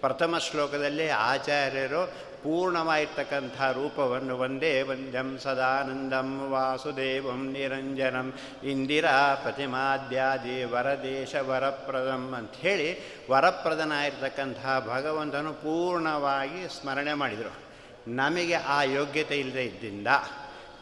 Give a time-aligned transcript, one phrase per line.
[0.00, 2.06] ಪ್ರಥಮ ಶ್ಲೋಕದಲ್ಲಿ ಆಚಾರ್ಯರು
[2.42, 8.34] ಪೂರ್ಣವಾಗಿರ್ತಕ್ಕಂಥ ರೂಪವನ್ನು ಒಂದೇ ವಂದ್ಯಂ ಸದಾನಂದಂ ವಾಸುದೇವಂ ನಿರಂಜನಂ
[8.64, 12.98] ಇಂದಿರಾ ಪ್ರತಿಮಾದ್ಯಾದಿ ವರದೇಶ ವರಪ್ರದಂ ಅಂಥೇಳಿ
[13.30, 17.54] ವರಪ್ರದನಾಗಿರ್ತಕ್ಕಂಥ ಭಗವಂತನು ಪೂರ್ಣವಾಗಿ ಸ್ಮರಣೆ ಮಾಡಿದರು.
[18.08, 20.06] ನಮಗೆ ಆ ಯೋಗ್ಯತೆ ಇಲ್ಲದೆ ಇದ್ದಿಂದ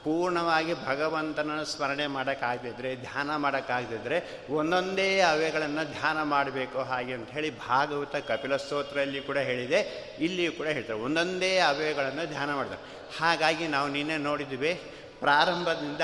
[0.04, 8.56] ಪೂರ್ಣವಾಗಿ ಭಗವಂತನ ಸ್ಮರಣೆ ಮಾಡೋಕ್ಕಾಗದಿದ್ರೆ, ಧ್ಯಾನ ಮಾಡೋಕ್ಕಾಗದಿದ್ರೆ ಒಂದೊಂದೇ ಅವೆಗಳನ್ನು ಧ್ಯಾನ ಮಾಡಬೇಕು ಹಾಗೆ ಅಂತ ಹೇಳಿ ಭಾಗವತ ಕಪಿಲ
[8.56, 9.80] ಸ್ತೋತ್ರದಲ್ಲಿ ಕೂಡ ಹೇಳಿದೆ,
[10.20, 10.98] ಇಲ್ಲಿಯೂ ಕೂಡ ಹೇಳ್ತಾರೆ.
[10.98, 12.82] ಒಂದೊಂದೇ ಅವೆಗಳನ್ನು ಧ್ಯಾನ ಮಾಡ್ತಾರೆ.
[13.20, 14.80] ಹಾಗಾಗಿ ನಾವು ನಿನ್ನೆ ನೋಡಿದ್ವಿ,
[15.20, 16.00] ಪ್ರಾರಂಭದಿಂದ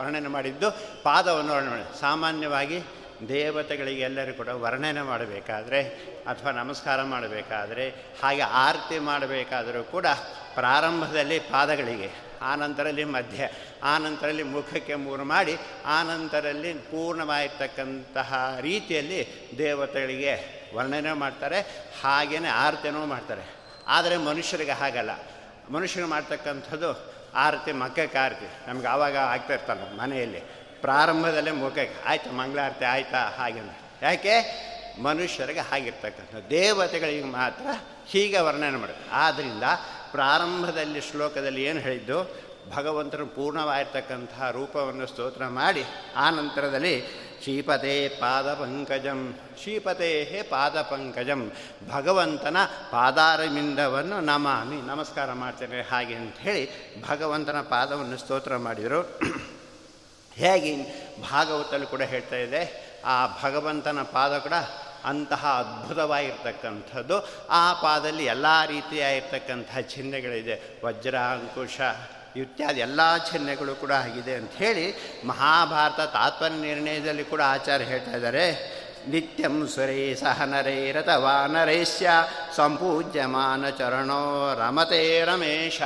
[0.00, 0.70] ವರ್ಣನೆ ಮಾಡಿದ್ದು
[1.02, 2.00] ಪಾದವನ್ನು ವರ್ಣನೆ ಮಾಡಿ.
[2.00, 2.82] ಸಾಮಾನ್ಯವಾಗಿ
[3.28, 5.82] ದೇವತೆಗಳಿಗೆ ಎಲ್ಲರೂ ಕೂಡ ವರ್ಣನೆ ಮಾಡಬೇಕಾದ್ರೆ
[6.26, 7.88] ಅಥವಾ ನಮಸ್ಕಾರ ಮಾಡಬೇಕಾದ್ರೆ,
[8.22, 10.06] ಹಾಗೆ ಆರತಿ ಮಾಡಬೇಕಾದರೂ ಕೂಡ
[10.54, 13.48] ಪ್ರಾರಂಭದಲ್ಲಿ ಪಾದಗಳಿಗೆ ಆನಂತರಲ್ಲಿ ಮಧ್ಯ,
[13.84, 15.56] ಆನಂತರಲ್ಲಿ ಮುಖಕ್ಕೆ ಮೂರು ಮಾಡಿ,
[15.86, 21.60] ಆನಂತರಲ್ಲಿ ಪೂರ್ಣವಾಗಿರ್ತಕ್ಕಂತಹ ರೀತಿಯಲ್ಲಿ ದೇವತೆಗಳಿಗೆ ವರ್ಣನೆ ಮಾಡ್ತಾರೆ
[22.04, 23.42] ಹಾಗೆಯೇ ಆರತಿನೂ ಮಾಡ್ತಾರೆ.
[23.86, 25.10] ಆದರೆ ಮನುಷ್ಯರಿಗೆ ಹಾಗಲ್ಲ.
[25.70, 28.68] ಮನುಷ್ಯರು ಮಾಡ್ತಕ್ಕಂಥದ್ದು ಆರತಿ, ಮಕ್ಕಕ್ಕೆ ಆರತಿ.
[28.68, 30.40] ನಮ್ಗೆ ಆವಾಗ ಆಗ್ತಾ ಇರ್ತಲ್ಲ ಮನೆಯಲ್ಲಿ.
[30.80, 34.68] ಪ್ರಾರಂಭದಲ್ಲೇ ಮುಖಕ್ಕೆ, ಆಯಿತು, ಮಂಗಳಾರತಿ ಆಯಿತಾ, ಹಾಗೆ ಯಾಕೆ?
[35.02, 37.66] ಮನುಷ್ಯರಿಗೆ ಹಾಗಿರ್ತಕ್ಕಂಥ ದೇವತೆಗಳಿಗೆ ಮಾತ್ರ
[38.06, 39.62] ಹೀಗೆ ವರ್ಣನೆ ಮಾಡೋದು ಆದ್ದರಿಂದ
[40.10, 42.18] ಪ್ರಾರಂಭದಲ್ಲಿ ಶ್ಲೋಕದಲ್ಲಿ ಏನು ಹೇಳಿದ್ದು?
[42.76, 45.84] ಭಗವಂತನು ಪೂರ್ಣವಾಗಿರ್ತಕ್ಕಂತಹ ರೂಪವನ್ನು ಸ್ತೋತ್ರ ಮಾಡಿ,
[46.16, 46.94] ಆ ನಂತರದಲ್ಲಿ
[47.42, 49.20] ಶ್ರೀಪತೆ ಪಾದ ಪಂಕಜಂ
[49.62, 50.10] ಶ್ರೀಪತೇ
[50.50, 51.42] ಪಾದ ಪಂಕಜಂ
[51.90, 52.56] ಭಗವಂತನ
[52.90, 56.64] ಪಾದಾರವಿಂದವನ್ನು ನಮಾಮಿ, ನಮಸ್ಕಾರ ಮಾಡ್ತೇನೆ ಹಾಗೆ ಅಂಥೇಳಿ
[57.02, 59.00] ಭಗವಂತನ ಪಾದವನ್ನು ಸ್ತೋತ್ರ ಮಾಡಿದರು.
[60.32, 60.72] ಹೇಗೆ?
[61.30, 62.62] ಭಾಗವತಲ್ಲಿ ಕೂಡ ಹೇಳ್ತಾ ಇದೆ,
[63.04, 64.56] ಆ ಭಗವಂತನ ಪಾದ ಕೂಡ
[65.04, 67.28] ಅಂತಹ ಅದ್ಭುತವಾಗಿರ್ತಕ್ಕಂಥದ್ದು.
[67.50, 70.80] ಆ ಪಾದಲ್ಲಿ ಎಲ್ಲ ರೀತಿಯಾಗಿರ್ತಕ್ಕಂತಹ ಚಿಹ್ನೆಗಳಿದೆ.
[70.84, 71.80] ವಜ್ರ ಅಂಕುಶ
[72.36, 74.94] ಇತ್ಯಾದಿ ಎಲ್ಲ ಚಿಹ್ನೆಗಳು ಕೂಡ ಆಗಿದೆ ಅಂಥೇಳಿ
[75.26, 78.78] ಮಹಾಭಾರತ ತಾತ್ಪರ್ಯ ನಿರ್ಣಯದಲ್ಲಿ ಕೂಡ ಆಚಾರ್ಯ ಹೇಳ್ತಾ ಇದ್ದಾರೆ.
[79.08, 82.10] ನಿತ್ಯಂ ಸುರೇ ಸಹ ನರೈರತವಾ ನರೈಸ್ಯ
[82.56, 85.82] ಸಂಪೂಜ್ಯಮಾನ ಚರಣೋ ರಮತೆ ರಮೇಶ.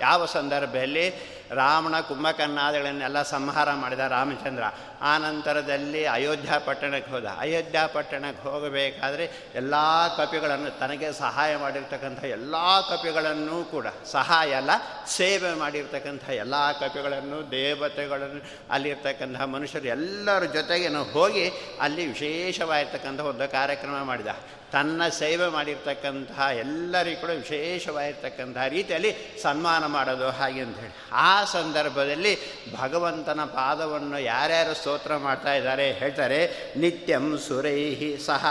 [0.00, 4.62] ಯಾವ ಸಂದರ್ಭದಲ್ಲಿ ರಾವಣ ಕುಂಭಕರ್ಣಾದಿಗಳನ್ನೆಲ್ಲ ಸಂಹಾರ ಮಾಡಿದ ರಾಮಚಂದ್ರ
[5.02, 7.24] ಆ ನಂತರದಲ್ಲಿ ಅಯೋಧ್ಯ ಪಟ್ಟಣಕ್ಕೆ ಹೋದ.
[7.24, 9.74] ಅಯೋಧ್ಯ ಪಟ್ಟಣಕ್ಕೆ ಹೋಗಬೇಕಾದ್ರೆ ಎಲ್ಲ
[10.16, 14.70] ಕಪಿಗಳನ್ನು ತನಗೆ ಸಹಾಯ ಮಾಡಿರ್ತಕ್ಕಂಥ ಎಲ್ಲ ಕಪಿಗಳನ್ನು ಕೂಡ ಸಹಾಯ ಅಲ್ಲ,
[15.06, 24.26] ಸೇವೆ ಮಾಡಿರ್ತಕ್ಕಂಥ ಎಲ್ಲ ಕಪಿಗಳನ್ನು, ದೇವತೆಗಳನ್ನು, ಅಲ್ಲಿರ್ತಕ್ಕಂಥ ಮನುಷ್ಯರು ಎಲ್ಲರ ಜೊತೆಗೆ ಹೋಗಿ ಅಲ್ಲಿ ವಿಶೇಷವಾಗಿರ್ತಕ್ಕಂಥ ಒಂದು ಕಾರ್ಯಕ್ರಮ ಮಾಡಿದ.
[24.72, 30.92] ತನ್ನ ಸೇವೆ ಮಾಡಿರ್ತಕ್ಕಂತಹ ಎಲ್ಲರಿಗೂ ಕೂಡ ವಿಶೇಷವಾಗಿರ್ತಕ್ಕಂತಹ ರೀತಿಯಲ್ಲಿ ಸನ್ಮಾನ ಮಾಡೋದು ಹಾಗೆ ಅಂತ ಹೇಳಿ.
[31.12, 32.38] ಆ ಸಂದರ್ಭದಲ್ಲಿ
[32.76, 35.86] ಭಗವಂತನ ಪಾದವನ್ನು ಯಾರ್ಯಾರು ಸ್ತೋತ್ರ ಮಾಡ್ತಾ ಇದ್ದಾರೆ.
[35.92, 36.38] ಹೇಳ್ತಾರೆ,
[36.76, 38.44] ನಿತ್ಯಂ ಸುರೈಹಿ ಸಹ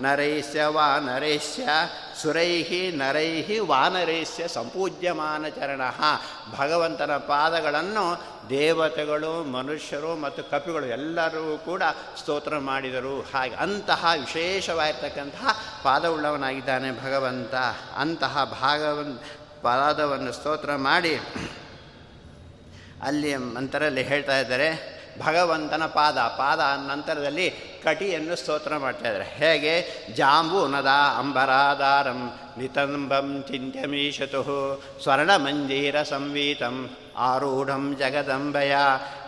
[0.00, 1.64] ನರೈಸ್ಯ ವಾನರೈಸ್ಯ
[2.22, 5.82] ಸುರೈಹಿ ನರೈಹಿ ವಾನರೈಸ್ಯ ಸಂಪೂಜ್ಯಮಾನ ಚರಣ.
[6.56, 8.06] ಭಗವಂತನ ಪಾದಗಳನ್ನು
[8.50, 11.82] ದೇವತೆಗಳು, ಮನುಷ್ಯರು ಮತ್ತು ಕಪಿಗಳು ಎಲ್ಲರೂ ಕೂಡ
[12.18, 13.16] ಸ್ತೋತ್ರ ಮಾಡಿದರು.
[13.34, 15.46] ಹಾಗೆ ಅಂತಹ ವಿಶೇಷವಾಗಿರ್ತಕ್ಕಂತಹ
[15.84, 17.54] ಪಾದವುಳ್ಳವನಾಗಿದ್ದಾನೆ ಭಗವಂತ.
[17.96, 19.14] ಅಂತಹ ಭಾಗವನ್,
[19.62, 21.14] ಪಾದವನ್ನು ಸ್ತೋತ್ರ ಮಾಡಿ,
[23.02, 27.50] ಅಲ್ಲಿ ನಂತರಲ್ಲಿ ಹೇಳ್ತಾ ಇದ್ದಾರೆ ಭಗವಂತನ ಪಾದ ಪಾದ ನಂತರದಲ್ಲಿ
[27.84, 29.24] ಕಟಿಯನ್ನು ಸ್ತೋತ್ರ ಮಾಡ್ತಾ ಇದ್ದಾರೆ.
[29.24, 30.06] ಹೇಗೆ?
[30.14, 30.86] ಜಾಂಬೂನದ
[31.18, 38.76] ಅಂಬರಾಧಾರಂ ನಿತಂಬಂ ಚಿಂತ್ಯಮೀಶತು ಸ್ವರ್ಣಮಂಜೀರ ಸಂವೀತಂ ಆರೂಢಂ ಜಗದಂಬಯ.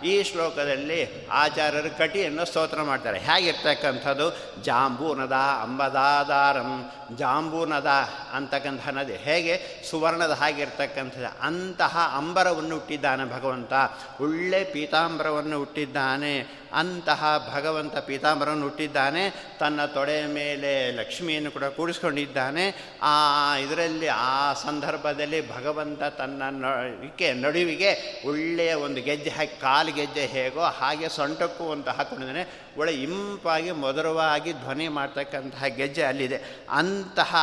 [0.03, 3.19] ಈ ಶ್ಲೋಕದಲ್ಲಿ ಆಚಾರ್ಯರು ಕಟಿಯನ್ನು ಸ್ತೋತ್ರ ಮಾಡ್ತಾರೆ.
[3.19, 4.37] ಹೇಗಿರ್ತಕ್ಕಂಥದ್ದು?
[4.63, 7.87] ಜಾಂಬೂನದ ಅಂಬದಾದಾರಂ ಜಾಂಬೂನದ
[8.33, 9.83] ಅಂತಕ್ಕಂಥ ನದಿ ಹೇಗೆ?
[9.89, 11.41] ಸುವರ್ಣದ ಹಾಗಿರ್ತಕ್ಕಂಥದ್ದು.
[11.41, 13.73] ಅಂತಹ ಅಂಬರವನ್ನು ಹುಟ್ಟಿದ್ದಾನೆ ಭಗವಂತ.
[14.21, 16.65] ಒಳ್ಳೆ ಪೀತಾಂಬರವನ್ನು ಹುಟ್ಟಿದ್ದಾನೆ.
[16.73, 19.53] ಅಂತಹ ಭಗವಂತ ಪೀತಾಂಬರವನ್ನು ಹುಟ್ಟಿದ್ದಾನೆ.
[19.59, 22.95] ತನ್ನ ತೊಡೆಯ ಮೇಲೆ ಲಕ್ಷ್ಮಿಯನ್ನು ಕೂಡ ಕೂಡಿಸ್ಕೊಂಡಿದ್ದಾನೆ.
[23.01, 27.74] ಆ ಇದರಲ್ಲಿ ಆ ಸಂದರ್ಭದಲ್ಲಿ ಭಗವಂತ ತನ್ನ ನಡಿಕೆ ನಡುವಿಗೆ
[28.25, 32.43] ಒಳ್ಳೆಯ ಒಂದು ಗೆಜ್ಜೆ ಹಾಕಿ, ಕಾಲು ಗೆಜ್ಜೆ ಹೇಗೋ ಹಾಗೆ ಸೊಂಟಕ್ಕೂ ಅಂತ ಹಾಕ್ಕೊಂಡಿದ್ದಾನೆ
[32.77, 36.39] ಒಳ್ಳೆ ಇಂಪಾಗಿ, ಮಧುರವಾಗಿ ಧ್ವನಿ ಮಾಡ್ತಕ್ಕಂತಹ ಗೆಜ್ಜೆ ಅಲ್ಲಿದೆ.
[36.69, 37.35] ಅಂತಹ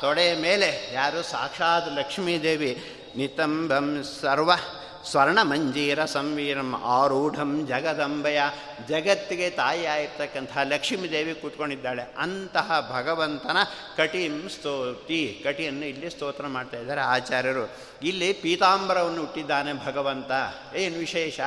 [0.00, 2.82] ತೊಡೆ ಮೇಲೆ ಯಾರು ಸಾಕ್ಷಾತ್ ಲಕ್ಷ್ಮೀದೇವಿ
[3.16, 4.50] ನಿತಂಬಂ ಸರ್ವ
[5.04, 8.40] ಸ್ವರ್ಣಮಂಜೀರ ಸಂವೀರಂ ಆರೂಢಂ ಜಗದಂಬಯ.
[8.88, 12.14] ಜಗತ್ತಿಗೆ ತಾಯಿಯಾಗಿರ್ತಕ್ಕಂತಹ ಲಕ್ಷ್ಮೀ ದೇವಿ ಕೂತ್ಕೊಂಡಿದ್ದಾಳೆ.
[12.18, 13.56] ಅಂತಹ ಭಗವಂತನ
[13.96, 17.70] ಕಟಿಂ ಸ್ತೋತಿ ಕಟಿಯನ್ನು ಇಲ್ಲಿ ಸ್ತೋತ್ರ ಮಾಡ್ತಾ ಇದ್ದಾರೆ ಆಚಾರ್ಯರು.
[18.02, 20.30] ಇಲ್ಲಿ ಪೀತಾಂಬರವನ್ನು ಹುಟ್ಟಿದ್ದಾನೆ ಭಗವಂತ.
[20.76, 21.40] ಏನು ವಿಶೇಷ?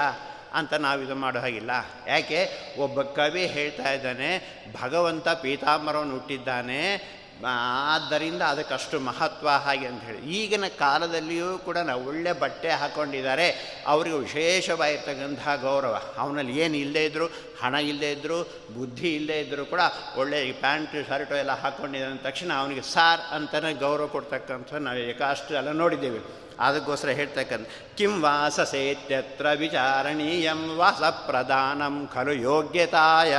[0.54, 1.71] ಅಂತ ನಾವು ಇದು ಮಾಡೋ ಹಾಗಿಲ್ಲ.
[2.07, 2.50] ಯಾಕೆ?
[2.80, 6.97] ಒಬ್ಬ ಕವಿ ಹೇಳ್ತಾ ಇದ್ದಾನೆ, ಭಗವಂತ ಪೀತಾಂಬರವನ್ನು ಹುಟ್ಟಿದ್ದಾನೆ
[7.45, 10.18] ಆದ್ದರಿಂದ ಅದಕ್ಕಷ್ಟು ಮಹತ್ವ ಹಾಗೆ ಅಂತ ಹೇಳಿ.
[10.18, 13.48] ಈಗಿನ ಕಾಲದಲ್ಲಿಯೂ ಕೂಡ ನಾವು ಒಳ್ಳೆ ಬಟ್ಟೆ ಹಾಕ್ಕೊಂಡಿದ್ದಾರೆ
[13.88, 16.01] ಅವರಿಗೆ ವಿಶೇಷವಾಗಿರ್ತಕ್ಕಂಥ ಗೌರವ.
[16.18, 17.25] ಅವನಲ್ಲಿ ಏನು ಇಲ್ಲದೇ ಇದ್ದರೂ
[17.62, 18.44] ಹಣ ಇಲ್ಲದೇ ಇದ್ದರೂ
[18.78, 19.80] ಬುದ್ಧಿ ಇಲ್ಲದೇ ಇದ್ದರೂ ಕೂಡ
[20.18, 26.19] ಒಳ್ಳೆ ಪ್ಯಾಂಟ್, ಶರ್ಟು ಎಲ್ಲ ಹಾಕ್ಕೊಂಡಿದ್ದ ತಕ್ಷಣ ಅವನಿಗೆ ಸಾರ್ ಅಂತಲೇ ಗೌರವ ಕೊಡ್ತಕ್ಕಂಥ ನಾವು ಏಕಾಷ್ಟು ಎಲ್ಲ ನೋಡಿದ್ದೇವೆ.
[26.60, 27.68] ಅದಕ್ಕೋಸ್ಕರ ಹೇಳ್ತಕ್ಕಂಥ,
[27.98, 33.36] ಕಿಂ ವಾಸಸೇತ್ಯತ್ರ ವಿಚಾರಣೀಯಂ ವಾಸ ಪ್ರಧಾನಂ ಖಲು ಯೋಗ್ಯತಾಯ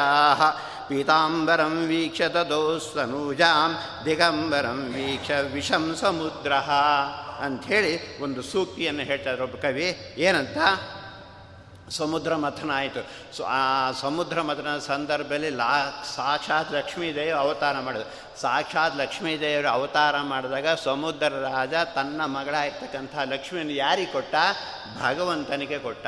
[0.93, 6.53] ಪೀತಾಂಬರಂ ವೀಕ್ಷ ತದೋಸ್ತನೂಜಾಂ ದಿಗಂಬರಂ ವೀಕ್ಷ ವಿಷಂ ಸಮುದ್ರ
[7.41, 10.15] ಅಂಥೇಳಿ ಒಂದು ಸೂಕ್ತಿಯನ್ನು ಹೇಳ್ತಾರೆ ಒಬ್ಬ ಕವಿ.
[10.19, 10.56] ಏನಂತ?
[11.91, 13.37] ಸಮುದ್ರ ಮಥನ ಆಯಿತು.
[13.37, 18.31] ಸೊ ಆ ಸಮುದ್ರ ಮಥನ ಸಂದರ್ಭದಲ್ಲಿ ಲಾ ಸಾಕ್ಷಾತ್ ಲಕ್ಷ್ಮೀದೇವಿ ಅವತಾರ ಮಾಡಿದ್ರು.
[18.40, 24.34] ಸಾಕ್ಷಾತ್ ಲಕ್ಷ್ಮೀದೇವರು ಅವತಾರ ಮಾಡಿದಾಗ ಸಮುದ್ರ ರಾಜ ತನ್ನ ಮಗಳಾಗಿರ್ತಕ್ಕಂಥ ಲಕ್ಷ್ಮಿಯನ್ನು ಯಾರಿಗೆ ಕೊಟ್ಟ?
[25.02, 26.06] ಭಗವಂತನಿಗೆ ಕೊಟ್ಟ.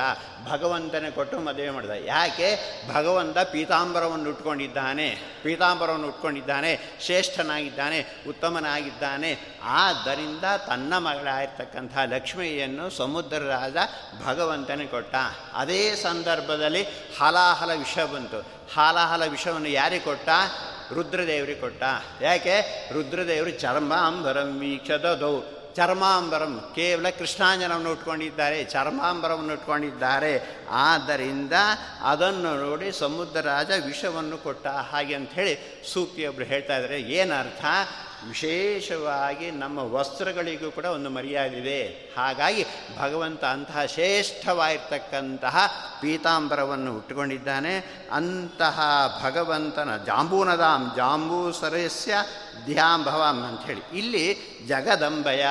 [0.48, 1.90] ಭಗವಂತನೇ ಕೊಟ್ಟು ಮದುವೆ ಮಾಡಿದ.
[1.90, 2.58] ಯಾಕೆ?
[2.94, 5.18] ಭಗವಂತ ಪೀತಾಂಬರವನ್ನು ಉಟ್ಕೊಂಡಿದ್ದಾನೆ.
[5.42, 6.80] ಪೀತಾಂಬರವನ್ನು ಉಟ್ಕೊಂಡಿದ್ದಾನೆ.
[7.00, 8.06] ಶ್ರೇಷ್ಠನಾಗಿದ್ದಾನೆ.
[8.28, 9.38] ಉತ್ತಮನಾಗಿದ್ದಾನೆ.
[9.62, 13.76] ಆದ್ದರಿಂದ ತನ್ನ ಮಗಳಾಗಿರ್ತಕ್ಕಂಥ ಲಕ್ಷ್ಮಿಯನ್ನು ಸಮುದ್ರ ರಾಜ
[14.24, 15.14] ಭಗವಂತನೇ ಕೊಟ್ಟ.
[15.54, 16.86] ಅದೇ ಸಂದರ್ಭದಲ್ಲಿ
[17.20, 18.40] ಹಲಾಹಲ ವಿಷ ಬಂತು.
[18.74, 20.28] ಹಾಲಾಹಲ ವಿಷವನ್ನು ಯಾರಿಗೆ ಕೊಟ್ಟ?
[20.92, 21.82] ರುದ್ರದೇವರಿಗೆ ಕೊಟ್ಟ.
[22.20, 22.88] ಯಾಕೆ?
[22.92, 25.40] ರುದ್ರದೇವರು ಚರ್ಮಾಂಬರಂ ವೀಕ್ಷದೌ
[25.76, 30.60] ಚರ್ಮಾಂಬರಂ ಕೇವಲ ಕೃಷ್ಣಾಂಜನವನ್ನು ಉಟ್ಕೊಂಡಿದ್ದಾರೆ, ಚರ್ಮಾಂಬರವನ್ನು ಉಟ್ಕೊಂಡಿದ್ದಾರೆ.
[30.70, 31.52] ಆದ್ದರಿಂದ
[32.02, 37.64] ಅದನ್ನು ನೋಡಿ ಸಮುದ್ರ ರಾಜ ವಿಷವನ್ನು ಕೊಟ್ಟ ಹಾಗೆ ಅಂಥೇಳಿ ಸೂಕ್ತಿಯೊಬ್ಬರು ಹೇಳ್ತಾ ಇದ್ದಾರೆ ಏನರ್ಥ?
[38.28, 41.86] ವಿಶೇಷವಾಗಿ ನಮ್ಮ ವಸ್ತ್ರಗಳಿಗೂ ಕೂಡ ಒಂದು ಮರ್ಯಾದೆ ಇದೆ
[42.16, 42.64] ಹಾಗಾಗಿ
[42.98, 48.04] ಭಗವಂತ ಅಂತಹ ಶ್ರೇಷ್ಠವಾಗಿರ್ತಕ್ಕಂತಹ ಪೀತಾಂಬರವನ್ನು ಉಟ್ಟುಕೊಂಡಿದ್ದಾನೆ.
[48.12, 48.80] ಅಂತಹ
[49.24, 52.14] ಭಗವಂತನ ಜಾಂಬೂನದಾಂ ಜಾಂಬೂ ಸರಸ್ಯ
[52.64, 53.98] ಧ್ಯಾಂಭವಾಂ ಅಂಥೇಳಿ.
[53.98, 54.36] ಇಲ್ಲಿ
[54.68, 55.46] ಜಗದಂಬಯ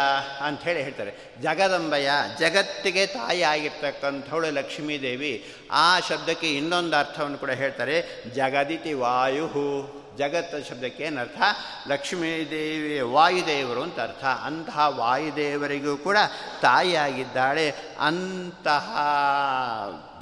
[0.45, 1.13] ಅಂಥೇಳಿ ಹೇಳ್ತಾರೆ.
[1.41, 2.09] ಜಗದಂಬಯ
[2.39, 5.53] ಜಗತ್ತಿಗೆ ತಾಯಿ ಆಗಿರ್ತಕ್ಕಂಥವಳು ಲಕ್ಷ್ಮೀದೇವಿ.
[5.71, 8.23] ಆ ಶಬ್ದಕ್ಕೆ ಇನ್ನೊಂದು ಅರ್ಥವನ್ನು ಕೂಡ ಹೇಳ್ತಾರೆ.
[8.35, 11.42] ಜಗದಿತಿ ವಾಯು ಜಗತ್ತ ಶಬ್ದಕ್ಕೆ ಏನರ್ಥ
[11.88, 14.25] ಲಕ್ಷ್ಮೀದೇವಿ ವಾಯುದೇವರು ಅಂತ ಅರ್ಥ.
[14.25, 16.18] ಅಂತಹ ವಾಯುದೇವರಿಗೂ ಕೂಡ
[16.62, 17.75] ತಾಯಿಯಾಗಿದ್ದಾಳೆ.
[18.00, 18.98] ಅಂತಹ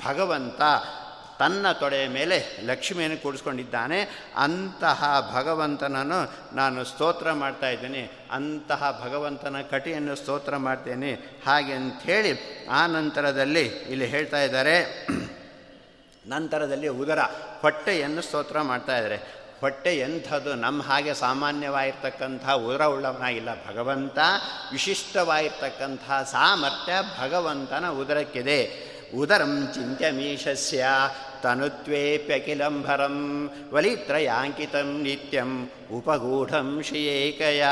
[0.07, 0.61] ಭಗವಂತ
[1.39, 4.29] ತನ್ನ ತೊಡೆಯ ಮೇಲೆ ಲಕ್ಷ್ಮಿಯನ್ನು ಕೂಡಿಸ್ಕೊಂಡಿದ್ದಾನೆ.
[4.37, 8.09] ಅಂತಹ ಭಗವಂತನನ್ನು ನಾನು ಸ್ತೋತ್ರ ಮಾಡ್ತಾ ಇದ್ದೇನೆ.
[8.31, 11.13] ಅಂತಹ ಭಗವಂತನ ಕಟಿಯನ್ನು ಸ್ತೋತ್ರ ಮಾಡ್ತೇನೆ.
[11.45, 15.07] ಹಾಗೆ ಅಂಥೇಳಿ ಆ ನಂತರದಲ್ಲಿ ಇಲ್ಲಿ ಹೇಳ್ತಾ ಇದ್ದಾರೆ.
[16.27, 17.19] ನಂತರದಲ್ಲಿ ಉದರ,
[17.61, 18.97] ಹೊಟ್ಟೆಯನ್ನು ಸ್ತೋತ್ರ ಮಾಡ್ತಾ
[19.61, 24.17] ಹೊಟ್ಟೆ ಎಂಥದ್ದು ನಮ್ಮ ಹಾಗೆ ಸಾಮಾನ್ಯವಾಗಿರ್ತಕ್ಕಂಥ ಉದರ ಉಳ್ಳವನಾಗಿಲ್ಲ ಭಗವಂತ
[24.71, 28.91] ವಿಶಿಷ್ಟವಾಗಿರ್ತಕ್ಕಂಥ ಸಾಮರ್ಥ್ಯ ಭಗವಂತನ ಉದರಕ್ಕಿದೆ.
[29.17, 30.85] ಉದರಂ ಚಿಂತ್ಯಮೀಶಸ್ಯ
[31.43, 33.17] ತನುತ್ವೇಪ್ಯಖಿಲಂಭರಂ
[33.73, 37.63] ವಲಿತ್ರಯಾಂಕಿತಂ ನಿತ್ಯಂ ಉಪಗೂಢಂ ಶ್ರಿಯೇಕಯ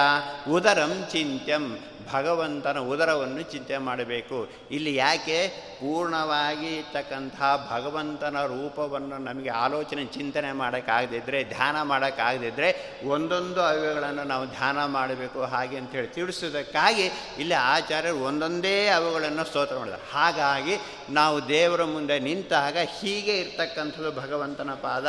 [0.52, 1.80] ಉದರಂ ಚಿಂತ್ಯಂ
[2.14, 4.50] ಭಗವಂತನ ಉದರವನ್ನು ಚಿಂತೆ ಮಾಡಬೇಕು.
[4.72, 5.48] ಇಲ್ಲಿ ಯಾಕೆ?
[5.80, 7.36] ಪೂರ್ಣವಾಗಿ ಇರ್ತಕ್ಕಂಥ
[7.72, 12.70] ಭಗವಂತನ ರೂಪವನ್ನು ನಮಗೆ ಆಲೋಚನೆ, ಚಿಂತನೆ ಮಾಡೋಕ್ಕಾಗದಿದ್ದರೆ ಧ್ಯಾನ ಮಾಡೋಕ್ಕಾಗದಿದ್ದರೆ
[13.08, 15.42] ಒಂದೊಂದು ಅವುಗಳನ್ನು ನಾವು ಧ್ಯಾನ ಮಾಡಬೇಕು.
[15.44, 17.06] ಹಾಗೆ ಅಂತೇಳಿ ತಿಳಿಸೋದಕ್ಕಾಗಿ
[17.40, 20.12] ಇಲ್ಲಿ ಆಚಾರ್ಯರು ಒಂದೊಂದೇ ಅವುಗಳನ್ನು ಸ್ತೋತ್ರ ಮಾಡಿದ್ದಾರೆ.
[20.12, 20.76] ಹಾಗಾಗಿ
[21.10, 25.08] ನಾವು ದೇವರ ಮುಂದೆ ನಿಂತಾಗ ಹೀಗೆ ಇರ್ತಕ್ಕಂಥದ್ದು ಭಗವಂತನ ಪಾದ,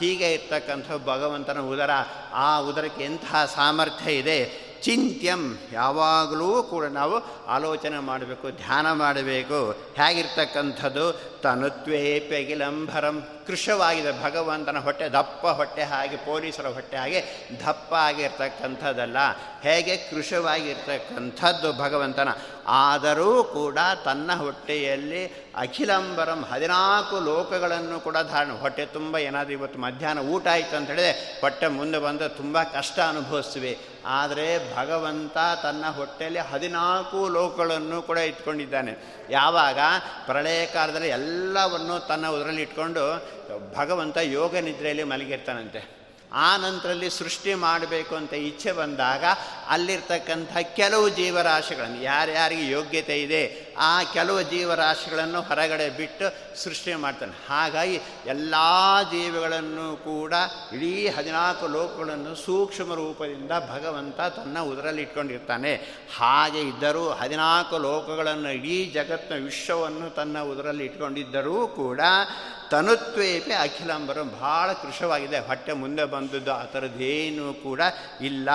[0.00, 1.90] ಹೀಗೆ ಇರ್ತಕ್ಕಂಥ ಭಗವಂತನ ಉದರ.
[2.32, 4.71] ಆ ಉದರಕ್ಕೆ ಎಂತಹ ಸಾಮರ್ಥ್ಯ ಇದೆ?
[4.82, 5.58] ಚಿಂತ್ಯಂ.
[5.72, 9.70] ಯಾವಾಗಲೂ ಕೂಡ ನಾವು ಆಲೋಚನೆ ಮಾಡಬೇಕು, ಧ್ಯಾನ ಮಾಡಬೇಕು.
[9.72, 11.32] ಹೇಗಿರ್ತಕ್ಕಂಥದ್ದು?
[11.42, 17.24] ತನುತ್ವೇಪ್ಯಗಿಲಂಭರಂ ಕೃಶವಾಗಿದೆ, ಭಗವಂತನ ಹೊಟ್ಟೆ ದಪ್ಪ ಹೊಟ್ಟೆ ಹಾಗೆ, ಪೊಲೀಸರ ಹೊಟ್ಟೆ ಹಾಗೆ
[17.66, 19.16] ದಪ್ಪ ಆಗಿರ್ತಕ್ಕಂಥದ್ದಲ್ಲ.
[19.62, 22.28] ಹೇಗೆ ಕೃಶವಾಗಿರ್ತಕ್ಕಂಥದ್ದು ಭಗವಂತನ?
[22.66, 25.26] ಆದರೂ ಕೂಡ ತನ್ನ ಹೊಟ್ಟೆಯಲ್ಲಿ
[25.56, 31.66] ಅಖಿಲಂಬರಂ ಹದಿನಾಲ್ಕು ಲೋಕಗಳನ್ನು ಕೂಡ ಧಾರಣ ಹೊಟ್ಟೆ ತುಂಬ ಏನಾದರೂ ಇವತ್ತು ಮಧ್ಯಾಹ್ನ ಊಟ ಆಯಿತು ಅಂತ ಹೇಳಿದ್ರೆ ಹೊಟ್ಟೆ
[31.66, 33.78] ಮುಂದೆ ಬಂದು ತುಂಬ ಕಷ್ಟ ಅನುಭವಿಸ್ತೀವಿ.
[34.06, 39.22] ಆದರೆ ಭಗವಂತ ತನ್ನ ಹೊಟ್ಟೆಯಲ್ಲಿ ಹದಿನಾಲ್ಕು ಲೋಕಗಳನ್ನು ಕೂಡ ಇಟ್ಕೊಂಡಿದ್ದಾನೆ.
[39.30, 39.78] ಯಾವಾಗ?
[40.26, 43.22] ಪ್ರಳಯ ಕಾಲದಲ್ಲಿ ಎಲ್ಲವನ್ನು ತನ್ನ ಉದರಲ್ಲಿ ಇಟ್ಕೊಂಡು
[43.76, 46.01] ಭಗವಂತ ಯೋಗ ನಿದ್ರೆಯಲ್ಲಿ ಮಲಗಿರ್ತಾನಂತೆ.
[46.40, 49.24] ಆ ನಂತರಲ್ಲಿ ಸೃಷ್ಟಿ ಮಾಡಬೇಕು ಅಂತ ಇಚ್ಛೆ ಬಂದಾಗ
[49.68, 57.48] ಅಲ್ಲಿರ್ತಕ್ಕಂಥ ಕೆಲವು ಜೀವರಾಶಿಗಳನ್ನು ಯಾರ್ಯಾರಿಗೆ ಯೋಗ್ಯತೆ ಇದೆ ಆ ಕೆಲವು ಜೀವರಾಶಿಗಳನ್ನು ಹೊರಗಡೆ ಬಿಟ್ಟು ಸೃಷ್ಟಿ ಮಾಡ್ತಾನೆ.
[57.48, 58.54] ಹಾಗಾಗಿ ಎಲ್ಲ
[59.10, 60.34] ಜೀವಿಗಳನ್ನು ಕೂಡ
[60.72, 65.74] ಇಡೀ ಹದಿನಾಲ್ಕು ಲೋಕಗಳನ್ನು ಸೂಕ್ಷ್ಮ ರೂಪದಿಂದ ಭಗವಂತ ತನ್ನ ಉದರಲ್ಲಿ ಇಟ್ಕೊಂಡಿರ್ತಾನೆ.
[66.18, 72.00] ಹಾಗೆ ಇದ್ದರೂ ಹದಿನಾಲ್ಕು ಲೋಕಗಳನ್ನು ಇಡೀ ಜಗತ್ತಿನ ವಿಶ್ವವನ್ನು ತನ್ನ ಉದರಲ್ಲಿ ಇಟ್ಕೊಂಡಿದ್ದರೂ ಕೂಡ
[72.70, 77.80] ತನುತ್ವೇಪೆ ಅಖಿಲಂಬರು ಭಾಳ ಕೃಶವಾಗಿದೆ ಹೊಟ್ಟೆ ಮುಂದೆ ಬಂದದ್ದು ಆ ಥರದ್ದೇನೂ ಕೂಡ
[78.20, 78.48] ಇಲ್ಲ.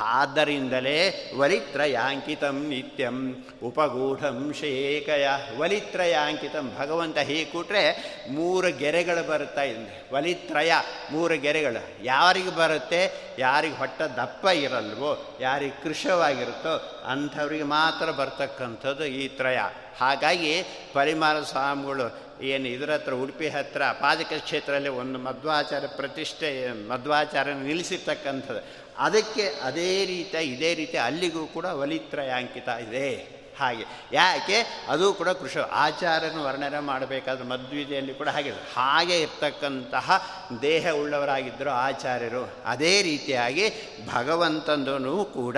[0.00, 10.14] ಆದ್ದರಿಂದಲೇ ವಲಿತ್ರಯಾಂಕಿತಂ ನಿತ್ಯಂ ಉಪಗೂಢಂ ಶೇಕಯ ವಲಿತ್ರಯಾಂಕಿತಂ ಭಗವಂತ ಹೀಗೆ ಕೂಟ್ರೆ ಮೂರು ಗೆರೆಗಳು ಬರುತ್ತಾ ಇದೆ.
[10.14, 10.72] ವಲಿತ್ರಯ
[11.12, 12.04] ಮೂರು ಗೆರೆಗಳು.
[12.04, 13.12] ಯಾರಿಗೆ ಬರುತ್ತೆ?
[13.38, 19.58] ಯಾರಿಗೆ ಹೊಟ್ಟೆ ದಪ್ಪ ಇರಲ್ವೋ, ಯಾರಿಗೆ ಕೃಶವಾಗಿರುತ್ತೋ ಅಂಥವ್ರಿಗೆ ಮಾತ್ರ ಬರ್ತಕ್ಕಂಥದ್ದು ಈ ತ್ರಯ.
[20.00, 28.79] ಹಾಗಾಗಿ ಪರಿಮಾರ ಸ್ವಾಮಿಗಳು ಏನು ಇದರ ಹತ್ರ, ಉಡುಪಿ ಹತ್ರ, ಪಾದಕ ಕ್ಷೇತ್ರದಲ್ಲಿ ಒಂದು ಮಧ್ವಾಚಾರ ಪ್ರತಿಷ್ಠೆ, ಮಧ್ವಾಚಾರ ನಿಲ್ಲಿಸಿರ್ತಕ್ಕಂಥದ್ದು.
[28.98, 33.40] ಅದಕ್ಕೆ ಅದೇ ರೀತಿ, ಇದೇ ರೀತಿ ಅಲ್ಲಿಗೂ ಕೂಡ ವಲಿತ್ರಯಾಂಕಿತ ಇದೆ.
[33.58, 33.84] ಹಾಗೆ.
[34.12, 34.86] ಯಾಕೆ?
[34.88, 43.02] ಅದು ಕೂಡ ಕೃಷ ಆಚಾರನ ವರ್ಣನೆ ಮಾಡಬೇಕಾದ್ರೆ ಮದ್ವಿದೆಯಲ್ಲಿ ಕೂಡ ಹಾಗೆ ಹಾಗೆ ಇರ್ತಕ್ಕಂತಹ ದೇಹ ಉಳ್ಳವರಾಗಿದ್ದರು ಆಚಾರ್ಯರು ಅದೇ
[43.02, 43.72] ರೀತಿಯಾಗಿ
[44.14, 45.56] ಭಗವಂತಂದೂ ಕೂಡ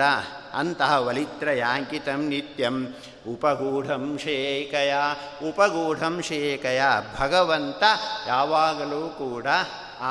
[0.53, 2.87] ಅಂತಹ ವಲಿತ್ರಯಾಂಕಿತಂ ನಿತ್ಯಂ
[3.27, 4.93] ಉಪಗೂಢಂ ಶೇಖಯ
[5.49, 6.81] ಉಪಗೂಢಂ ಶೇಖಯ
[7.19, 7.83] ಭಗವಂತ
[8.27, 9.47] ಯಾವಾಗಲೂ ಕೂಡ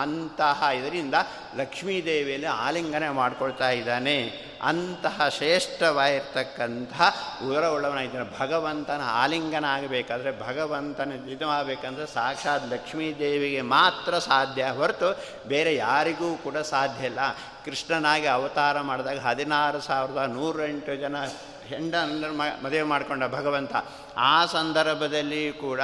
[0.00, 1.14] ಅಂತಹ ಇದರಿಂದ
[1.56, 4.16] ಲಕ್ಷ್ಮೀದೇವಿಯಲ್ಲಿ ಆಲಿಂಗನ ಮಾಡ್ಕೊಳ್ತಾ ಇದ್ದಾನೆ.
[4.62, 7.08] ಅಂತಹ ಶ್ರೇಷ್ಠವಾಗಿರ್ತಕ್ಕಂತಹ
[7.46, 15.08] ಉದರ ಉಳ್ಳವನಾಗಿದ್ದಾನೆ ಭಗವಂತನ ಆಲಿಂಗನ ಆಗಬೇಕಾದ್ರೆ ಭಗವಂತನ ಇದು ಆಗಬೇಕಂದ್ರೆ ಸಾಕ್ಷಾತ್ ಲಕ್ಷ್ಮೀದೇವಿಗೆ ಮಾತ್ರ ಸಾಧ್ಯ ಹೊರತು
[15.48, 17.20] ಬೇರೆ ಯಾರಿಗೂ ಕೂಡ ಸಾಧ್ಯ ಇಲ್ಲ.
[17.64, 21.16] ಕೃಷ್ಣನಾಗಿ ಅವತಾರ ಮಾಡಿದಾಗ ಹದಿನಾರು ಸಾವಿರದ ನೂರೆಂಟು ಜನ
[21.72, 21.94] ಹೆಂಡ
[22.64, 23.74] ಮದುವೆ ಮಾಡಿಕೊಂಡ ಭಗವಂತ.
[24.16, 25.80] ಆ ಸಂದರ್ಭದಲ್ಲಿ ಕೂಡ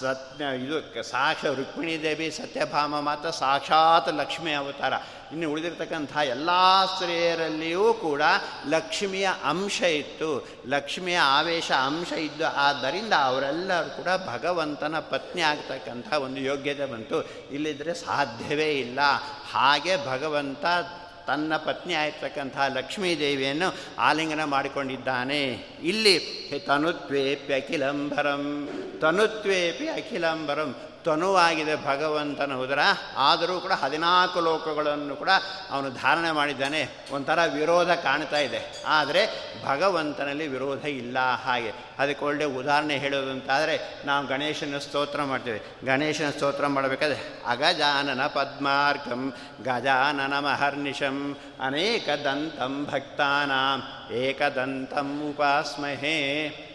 [0.00, 4.92] ಸತ್ಯ ಇದು ಸಾಕ್ಷ ರುಕ್ಮಿಣಿ ದೇವಿ ಸತ್ಯಭಾಮ ಮಾತ್ರ ಸಾಕ್ಷಾತ್ ಲಕ್ಷ್ಮಿ ಅವತಾರ.
[5.32, 6.50] ಇನ್ನು ಉಳಿದಿರ್ತಕ್ಕಂಥ ಎಲ್ಲ
[6.94, 8.22] ಸ್ತ್ರೀಯರಲ್ಲಿಯೂ ಕೂಡ
[8.68, 10.48] ಲಕ್ಷ್ಮಿಯ ಅಂಶ ಇತ್ತು.
[10.66, 17.18] ಲಕ್ಷ್ಮಿಯ ಆವೇಶ ಅಂಶ ಇದ್ದು, ಆದ್ದರಿಂದ ಅವರೆಲ್ಲರೂ ಕೂಡ ಭಗವಂತನ ಪತ್ನಿ ಆಗ್ತಕ್ಕಂಥ ಒಂದು ಯೋಗ್ಯತೆ ಬಂತು.
[17.50, 19.00] ಇಲ್ಲಿದ್ದರೆ ಸಾಧ್ಯವೇ ಇಲ್ಲ.
[19.52, 20.64] ಹಾಗೆ ಭಗವಂತ
[21.26, 25.42] ತನ್ನ ಪತ್ನಿ ಆಗಿರ್ತಕ್ಕಂಥ ಲಕ್ಷ್ಮೀದೇವಿಯನ್ನು ಆಲಿಂಗನ ಮಾಡಿಕೊಂಡಿದ್ದಾನೆ.
[25.82, 26.14] ಇಲ್ಲಿ
[26.66, 28.68] ತನುತ್ವೇಪಿ ಅಖಿಲಂಬರಂ
[29.00, 32.78] ತನುತ್ವೇಪಿ ಅಖಿಲಂಬರಂ ತನುವಾಗಿದೆ ಭಗವಂತನ ಉದರ.
[33.16, 35.28] ಆದರೂ ಕೂಡ ಹದಿನಾಲ್ಕು ಲೋಕಗಳನ್ನು ಕೂಡ
[35.70, 36.88] ಅವನು ಧಾರಣೆ ಮಾಡಿದ್ದಾನೆ.
[37.12, 38.84] ಒಂಥರ ವಿರೋಧ ಕಾಣ್ತಾ ಇದೆ.
[38.86, 39.28] ಆದರೆ
[39.64, 41.72] ಭಗವಂತನಲ್ಲಿ ವಿರೋಧ ಇಲ್ಲ ಹಾಗೆ.
[41.98, 45.86] ಅದಕ್ಕೆ ಒಳ್ಳೆ ಉದಾಹರಣೆ ಹೇಳೋದು ಅಂತಾದರೆ ನಾವು ಗಣೇಶನ ಸ್ತೋತ್ರ ಮಾಡ್ತೇವೆ.
[45.86, 56.66] ಗಣೇಶನ ಸ್ತೋತ್ರ ಮಾಡಬೇಕಾದ್ರೆ ಅಗಜಾನನ ಪದ್ಮಾರ್ಕಂ, ಗಜಾನನ ಮಹರ್ನಿಶಂ, ಅನೇಕ ದಂತಂ ಭಕ್ತಾನಾಂ, ಏಕದಂತಂ ಉಪಾಸ್ಮಹೇ.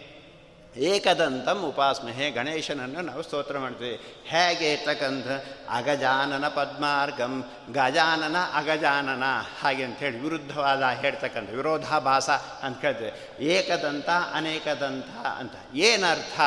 [0.78, 4.22] ಏಕದಂತಂ ಉಪಾಸ್ಮಹೆ ಗಣೇಶನನ್ನು ನಾವು ಸ್ತೋತ್ರ ಮಾಡ್ತೀವಿ.
[4.26, 5.26] ಹೇಗೆ ಇರ್ತಕ್ಕಂಥ
[5.70, 9.22] ಅಗಜಾನನ ಪದ್ಮಾರ್ಗಂ, ಗಜಾನನ ಅಗಜಾನನ,
[9.62, 12.30] ಹಾಗೆ ಅಂಥೇಳಿ ವಿರುದ್ಧವಾದ ಹೇಳ್ತಕ್ಕಂಥ ವಿರೋಧಾಭಾಸ
[12.62, 15.76] ಅಂತ ಕೇಳ್ತೇವೆ ಏಕದಂತ, ಅನೇಕದಂತ ಅಂತ.
[15.76, 16.40] ಏನರ್ಥ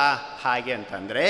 [0.43, 1.25] ಹಾಗೆ ಅಂತಂದರೆ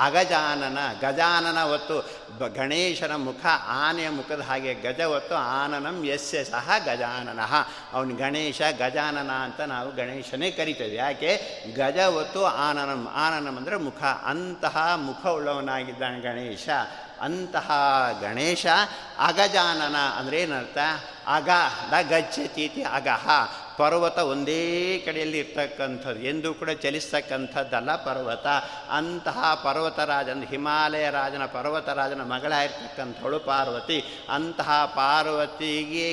[0.00, 7.54] ಅಗಜಾನನ, ಗಜಾನನ ಹೊತ್ತು ಗಣೇಶನ ಮುಖ ಆನೆಯ ಮುಖದ ಹಾಗೆ ಗಜ ಹೊತ್ತು ಆನನಂ ಯಸ್ಯ ಸಹ ಗಜಾನನಃ.
[7.92, 10.94] ಅವನು ಗಣೇಶ, ಗಜಾನನ ಅಂತ ನಾವು ಗಣೇಶನೇ ಕರಿತೇವೆ.
[10.94, 11.40] ಯಾಕೆ?
[11.76, 14.02] ಗಜ ಹೊತ್ತು ಆನನಂ ಆನನಂ ಅಂದರೆ ಮುಖ.
[14.02, 16.68] ಅಂತಹ ಮುಖ ಉಳ್ಳವನಾಗಿದ್ದಾನೆ ಗಣೇಶ.
[17.20, 17.70] ಅಂತಹ
[18.20, 18.66] ಗಣೇಶ
[19.18, 20.78] ಅಗಜಾನನ ಅಂದರೆ ಏನರ್ಥ?
[21.26, 21.48] ಅಗ
[21.90, 23.28] ದ ಗಚ್ಚತೀತಿ ಅಗಹ.
[23.78, 24.62] ಪರ್ವತ ಒಂದೇ
[25.06, 28.46] ಕಡೆಯಲ್ಲಿ ಇರ್ತಕ್ಕಂಥದ್ದು, ಎಂದೂ ಕೂಡ ಚಲಿಸ್ತಕ್ಕಂಥದ್ದಲ್ಲ ಪರ್ವತ.
[28.90, 33.98] ಅಂತಹ ಪರ್ವತರಾಜನ ಹಿಮಾಲಯ ರಾಜನ ಪರ್ವತರಾಜನ ಮಗಳಾಗಿರ್ತಕ್ಕಂಥಳು ಪಾರ್ವತಿ.
[34.30, 36.08] ಅಂತಹ ಪಾರ್ವತಿಗೆ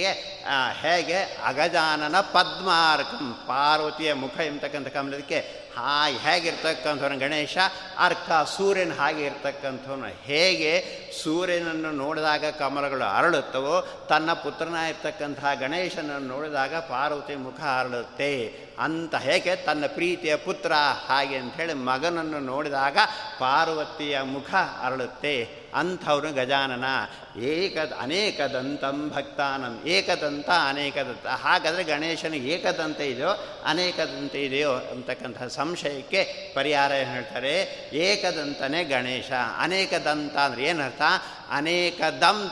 [0.82, 7.58] ಹೇಗೆ ಅಗಜಾನನ ಪದ್ಮಾರ್ಕಂ, ಪಾರ್ವತಿಯ ಮುಖ ಎಂಬತಕ್ಕಂಥ ಕಮಲದಕ್ಕೆ ಹಾ ಹೇಗಿರ್ತಕ್ಕಂಥವನು ಗಣೇಶ,
[8.00, 10.74] ಅರ್ಕ, ಸೂರ್ಯನ ಹಾಗೆ ಇರ್ತಕ್ಕಂಥವನು ಹೇಗೆ
[11.24, 18.65] ಸೂರ್ಯನನ್ನು ನೋಡಿದಾಗ ಕಮಲಗಳು ಅರಳುತ್ತವೋ, ತನ್ನ ಪುತ್ರನ ಇರ್ತಕ್ಕಂತಹ ಗಣೇಶನನ್ನು ನೋಡಿದಾಗ ಪಾರ್ವತಿ ಮುಖ ಅರಳುತ್ತೆ.
[18.80, 20.74] ಅಂತ ಹೇಗೆ ತನ್ನ ಪ್ರೀತಿಯ ಪುತ್ರ
[21.08, 22.98] ಹಾಗೆ ಅಂಥೇಳಿ ಮಗನನ್ನು ನೋಡಿದಾಗ
[23.40, 25.66] ಪಾರ್ವತಿಯ ಮುಖ ಅರಳುತ್ತೆ.
[25.74, 26.86] ಅಂಥವ್ರು ಗಜಾನನ.
[27.40, 29.82] ಏಕ ಅನೇಕದಂತಂ ಭಕ್ತಾನಂ.
[29.86, 31.28] ಏಕದಂತ ಅನೇಕದಂತ.
[31.28, 37.62] ಹಾಗಾದರೆ ಗಣೇಶನ ಏಕದಂತ ಇದೆಯೋ, ಅನೇಕದಂತ ಇದೆಯೋ ಅಂತಕ್ಕಂಥ ಸಂಶಯಕ್ಕೆ ಪರಿಹಾರ ಏನು ಹೇಳ್ತಾರೆ?
[37.94, 39.32] ಏಕದಂತನೇ ಗಣೇಶ.
[39.60, 41.02] ಅನೇಕದಂತ ಅಂದರೆ ಏನರ್ಥ?
[41.50, 42.52] ಅನೇಕದಂ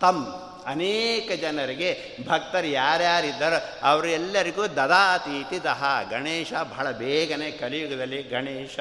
[0.00, 1.90] ತಂ ಅನೇಕ ಜನರಿಗೆ
[2.28, 5.82] ಭಕ್ತರು ಯಾರ್ಯಾರಿದ್ದಾರೋ ಅವರೆಲ್ಲರಿಗೂ ದದಾತೀತಿ ದಹ.
[6.10, 8.80] ಗಣೇಶ ಬಹಳ ಬೇಗನೆ ಕಲಿಯುಗದಲ್ಲಿ ಗಣೇಶ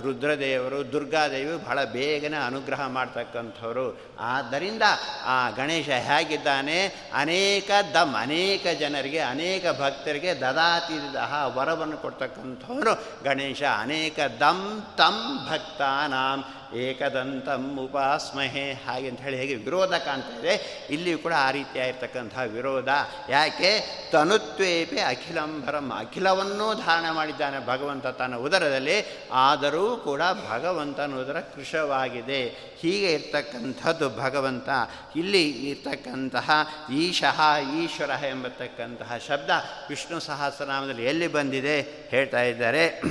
[0.00, 4.00] ರುದ್ರದೇವರು, ದುರ್ಗಾದೇವಿ ಬಹಳ ಬೇಗನೆ ಅನುಗ್ರಹ ಮಾಡ್ತಕ್ಕಂಥವರು.
[4.20, 4.82] ಆದ್ದರಿಂದ
[5.24, 7.10] ಆ ಗಣೇಶ ಹೇಗಿದ್ದಾನೆ?
[7.14, 13.24] ಅನೇಕ ದಮ್, ಅನೇಕ ಜನರಿಗೆ, ಅನೇಕ ಭಕ್ತರಿಗೆ ದದಾತಿ ವರವನ್ನು ಕೊಡ್ತಕ್ಕಂಥವರು.
[13.24, 16.44] ಗಣೇಶ, ಅನೇಕ ದಮ್ ತಂ ಭಕ್ತಾನಾಂ,
[16.76, 18.72] ಏಕದಂತಂ ಉಪಾಸ್ಮಹೆ.
[18.72, 20.86] ಹಾಗೆ ಅಂತ ಹೇಳಿ ಹೇಗೆ ವಿರೋಧ ಕಾಣ್ತಾ ಇದೆ.
[20.90, 22.88] ಇಲ್ಲಿಯೂ ಕೂಡ ಆ ರೀತಿಯಾಗಿರ್ತಕ್ಕಂಥ ವಿರೋಧ.
[23.28, 24.02] ಯಾಕೆ?
[24.12, 25.92] ತನುತ್ವೇಪಿ ಅಖಿಲಂಬರಂ.
[25.98, 29.26] ಅಖಿಲವನ್ನೂ ಧಾರಣೆ ಮಾಡಿದ್ದಾನೆ ಭಗವಂತ ತನ್ನ ಉದರದಲ್ಲಿ.
[29.32, 30.20] ಆದರೂ ಕೂಡ
[30.50, 32.44] ಭಗವಂತನೋದರ ಕೃಶವಾಗಿದೆ.
[32.80, 34.68] ಹೀಗೆ ಇರ್ತಕ್ಕಂಥದ್ದು ಭಗವಂತ.
[35.16, 36.50] ಇಲ್ಲಿ ಇರ್ತಕ್ಕಂತಹ
[36.92, 37.40] ಈಶಃ
[37.76, 39.50] ಈಶ್ವರ ಎಂಬತಕ್ಕಂತಹ ಶಬ್ದ
[39.88, 41.80] ವಿಷ್ಣು ಸಹಸ್ರನಾಮದಲ್ಲಿ ಎಲ್ಲಿ ಬಂದಿದೆ?
[42.08, 43.02] ಹೇಳ್ತಾ ಇದ್ದಾರೆ.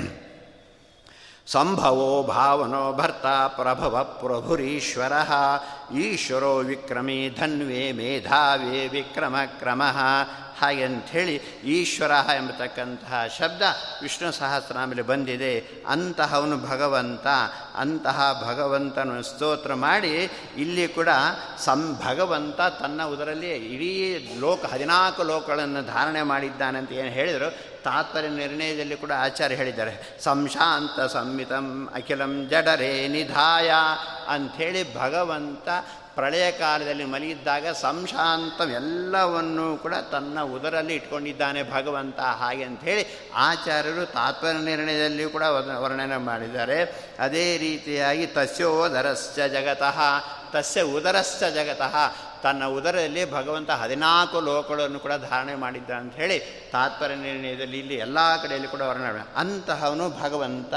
[1.47, 5.13] ಸಂಭವೋ ಭಾವನೋ ಭರ್ತ ಪ್ರಭವ ಪ್ರಭುರೀಶ್ವರ.
[5.95, 9.81] ಈಶ್ವರೋ ವಿಕ್ರಮಿ ಧನ್ವೇ ಮೇಧಾವೇ ವಿಕ್ರಮ ಕ್ರಮ.
[10.61, 13.61] ಹಾಗೆ ಅಂಥೇಳಿ ಈಶ್ವರ ಎಂಬತಕ್ಕಂತಹ ಶಬ್ದ
[14.01, 15.83] ವಿಷ್ಣು ಸಹಸ್ರನಾಮಲ್ಲಿ ಬಂದಿದೆ.
[15.87, 17.27] ಅಂತಹವನು ಭಗವಂತ,
[17.75, 21.07] ಅಂತಹ ಭಗವಂತನ ಸ್ತೋತ್ರ ಮಾಡಿ ಇಲ್ಲಿ ಕೂಡ
[21.57, 27.71] ಸಂ ಭಗವಂತ ತನ್ನ ಉದರಲ್ಲಿ ಇಡೀ ಲೋಕ, ಹದಿನಾಲ್ಕು ಲೋಕಗಳನ್ನು ಧಾರಣೆ ಮಾಡಿದ್ದಾನೆ ಅಂತ ಏನು ಹೇಳಿದರು.
[27.83, 30.17] ತಾತ್ಪರ್ಯ ನಿರ್ಣಯದಲ್ಲಿ ಕೂಡ ಆಚಾರ್ಯ ಹೇಳಿದ್ದಾರೆ.
[30.23, 33.71] ಸಂಶಾಂತ ಸಂಹಿತಂ ಅಖಿಲಂ ಜಡರೇ ನಿಧಾಯ
[34.27, 35.69] ಅಂಥೇಳಿ ಭಗವಂತ
[36.15, 45.43] ಪ್ರಳಯ ಕಾಲದಲ್ಲಿ ಮಲಗಿದ್ದಾಗ ಸಂಶಾಂತವೆಲ್ಲವನ್ನೂ ಕೂಡ ತನ್ನ ಉದರಲ್ಲಿ ಇಟ್ಕೊಂಡಿದ್ದಾನೆ ಭಗವಂತ ಹಾಗೆ ಅಂಥೇಳಿ ಆಚಾರ್ಯರು ತಾತ್ಪರ್ಯ ನಿರ್ಣಯದಲ್ಲಿಯೂ ಕೂಡ
[45.77, 47.09] ವರ್ಣನೆ ಮಾಡಿದ್ದಾರೆ.
[47.19, 49.99] ಅದೇ ರೀತಿಯಾಗಿ ತಸ್ಯೋದರಶ್ಚ ಜಗತಃ
[50.51, 51.95] ತಸ್ಯ ಉದರಸ್ಥ ಜಗತಃ.
[52.43, 56.39] ತನ್ನ ಉದರದಲ್ಲಿ ಭಗವಂತ ಹದಿನಾಲ್ಕು ಲೋಕಗಳನ್ನು ಕೂಡ ಧಾರಣೆ ಮಾಡಿದ್ದ ಅಂತ ಹೇಳಿ
[56.71, 60.73] ತಾತ್ಪರ್ಯ ನಿರ್ಣಯದಲ್ಲಿ ಇಲ್ಲಿ ಎಲ್ಲ ಕಡೆಯಲ್ಲಿ ಕೂಡ ವರ್ಣನೆ ಅಂತಹವನು ಭಗವಂತ.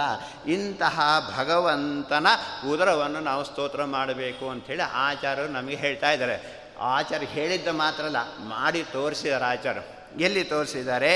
[0.47, 1.00] ಇಂತಹ
[1.38, 2.26] ಭಗವಂತನ
[2.73, 6.64] ಉದರವನ್ನು ನಾವು ಸ್ತೋತ್ರ ಮಾಡಬೇಕು ಅಂಥೇಳಿ ಆಚಾರ್ಯರು ನಮಗೆ ಹೇಳ್ತಾ ಇದ್ದಾರೆ.
[6.81, 10.21] ಆಚಾರ್ಯ ಹೇಳಿದ್ದ ಮಾತ್ರ ಅಲ್ಲ, ಮಾಡಿ ತೋರಿಸಿದ್ದಾರೆ ಆಚಾರ್ಯರು.
[10.21, 11.14] ಎಲ್ಲಿ ತೋರಿಸಿದ್ದಾರೆ?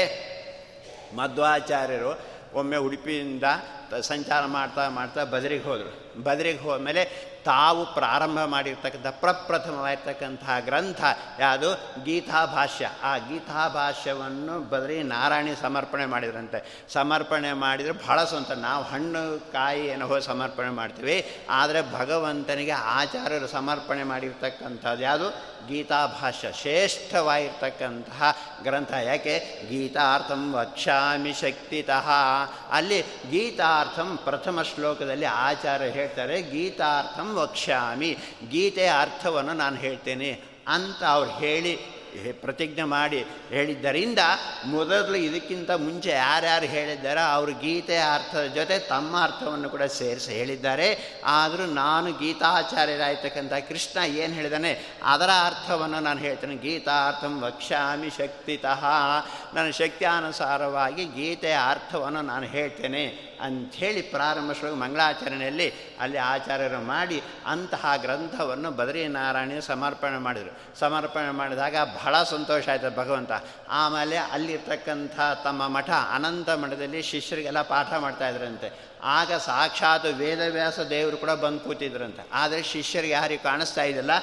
[1.17, 2.21] ಮಧ್ವಾಚಾರ್ಯರು
[2.55, 3.45] ಒಮ್ಮೆ ಉಡುಪಿಯಿಂದ
[4.01, 6.23] ಸಂಚಾರ ಮಾಡ್ತಾ ಮಾಡ್ತಾ ಬದರಿಗೆ ಹೋದರು.
[6.23, 7.05] ಬದರಿಗೆ ಹೋದ್ಮೇಲೆ
[7.49, 11.05] ತಾವು ಪ್ರಾರಂಭ ಮಾಡಿರ್ತಕ್ಕಂಥ, ಪ್ರಪ್ರಥಮವಾಗಿರ್ತಕ್ಕಂತಹ ಗ್ರಂಥ
[11.41, 12.05] ಯಾವುದು?
[12.05, 16.85] ಗೀತಾಭಾಷ್ಯ ಆ ಗೀತಾಭಾಷ್ಯವನ್ನು ಬದಲಿ ನಾರಾಯಣಿ ಸಮರ್ಪಣೆ ಮಾಡಿದ್ರಂತೆ.
[16.93, 18.51] ಸಮರ್ಪಣೆ ಮಾಡಿದರೆ ಬಹಳ ಸ್ವಂತ.
[18.51, 21.47] ನಾವು ಹಣ್ಣು, ಕಾಯಿ, ಏನೋ ಸಮರ್ಪಣೆ ಮಾಡ್ತೀವಿ.
[21.51, 25.58] ಆದರೆ ಭಗವಂತನಿಗೆ ಆಚಾರ್ಯರು ಸಮರ್ಪಣೆ ಮಾಡಿರ್ತಕ್ಕಂಥದ್ದು ಯಾವುದು?
[25.69, 28.93] ಗೀತಾಭಾಷ್ಯ ಶ್ರೇಷ್ಠವಾಗಿರ್ತಕ್ಕಂತಹ ಗ್ರಂಥ.
[28.93, 29.63] ಯಾಕೆ?
[29.69, 32.11] ಗೀತಾರ್ಥಂ ವಕ್ಷಾಮಿ ಶಕ್ತಿತಃ.
[32.71, 38.17] ಅಲ್ಲಿ ಗೀತಾರ್ಥಂ ಪ್ರಥಮ ಶ್ಲೋಕದಲ್ಲಿ ಆಚಾರ್ಯ ಹೇಳ್ತಾರೆ, ಗೀತಾರ್ಥಂ ವಕ್ಷ್ಯಾಮಿ.
[38.49, 41.98] ಗೀತೆಯ ಅರ್ಥವನ್ನು ನಾನು ಹೇಳ್ತೇನೆ ಅಂತ ಅವ್ರು ಹೇಳಿ
[42.41, 44.19] ಪ್ರತಿಜ್ಞೆ ಮಾಡಿ ಹೇಳಿದ್ದರಿಂದ
[44.67, 51.21] ಮೊದಲು ಇದಕ್ಕಿಂತ ಮುಂಚೆ ಯಾರ್ಯಾರು ಹೇಳಿದ್ದಾರೋ ಅವರು ಗೀತೆಯ ಅರ್ಥದ ಜೊತೆ ತಮ್ಮ ಅರ್ಥವನ್ನು ಕೂಡ ಸೇರಿಸಿ ಹೇಳಿದ್ದಾರೆ.
[51.25, 54.99] ಆದರೂ ನಾನು ಗೀತಾಚಾರ್ಯರಾಗಿರ್ತಕ್ಕಂಥ ಕೃಷ್ಣ ಏನು ಹೇಳಿದಾನೆ?
[55.03, 56.57] ಅದರ ಅರ್ಥವನ್ನು ನಾನು ಹೇಳ್ತೇನೆ.
[56.57, 58.85] ಗೀತಾರ್ಥಂ ವಕ್ಷ್ಯಾಮಿ ಶಕ್ತಿತಃ.
[59.55, 68.71] ನನ್ನ ಶಕ್ತಿಯಾನುಸಾರವಾಗಿ ಗೀತೆಯ ಅರ್ಥವನ್ನು ನಾನು ಹೇಳ್ತೇನೆ ಅಂಥೇಳಿ ಪ್ರಾರಂಭ ಶ್ಲೋಕ ಮಂಗಳಾಚರಣೆಯಲ್ಲಿ ಅಲ್ಲಿ ಆಚಾರ್ಯರು ಮಾಡಿ ಅಂತಹ ಗ್ರಂಥವನ್ನು
[68.71, 70.79] ಬದರಿನಾರಾಯಣ ಸಮರ್ಪಣೆ ಮಾಡಿದರು.
[70.79, 71.77] ಸಮರ್ಪಣೆ ಮಾಡಿದಾಗ
[72.09, 73.33] ಬಹಳ ಸಂತೋಷ ಆಯಿತು ಭಗವಂತ.
[73.69, 78.69] ಆಮೇಲೆ ಅಲ್ಲಿರ್ತಕ್ಕಂಥ ತಮ್ಮ ಮಠ ಅನಂತ ಮಠದಲ್ಲಿ ಶಿಷ್ಯರಿಗೆಲ್ಲ ಪಾಠ ಮಾಡ್ತಾಯಿದ್ರಂತೆ
[79.17, 82.23] ಆಗ ಸಾಕ್ಷಾತ್ ವೇದವ್ಯಾಸ ದೇವರು ಕೂಡ ಬಂದು ಕೂತಿದ್ರಂತೆ.
[82.33, 84.15] ಆದರೆ ಶಿಷ್ಯರಿಗೆ ಯಾರಿಗೆ ಕಾಣಿಸ್ತಾ ಇದ್ದಿಲ್ಲ,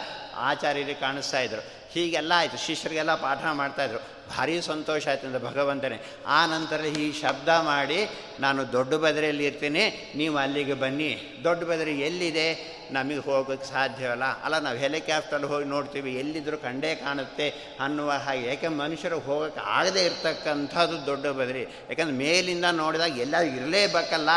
[0.49, 1.61] ಆಚಾರ್ಯರಿಗೆ ಕಾಣಿಸ್ತಾ ಇದ್ರು.
[1.99, 2.57] ಹೀಗೆಲ್ಲ ಆಯಿತು.
[2.57, 6.01] ಶಿಷ್ಯರಿಗೆಲ್ಲ ಪಾಠ ಮಾಡ್ತಾಯಿದ್ರು ಭಾರಿ ಸಂತೋಷ ಆಯ್ತು ಅಂದರೆ ಭಗವಂತನೇ.
[6.27, 11.41] ಆ ನಂತರ ಈ ಶಬ್ದ ಮಾಡಿ, ನಾನು ದೊಡ್ಡ ಬದರೆಯಲ್ಲಿ ಇರ್ತೀನಿ, ನೀವು ಅಲ್ಲಿಗೆ ಬನ್ನಿ.
[11.43, 12.75] ದೊಡ್ಡ ಬದರಿ ಎಲ್ಲಿದೆ?
[12.91, 14.59] ನಮಗೆ ಹೋಗೋಕ್ಕೆ ಸಾಧ್ಯವಲ್ಲ ಅಲ್ಲ.
[14.59, 16.15] ನಾವು ಹೆಲಿಕಾಪ್ಟರ್ ಹೋಗಿ ನೋಡ್ತೀವಿ.
[16.15, 18.47] ಎಲ್ಲಿದ್ದರೂ ಕಂಡೇ ಕಾಣುತ್ತೆ ಅನ್ನುವ ಹಾಗೆ.
[18.47, 21.61] ಯಾಕೆ ಮನುಷ್ಯರು ಹೋಗೋಕ್ಕೆ ಆಗದೇ ಇರ್ತಕ್ಕಂಥದ್ದು ದೊಡ್ಡ ಬದರಿ.
[21.61, 24.29] ಯಾಕಂದ್ರೆ ಮೇಲಿಂದ ನೋಡಿದಾಗ ಎಲ್ಲ ಇರಲೇಬೇಕಲ್ಲ.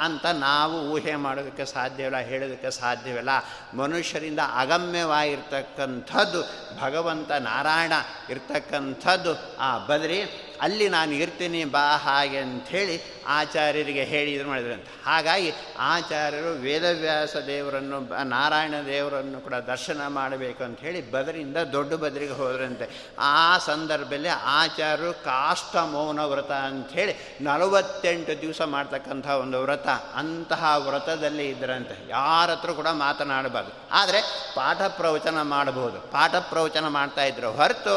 [0.00, 3.28] ಅಂತ ನಾವು ಊಹೆ ಮಾಡೋದಕ್ಕೆ ಸಾಧ್ಯವಿಲ್ಲ ಹೇಳೋದಕ್ಕೆ ಸಾಧ್ಯವಿಲ್ಲ
[3.74, 6.42] ಮನುಷ್ಯರಿಂದ ಅಗಮ್ಯವಾಗಿರ್ತಕ್ಕಂಥದ್ದು
[6.80, 7.92] ಭಗವಂತ ನಾರಾಯಣ
[8.30, 9.58] ಇರ್ತಕ್ಕಂಥದ್ದು.
[9.58, 10.22] ಆ ಬದರಿ
[10.64, 12.96] ಅಲ್ಲಿ ನಾನು ಇರ್ತೀನಿ ಬಾ ಹಾಗೆ ಅಂಥೇಳಿ
[13.26, 14.90] ಆಚಾರ್ಯರಿಗೆ ಹೇಳಿದ್ರು ಇದು ಮಾಡಿದ್ರಂತೆ.
[15.04, 22.86] ಹಾಗಾಗಿ ಆಚಾರ್ಯರು ವೇದವ್ಯಾಸ ದೇವರನ್ನು ನಾರಾಯಣ ದೇವರನ್ನು ಕೂಡ ದರ್ಶನ ಮಾಡಬೇಕು ಅಂತ ಹೇಳಿ ಬದರಿಂದ ದೊಡ್ಡ ಬದರಿಗೆ ಹೋದ್ರಂತೆ.
[23.18, 31.94] ಆ ಸಂದರ್ಭದಲ್ಲಿ ಆಚಾರ್ಯರು ಕಾಷ್ಟ ಮೌನ ವ್ರತ ಅಂಥೇಳಿ ನಲವತ್ತೆಂಟು ದಿವಸ ಮಾಡ್ತಕ್ಕಂಥ ಒಂದು ವ್ರತ, ಅಂತಹ ವ್ರತದಲ್ಲಿ ಇದ್ರಂತೆ.
[32.10, 33.72] ಯಾರ ಹತ್ರ ಕೂಡ ಮಾತನಾಡಬಾರ್ದು.
[33.92, 34.20] ಆದರೆ
[34.54, 36.00] ಪಾಠ ಪ್ರವಚನ ಮಾಡಬಹುದು.
[36.12, 37.96] ಪಾಠ ಪ್ರವಚನ ಮಾಡ್ತಾಯಿದ್ರು ಹೊರತು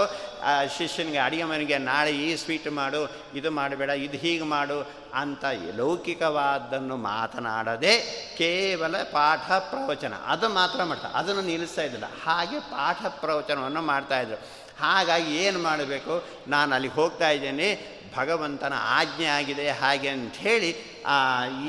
[0.78, 3.02] ಶಿಷ್ಯನಿಗೆ ಅಡಿಗೆ ಮನೆಗೆ ನಾಳೆ ಈ ಸ್ವೀಟ್ ಮಾಡು,
[3.36, 4.78] ಇದು ಮಾಡಬೇಡ, ಇದು ಹೀಗೆ ಮಾಡು
[5.14, 7.94] ಅಂತ ಲೌಕಿಕವಾದನ್ನು ಮಾತನಾಡದೆ
[8.38, 10.14] ಕೇವಲ ಪಾಠ ಪ್ರವಚನ.
[10.26, 12.08] ಅದು ಮಾತ್ರ ಮಾಡ್ತಾರೆ ಅದನ್ನು ನಿಲ್ಲಿಸ್ತಾ ಇದ್ದಿಲ್ಲ.
[12.24, 14.38] ಹಾಗೆ ಪಾಠ ಪ್ರವಚನವನ್ನು ಮಾಡ್ತಾಯಿದ್ರು
[14.80, 16.14] ಹಾಗಾಗಿ ಏನು ಮಾಡಬೇಕು?
[16.48, 17.70] ನಾನು ಅಲ್ಲಿಗೆ ಹೋಗ್ತಾ ಇದ್ದೇನೆ,
[18.18, 20.70] ಭಗವಂತನ ಆಜ್ಞೆ ಆಗಿದೆ ಹಾಗೆ ಅಂಥೇಳಿ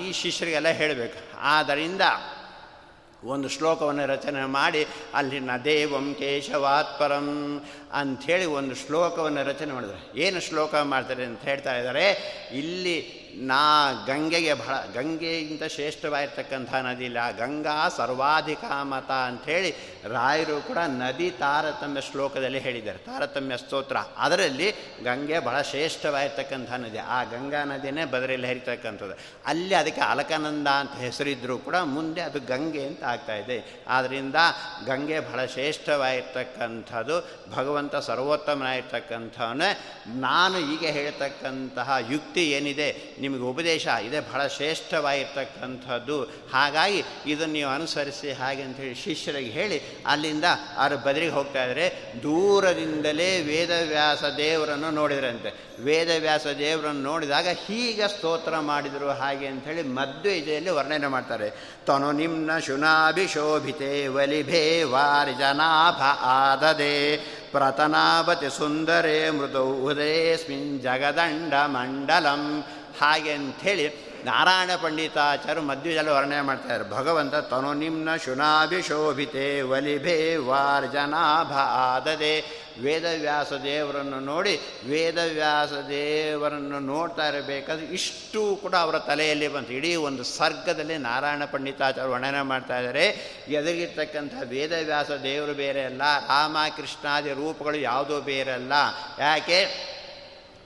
[0.01, 1.19] ಈ ಶಿಷ್ಯರಿಗೆಲ್ಲ ಹೇಳಬೇಕು.
[1.41, 2.05] ಆದ್ದರಿಂದ
[3.25, 7.29] ಒಂದು ಶ್ಲೋಕವನ್ನು ರಚನೆ ಮಾಡಿ ಅಲ್ಲಿನ ದೇವಂ ಕೇಶವಾತ್ಪರಂ
[7.93, 10.21] ಅಂಥೇಳಿ ಒಂದು ಶ್ಲೋಕವನ್ನು ರಚನೆ ಮಾಡಿದ್ರೆ.
[10.21, 12.07] ಏನು ಶ್ಲೋಕ ಮಾಡ್ತಾರೆ ಅಂತ ಹೇಳ್ತಾ ಇದ್ದಾರೆ,
[12.55, 19.75] ಇಲ್ಲಿ ನಾ ಗಂಗೆಗೆ ಬಹಳ ಗಂಗೆಯಿಂದ ಶ್ರೇಷ್ಠವಾಗಿರ್ತಕ್ಕಂಥ ನದಿ ಇಲ್ಲ ಗಂಗಾ ಸರ್ವಾಧಿಕ ಮತ ಅಂಥೇಳಿ
[20.05, 22.99] ರಾಯರು ಕೂಡ ನದಿ ತಾರತಮ್ಯ ಶ್ಲೋಕದಲ್ಲಿ ಹೇಳಿದ್ದಾರೆ.
[22.99, 23.97] ತಾರತಮ್ಯ ಸ್ತೋತ್ರ.
[23.97, 24.73] ಅದರಲ್ಲಿ
[25.05, 26.99] ಗಂಗೆ ಬಹಳ ಶ್ರೇಷ್ಠವಾಗಿರ್ತಕ್ಕಂಥ ನದಿ.
[26.99, 29.19] ಆ ಗಂಗಾ ನದಿನೇ ಬದರಲ್ಲಿ ಹರಿತಕ್ಕಂಥದ್ದು.
[29.47, 33.85] ಅಲ್ಲಿ ಅದಕ್ಕೆ ಅಲಕನಂದ ಅಂತ ಹೆಸರಿದ್ದರೂ ಕೂಡ ಮುಂದೆ ಅದು ಗಂಗೆ ಅಂತ ಆಗ್ತಾ ಇದೆ.
[33.89, 34.35] ಆದ್ದರಿಂದ
[34.87, 46.19] ಗಂಗೆ ಬಹಳ ಶ್ರೇಷ್ಠವಾಗಿರ್ತಕ್ಕಂಥದ್ದು, ಭಗವಂತ ಸರ್ವೋತ್ತಮನಾಗಿರ್ತಕ್ಕಂಥವನ್ನೇ ನಾನು ಈಗ ಹೇಳ್ತಕ್ಕಂತಹ ಯುಕ್ತಿ ಏನಿದೆ ನಿಮಗೆ ಉಪದೇಶ ಇದೆ ಬಹಳ ಶ್ರೇಷ್ಠವಾಗಿರ್ತಕ್ಕಂಥದ್ದು.
[46.53, 51.87] ಹಾಗಾಗಿ ಇದನ್ನು ನೀವು ಅನುಸರಿಸಿ ಹಾಗೆ ಅಂಥೇಳಿ ಶಿಷ್ಯರಿಗೆ ಹೇಳಿ, ಅಲ್ಲಿಂದ ಅವರು ಬದರಿಗೆ ಹೋಗ್ತಾ ಇದ್ದಾರೆ
[52.23, 55.51] ದೂರದಿಂದಲೇ ವೇದವ್ಯಾಸ ದೇವರನ್ನು ನೋಡಿದ್ರಂತೆ.
[55.85, 59.83] ವೇದವ್ಯಾಸ ದೇವರನ್ನು ನೋಡಿದಾಗ ಹೀಗೆ ಸ್ತೋತ್ರ ಮಾಡಿದರು ಹಾಗೆ ಅಂಥೇಳಿ
[60.39, 61.49] ಇದೆಯಲ್ಲಿ ವರ್ಣನೆ ಮಾಡ್ತಾರೆ.
[61.87, 66.95] ತನು ನಿಮ್ನ ಶುನಾಭಿಶೋಭಿತೆ ವಲಿಭೇ ವಾರಿಜನಾಭ ಆದದೆ
[67.53, 72.43] ಪ್ರತನಾವತಿ ಸುಂದರೇ ಮೃದೌ ಉದಯಸ್ಮಿನ್ ಜಗದಂಡ ಮಂಡಲಂ.
[73.01, 83.53] ಹಾಗೆ ಅಂಥೇಳಿ ನಾರಾಯಣ ಪಂಡಿತಾಚಾರ್ಯ ಮಧ್ಯದಲ್ಲಿ ವರ್ಣನೆ ಮಾಡ್ತಾರೆ ಭಗವಂತ ತನು ನಿಮ್ನ ಶುನಾಭಿಶೋಭಿತೆ ವಲಿಭೆ ವಾರ್ಜನಾಭ ಆದದೆ ವೇದವ್ಯಾಸ
[83.53, 89.73] ದೇವರನ್ನು ನೋಡಿ ವೇದವ್ಯಾಸ ದೇವರನ್ನು ನೋಡ್ತಾ ಇರಬೇಕಾದ್ರೆ ಇಷ್ಟು ಕೂಡ ಅವರ ತಲೆಯಲ್ಲಿ ಬಂತು.
[89.73, 93.07] ಇಡೀ ಒಂದು ಸರ್ಗದಲ್ಲಿ ನಾರಾಯಣ ಪಂಡಿತಾಚಾರ್ಯ ವರ್ಣನೆ ಮಾಡ್ತಾ ಇದ್ದಾರೆ.
[93.49, 98.73] ಎದುರಿಗಿರ್ತಕ್ಕಂಥ ವೇದವ್ಯಾಸ ದೇವರು ಬೇರೆ ಅಲ್ಲ ರಾಮ ಕೃಷ್ಣಾದಿ ರೂಪಗಳು ಯಾವುದೂ ಬೇರೆ ಅಲ್ಲ.
[99.19, 99.98] ಯಾಕೆ?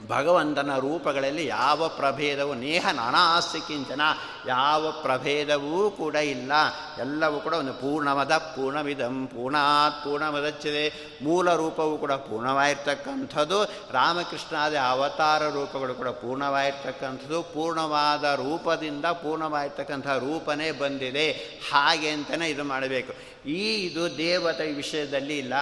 [0.09, 4.01] ಭಗವಂತನ ರೂಪಗಳಲ್ಲಿ ಯಾವ ಪ್ರಭೇದವೂ, ನೇಹ ನಾನಾಸ್ತಿ ಕಿಂಚನ
[4.47, 6.53] ಯಾವ ಪ್ರಭೇದವೂ ಕೂಡ ಇಲ್ಲ.
[6.99, 11.17] ಎಲ್ಲವೂ ಕೂಡ ಒಂದು ಪೂರ್ಣಮದ ಪೂರ್ಣವಿದಂ ಪೂರ್ಣಾತ್, ಪೂರ್ಣಮದಚ್ಚಿದೆ.
[11.23, 13.65] ಮೂಲ ರೂಪವೂ ಕೂಡ ಪೂರ್ಣವಾಗಿರ್ತಕ್ಕಂಥದ್ದು.
[13.65, 17.43] ರಾಮಕೃಷ್ಣಾದ ಅವತಾರ ರೂಪಗಳು ಕೂಡ ಪೂರ್ಣವಾಗಿರ್ತಕ್ಕಂಥದ್ದು.
[17.43, 21.33] ಪೂರ್ಣವಾದ ರೂಪದಿಂದ ಪೂರ್ಣವಾಗಿರ್ತಕ್ಕಂಥ ರೂಪನೇ ಬಂದಿದೆ.
[21.73, 23.32] ಹಾಗೆ ಅಂತಲೇ ಇದು ಮಾಡಬೇಕು.
[23.47, 25.55] ಈ ಇದು ದೇವತೆ ವಿಷಯದಲ್ಲಿ ಇಲ್ಲ.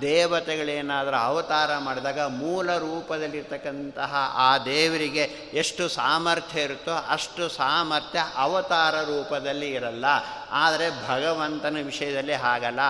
[0.00, 5.22] ದೇವತೆಗಳೇನಾದರೂ ಅವತಾರ ಮಾಡಿದಾಗ ಮೂಲ ರೂಪದಲ್ಲಿರ್ತಕ್ಕಂತಹ ಆ ದೇವರಿಗೆ
[5.54, 10.04] ಎಷ್ಟು ಸಾಮರ್ಥ್ಯ ಇರುತ್ತೋ ಅಷ್ಟು ಸಾಮರ್ಥ್ಯ ಅವತಾರ ರೂಪದಲ್ಲಿ ಇರಲ್ಲ.
[10.50, 12.80] ಆದರೆ ಭಗವಂತನ ವಿಷಯದಲ್ಲಿ ಹಾಗಲ್ಲ.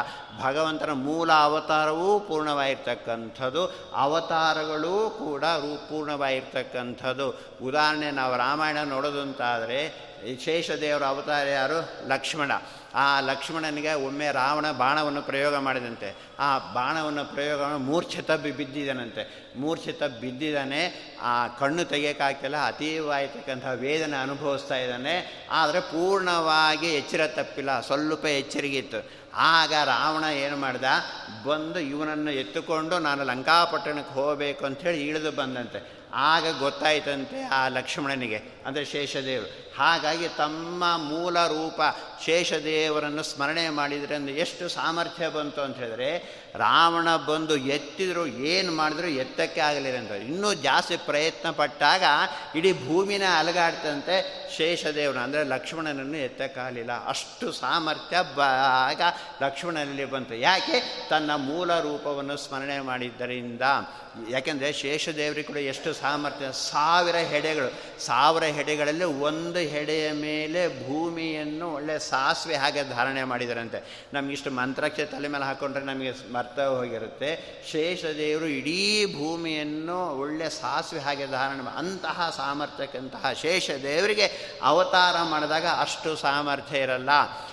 [0.43, 3.91] ಭಗವಂತನ ಮೂಲ ಅವತಾರವೂ ಪೂರ್ಣವಾಗಿರ್ತಕ್ಕಂಥದ್ದು.
[3.95, 7.41] ಅವತಾರಗಳೂ ಕೂಡ ರೂ, ಪೂರ್ಣವಾಗಿರ್ತಕ್ಕಂಥದ್ದು.
[7.63, 12.09] ಉದಾಹರಣೆ ನಾವು ರಾಮಾಯಣ ನೋಡೋದು ಅಂತಾದರೆ ಶೇಷದೇವರ ಅವತಾರ ಯಾರು?
[12.09, 12.53] ಲಕ್ಷ್ಮಣ.
[12.95, 16.17] ಆ ಲಕ್ಷ್ಮಣನಿಗೆ ಒಮ್ಮೆ ರಾವಣ ಬಾಣವನ್ನು ಪ್ರಯೋಗ ಮಾಡಿದಂತೆ.
[16.39, 24.77] ಆ ಬಾಣವನ್ನು ಪ್ರಯೋಗ ಮೂರ್ಛೆ ತಬ್ಬಿ ಬಿದ್ದಿದ್ದಾನಂತೆ ಮೂರ್ಛೆ ತಬ್ಬಿ ಬಿದ್ದಿದ್ದಾನೆ ಆ ಕಣ್ಣು ತೆಗೆಯೋಕ್ಕಾಗ್ತಿಲ್ಲ ಅತೀವಾಯ್ತಕ್ಕಂಥ ವೇದನೆ ಅನುಭವಿಸ್ತಾ
[24.77, 25.47] ಇದ್ದಾನೆ.
[25.51, 27.81] ಆದರೆ ಪೂರ್ಣವಾಗಿ ಎಚ್ಚರ ತಪ್ಪಿಲ್ಲ.
[27.81, 30.85] ಸ್ವಲ್ಪ ಎಚ್ಚರಿಗಿತ್ತು ಆಗ ರಾವಣ ಏನು ಮಾಡ್ದ?
[31.47, 36.04] ಬಂದು ಇವನನ್ನು ಎತ್ತುಕೊಂಡು ನಾನು ಲಂಕಾಪಟ್ಟಣಕ್ಕೆ ಹೋಗಬೇಕು ಅಂಥೇಳಿ ಇಳಿದು ಬಂದಂತೆ.
[36.15, 39.75] ಆಗ ಗೊತ್ತಾಯ್ತಂತೆ ಆ ಲಕ್ಷ್ಮಣನಿಗೆ, ಅಂದರೆ ಶೇಷದೇವರು.
[39.79, 41.81] ಹಾಗಾಗಿ ತಮ್ಮ ಮೂಲ ರೂಪ
[42.25, 49.61] ಶೇಷದೇವರನ್ನು ಸ್ಮರಣೆ ಮಾಡಿದರೆ ಅಂದರೆ ಎಷ್ಟು ಸಾಮರ್ಥ್ಯ ಬಂತು ಅಂತ ಹೇಳಿದ್ರೆ ರಾವಣ ಬಂದು ಎತ್ತಿದ್ರು, ಏನು ಮಾಡಿದ್ರು ಎತ್ತಕ್ಕೆ
[49.61, 50.11] ಆಗಲಿಲ್ಲ ಅಂತ.
[50.11, 52.03] ಇನ್ನೂ ಜಾಸ್ತಿ ಪ್ರಯತ್ನ ಪಟ್ಟಾಗ
[52.55, 54.17] ಇಡೀ ಭೂಮಿನ ಅಲಗಾಡ್ತಂತೆ
[54.57, 58.17] ಶೇಷದೇವನ, ಅಂದರೆ ಲಕ್ಷ್ಮಣನನ್ನು ಎತ್ತಕ್ಕಾಗಲಿಲ್ಲ ಅಷ್ಟು ಸಾಮರ್ಥ್ಯ
[58.87, 59.01] ಆಗ
[59.43, 60.35] ಲಕ್ಷ್ಮಣನಲ್ಲಿ ಬಂತು.
[60.35, 61.07] ಯಾಕೆ?
[61.11, 63.63] ತನ್ನ ಮೂಲ ರೂಪವನ್ನು ಸ್ಮರಣೆ ಮಾಡಿದ್ದರಿಂದ.
[64.31, 66.53] ಯಾಕೆಂದರೆ ಶೇಷದೇವರಿಗೆ ಕೂಡ ಎಷ್ಟು ಸಾಮರ್ಥ್ಯ?
[66.53, 68.03] ಸಾವಿರ ಹೆಡೆಗಳು.
[68.05, 74.09] ಸಾವಿರ ಹೆಡೆಗಳಲ್ಲಿ ಒಂದು ಹೆಡೆಯ ಮೇಲೆ ಭೂಮಿಯನ್ನು ಒಳ್ಳೆ ಸಾಸಿವೆ ಹಾಗೆ ಧಾರಣೆ ಮಾಡಿದರಂತೆ.
[74.13, 76.13] ನಮಗಿಷ್ಟು ಮಂತ್ರಕ್ಷೆ ತಲೆ ಮೇಲೆ ಹಾಕ್ಕೊಂಡ್ರೆ ನಮಗೆ
[76.45, 77.63] ಮರ್ತ ಹೋಗಿರುತ್ತೆ.
[77.71, 87.11] ಶೇಷದೇವರು ಇಡೀ ಭೂಮಿಯನ್ನು ಒಳ್ಳೆ ಸಾಸಿವೆ ಹಾಗೆ ಧಾರಣ ಅಂತಹ ಸಾಮರ್ಥ್ಯಕ್ಕೆಂತಹ ಶೇಷದೇವರಿಗೆ ಅವತಾರ ಮಾಡಿದಾಗ ಅಷ್ಟು ಸಾಮರ್ಥ್ಯ ಇರಲ್ಲ.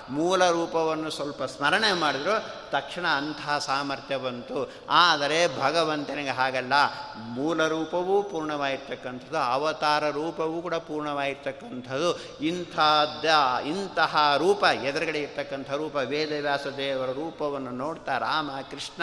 [0.10, 4.72] ಮೂಲ ರೂಪವನ್ನು ಸ್ವಲ್ಪ ಸ್ಮರಣೆ ಮಾಡಿದ್ರು ತಕ್ಷಣ ಅಂಥ ಸಾಮರ್ಥ್ಯ ಬಂತು.
[4.90, 6.74] ಆದರೆ ಭಗವಂತನಿಗೆ ಹಾಗಲ್ಲ.
[7.18, 12.20] ಮೂಲ ರೂಪವೂ ಪೂರ್ಣವಾಗಿರ್ತಕ್ಕಂಥದ್ದು, ಅವತಾರ ರೂಪವೂ ಕೂಡ ಪೂರ್ಣವಾಗಿರ್ತಕ್ಕಂಥದ್ದು.
[12.44, 13.26] ಇಂಥದ್ದ,
[13.66, 19.02] ಇಂತಹ ರೂಪ, ಎದುರುಗಡೆ ಇರ್ತಕ್ಕಂಥ ರೂಪ, ವೇದವ್ಯಾಸ ದೇವರ ರೂಪವನ್ನು ನೋಡ್ತಾ ರಾಮ, ಕೃಷ್ಣ,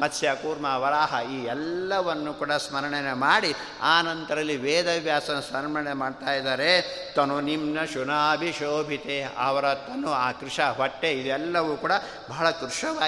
[0.00, 6.70] ಮತ್ಸ್ಯ, ಕೂರ್ಮ, ವರಾಹ, ಈ ಎಲ್ಲವನ್ನು ಕೂಡ ಸ್ಮರಣೆ ಮಾಡಿ, ಆ ನಂತರದಲ್ಲಿ ವೇದವ್ಯಾಸನ ಸ್ಮರಣೆ ಮಾಡ್ತಾ ಇದ್ದಾರೆ.
[7.16, 11.92] ತನು ನಿಮ್ನ ಶುನಾಭಿಶೋಭಿತೆ, ಅವರ ತನು ಆ ಕೃಷ ಹೊಟ್ಟೆ, ಇದೆಲ್ಲವೂ ಕೂಡ
[12.30, 12.50] ಬಹಳ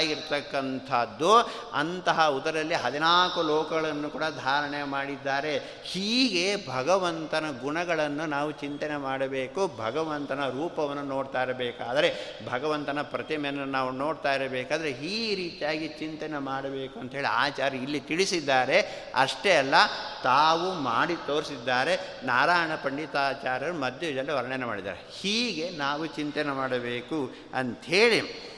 [0.03, 1.33] ಕೃಶವಾಗಿರ್ತಕ್ಕಂಥದ್ದು
[1.73, 5.81] ಅಂತಹ ಉದರಲ್ಲಿ ಹದಿನಾಲ್ಕು ಲೋಕಗಳನ್ನು ಕೂಡ ಧಾರಣೆ ಮಾಡಿದ್ದಾರೆ.
[5.85, 14.91] ಹೀಗೆ ಭಗವಂತನ ಗುಣಗಳನ್ನು ನಾವು ಚಿಂತನೆ ಮಾಡಬೇಕು, ಭಗವಂತನ ರೂಪವನ್ನು ನೋಡ್ತಾ ಇರಬೇಕಾದರೆ, ಭಗವಂತನ ಪ್ರತಿಮೆಯನ್ನು ನಾವು ನೋಡ್ತಾ ಇರಬೇಕಾದರೆ
[14.91, 19.09] ಈ ರೀತಿಯಾಗಿ ಚಿಂತನೆ ಮಾಡಬೇಕು ಅಂಥೇಳಿ ಆಚಾರ್ಯ ಇಲ್ಲಿ ತಿಳಿಸಿದ್ದಾರೆ.
[19.15, 19.75] ಅಷ್ಟೇ ಅಲ್ಲ,
[20.23, 21.97] ತಾವು ಮಾಡಿ ತೋರಿಸಿದ್ದಾರೆ.
[22.23, 24.99] ನಾರಾಯಣ ಪಂಡಿತಾಚಾರ್ಯರು ಮಧ್ಯದಲ್ಲಿ ವರ್ಣನೆ ಮಾಡಿದ್ದಾರೆ.
[25.21, 28.52] ಹೀಗೆ ನಾವು ಚಿಂತನೆ ಮಾಡಬೇಕು ಅಂಥೇಳಿ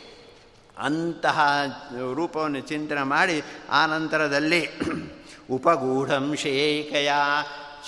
[0.78, 1.40] ಅಂತಹ
[2.14, 4.62] ರೂಪವನ್ನು ಚಿಂತನೆ ಮಾಡಿ ಆ ನಂತರದಲ್ಲಿ
[5.50, 7.10] ಉಪಗೂಢಂ ಶೇಖಯ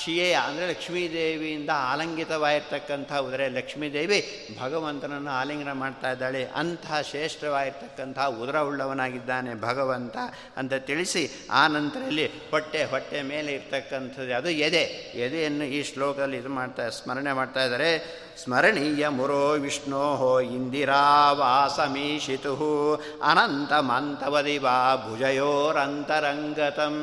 [0.04, 3.48] ಶಿಯೆಯ ಅಂದರೆ ಲಕ್ಷ್ಮೀದೇವಿಯಿಂದ ಆಲಂಗಿತವಾಗಿರ್ತಕ್ಕಂಥ ಉದರೆ.
[3.48, 4.18] ಲಕ್ಷ್ಮೀದೇವಿ
[4.62, 6.44] ಭಗವಂತನನ್ನು ಆಲಿಂಗನ ಮಾಡ್ತಾ ಇದ್ದಾಳೆ.
[6.44, 10.16] ಅಂತಹ ಶ್ರೇಷ್ಠವಾಗಿರ್ತಕ್ಕಂಥ ಉದರ ಉಳ್ಳವನಾಗಿದ್ದಾನೆ ಭಗವಂತ
[10.56, 14.82] ಅಂತ ತಿಳಿಸಿ ಆ ನಂತರದಲ್ಲಿ ಹೊಟ್ಟೆ ಹೊಟ್ಟೆ ಮೇಲೆ ಇರ್ತಕ್ಕಂಥದ್ದು ಅದು ಎದೆ.
[15.26, 17.90] ಎದೆಯನ್ನು ಈ ಶ್ಲೋಕದಲ್ಲಿ ಇದು ಮಾಡ್ತಾ, ಸ್ಮರಣೆ ಮಾಡ್ತಾ ಇದ್ದಾರೆ.
[18.44, 20.16] ಸ್ಮರಣೀಯ ಮುರೋ ವಿಷ್ಣೋ
[23.22, 23.72] ಅನಂತ
[24.58, 26.96] ವಾ ಭುಜಯೋರಂತರಂಗತಂ.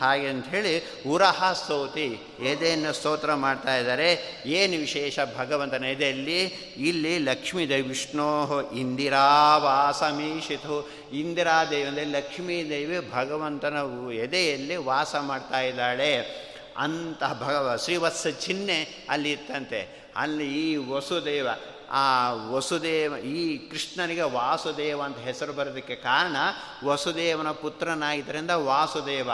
[0.00, 2.20] ಹಾಗೆ ಅಂಥೇಳಿ ಉರಹ ಸ್ತೋತಿ.
[2.42, 4.42] ಎದೆಯನ್ನು ಸ್ತೋತ್ರ ಮಾಡ್ತಾ ಇದ್ದಾರೆ.
[4.46, 6.44] ಏನು ವಿಶೇಷ ಭಗವಂತನ ಎದೆಯಲ್ಲಿ?
[6.76, 13.76] ಇಲ್ಲಿ ಲಕ್ಷ್ಮೀದೇವಿ ವಿಷ್ಣೋ ಇಂದಿರಾವಾಸಮೀಶಿತು ಇಂದಿರಾದೇವಿ ಅಂದರೆ ಲಕ್ಷ್ಮೀದೇವಿ ಭಗವಂತನ
[14.14, 16.50] ಎದೆಯಲ್ಲಿ ವಾಸ ಮಾಡ್ತಾ ಇದ್ದಾಳೆ.
[16.76, 20.00] ಅಂತಹ ಭಗವ ಶ್ರೀವತ್ಸ ಚಿಹ್ನೆ ಅಲ್ಲಿ ಇತ್ತಂತೆ.
[20.16, 21.48] ಅಲ್ಲಿ ಈ ವಸುದೇವ,
[21.90, 26.36] ಆ ವಸುದೇವ, ಈ ಕೃಷ್ಣನಿಗೆ ವಾಸುದೇವ ಅಂತ ಹೆಸರು ಬರೋದಕ್ಕೆ ಕಾರಣ
[26.84, 29.30] ವಸುದೇವನ ಪುತ್ರನಾಗಿದ್ದರಿಂದ ವಾಸುದೇವ.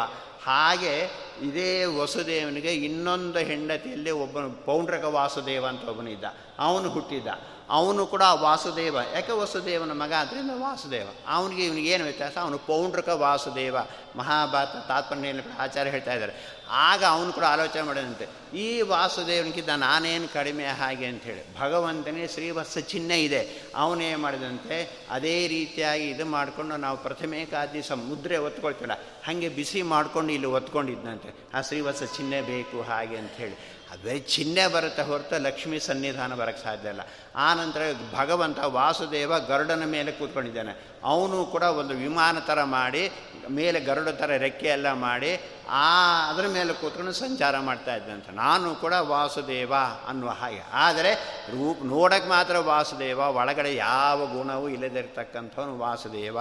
[0.47, 0.95] ಹಾಗೆ
[1.42, 6.25] ಇದೇ ವಸುದೇವನಿಗೆ ಇನ್ನೊಂದು ಹೆಂಡತಿಯಲ್ಲಿ ಒಬ್ಬನು ಪೌಂಡ್ರಕ ವಾಸುದೇವ ಅಂತ ಒಬ್ಬನಿದ್ದ
[6.59, 7.29] ಅವನು ಹುಟ್ಟಿದ್ದ.
[7.70, 8.96] ಅವನು ಕೂಡ ವಾಸುದೇವ.
[9.14, 10.12] ಯಾಕೆ ವಸುದೇವನ ಮಗ?
[10.12, 11.09] ಅದರಿಂದ ವಾಸುದೇವ.
[11.27, 12.38] ಅವನಿಗೆ ಇವನಿಗೆ ಏನು ವ್ಯತ್ಯಾಸ?
[12.38, 13.77] ಅವನು ಪೌಂಡ್ರಕ ವಾಸುದೇವ.
[14.16, 16.57] ಮಹಾಭಾರತ ತಾತ್ಪರ್ಯಲ್ಲಿ ಆಚಾರ್ಯ ಹೇಳ್ತಾ ಇದ್ದಾರೆ.
[16.70, 23.62] ಆಗ ಅವನು ಕೂಡ ಆಲೋಚನೆ ಮಾಡಿದಂತೆ, ಈ ವಾಸುದೇವನಿಗಿಂತ ನಾನೇನು ಕಡಿಮೆ ಹಾಗೆ ಅಂಥೇಳಿ ಭಗವಂತನೇ ಶ್ರೀವತ್ಸ ಚಿಹ್ನೆ ಇದೆ.
[23.77, 28.92] ಅವನೇ ಮಾಡಿದಂತೆ, ಅದೇ ರೀತಿಯಾಗಿ ಇದು ಮಾಡಿಕೊಂಡು ನಾವು ಪ್ರಥಮೆ ಸಮುದ್ರೆ ಮುದ್ರೆ ಒತ್ಕೊಳ್ತೀವಲ್ಲ
[29.25, 35.43] ಹಾಗೆ ಬಿಸಿ ಮಾಡಿಕೊಂಡು ಇಲ್ಲಿ ಒತ್ಕೊಂಡಿದ್ದಂತೆ ಆ ಶ್ರೀವತ್ಸ ಚಿಹ್ನೆ ಬೇಕು ಹಾಗೆ ಅಂಥೇಳಿ ಅದೇ ಚಿಹ್ನೆ ಬರುತ್ತೆ ಹೊರತು
[35.43, 37.01] ಲಕ್ಷ್ಮೀ ಸನ್ನಿಧಾನ ಬರೋಕ್ಕೆ ಸಾಧ್ಯ ಇಲ್ಲ.
[37.37, 37.83] ಆನಂತರ
[38.15, 40.87] ಭಗವಂತ ವಾಸುದೇವ ಗರುಡನ ಮೇಲೆ ಕೂತ್ಕೊಂಡಿದ್ದಾನೆ.
[41.05, 43.12] ಅವನು ಕೂಡ ಒಂದು ವಿಮಾನ ಥರ ಮಾಡಿ,
[43.49, 48.93] ಮೇಲೆ ಗರುಡ ಥರ ರೆಕ್ಕೆ ಎಲ್ಲ ಮಾಡಿ, ಆ ಅದರ ಮೇಲೆ ಕೂತ್ಕೊಂಡು ಸಂಚಾರ ಮಾಡ್ತಾ ಇದ್ದಂತೆ ನಾನು ಕೂಡ
[48.93, 49.75] ವಾಸುದೇವ
[50.09, 50.62] ಅನ್ನುವ ಹಾಗೆ.
[50.73, 51.15] ಆದರೆ
[51.51, 56.39] ರೂಪ್ ನೋಡೋಕ್ಕೆ ಮಾತ್ರ ವಾಸುದೇವ, ಒಳಗಡೆ ಯಾವ ಗುಣವೂ ಇಲ್ಲದಿರ್ತಕ್ಕಂಥವನು ವಾಸುದೇವ.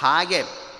[0.00, 0.71] ಹಾಗೆ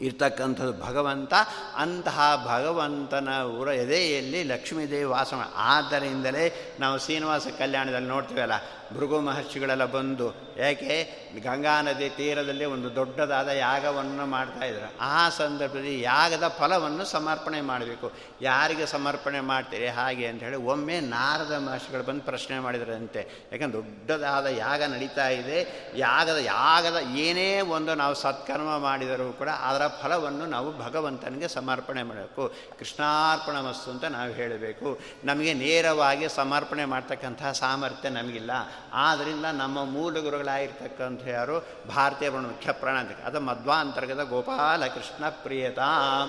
[0.00, 1.34] ಇರ್ತಕ್ಕಂಥದ್ದು ಭಗವಂತ
[1.76, 8.52] ಅಂತಹ ಭಗವಂತನ ಉರ ಎದೆಯಲ್ಲಿ ಲಕ್ಷ್ಮೀದೇವಿ ವಾಸ ಆದ್ದರಿಂದಲೇ ನಾವು ಶ್ರೀನಿವಾಸ ಕಲ್ಯಾಣದಲ್ಲಿ ನೋಡ್ತೀವಲ್ಲ
[8.96, 10.28] ಭೃಗು ಮಹರ್ಷಿಗಳೆಲ್ಲ ಬಂದು
[10.58, 10.96] ಯಾಕೆ
[11.42, 18.12] ಗಂಗಾ ನದಿ ತೀರದಲ್ಲಿ ಒಂದು ದೊಡ್ಡದಾದ ಯಾಗವನ್ನು ಮಾಡ್ತಾಯಿದ್ರು ಆ ಸಂದರ್ಭದಲ್ಲಿ ಯಾಗದ ಫಲವನ್ನು ಸಮರ್ಪಣೆ ಮಾಡಬೇಕು.
[18.42, 23.48] ಯಾರಿಗೆ ಸಮರ್ಪಣೆ ಮಾಡ್ತೀರಿ, ಹಾಗೆ ಅಂತ ಹೇಳಿ ಒಮ್ಮೆ ನಾರದ ಮಹರ್ಷಿಗಳು ಬಂದು ಪ್ರಶ್ನೆ ಮಾಡಿದ್ರಂತೆ.
[23.52, 25.58] ಯಾಕಂದ್ರೆ ದೊಡ್ಡದಾದ ಯಾಗ ನಡೀತಾ ಇದೆ.
[25.96, 32.54] ಯಾಗದ ಯಾಗದ ಏನೇ ಒಂದು ನಾವು ಸತ್ಕರ್ಮ ಮಾಡಿದರೂ ಕೂಡ ಅದರ ಫಲವನ್ನು ನಾವು ಭಗವಂತನಿಗೆ ಸಮರ್ಪಣೆ ಮಾಡಬೇಕು.
[32.78, 35.00] ಕೃಷ್ಣಾರ್ಪಣ ಮಸ್ತು ಅಂತ ನಾವು ಹೇಳಬೇಕು.
[35.24, 38.50] ನಮಗೆ ನೇರವಾಗಿ ಸಮರ್ಪಣೆ ಮಾಡ್ತಕ್ಕಂತಹ ಸಾಮರ್ಥ್ಯ ನಮಗಿಲ್ಲ.
[38.94, 45.88] ಆದ್ದರಿಂದ ನಮ್ಮ ಮೂಲ ಗುರುಗಳಾಗಿರ್ತಕ್ಕಂಥ ಯಾರು ಭಾರತೀಯ ಮುಖ್ಯ ಪ್ರಾಣ ಅಂತ ಅದು ಮಧ್ವಾಂತರ್ಗತ ಗೋಪಾಲ ಕೃಷ್ಣ ಪ್ರಿಯತಾ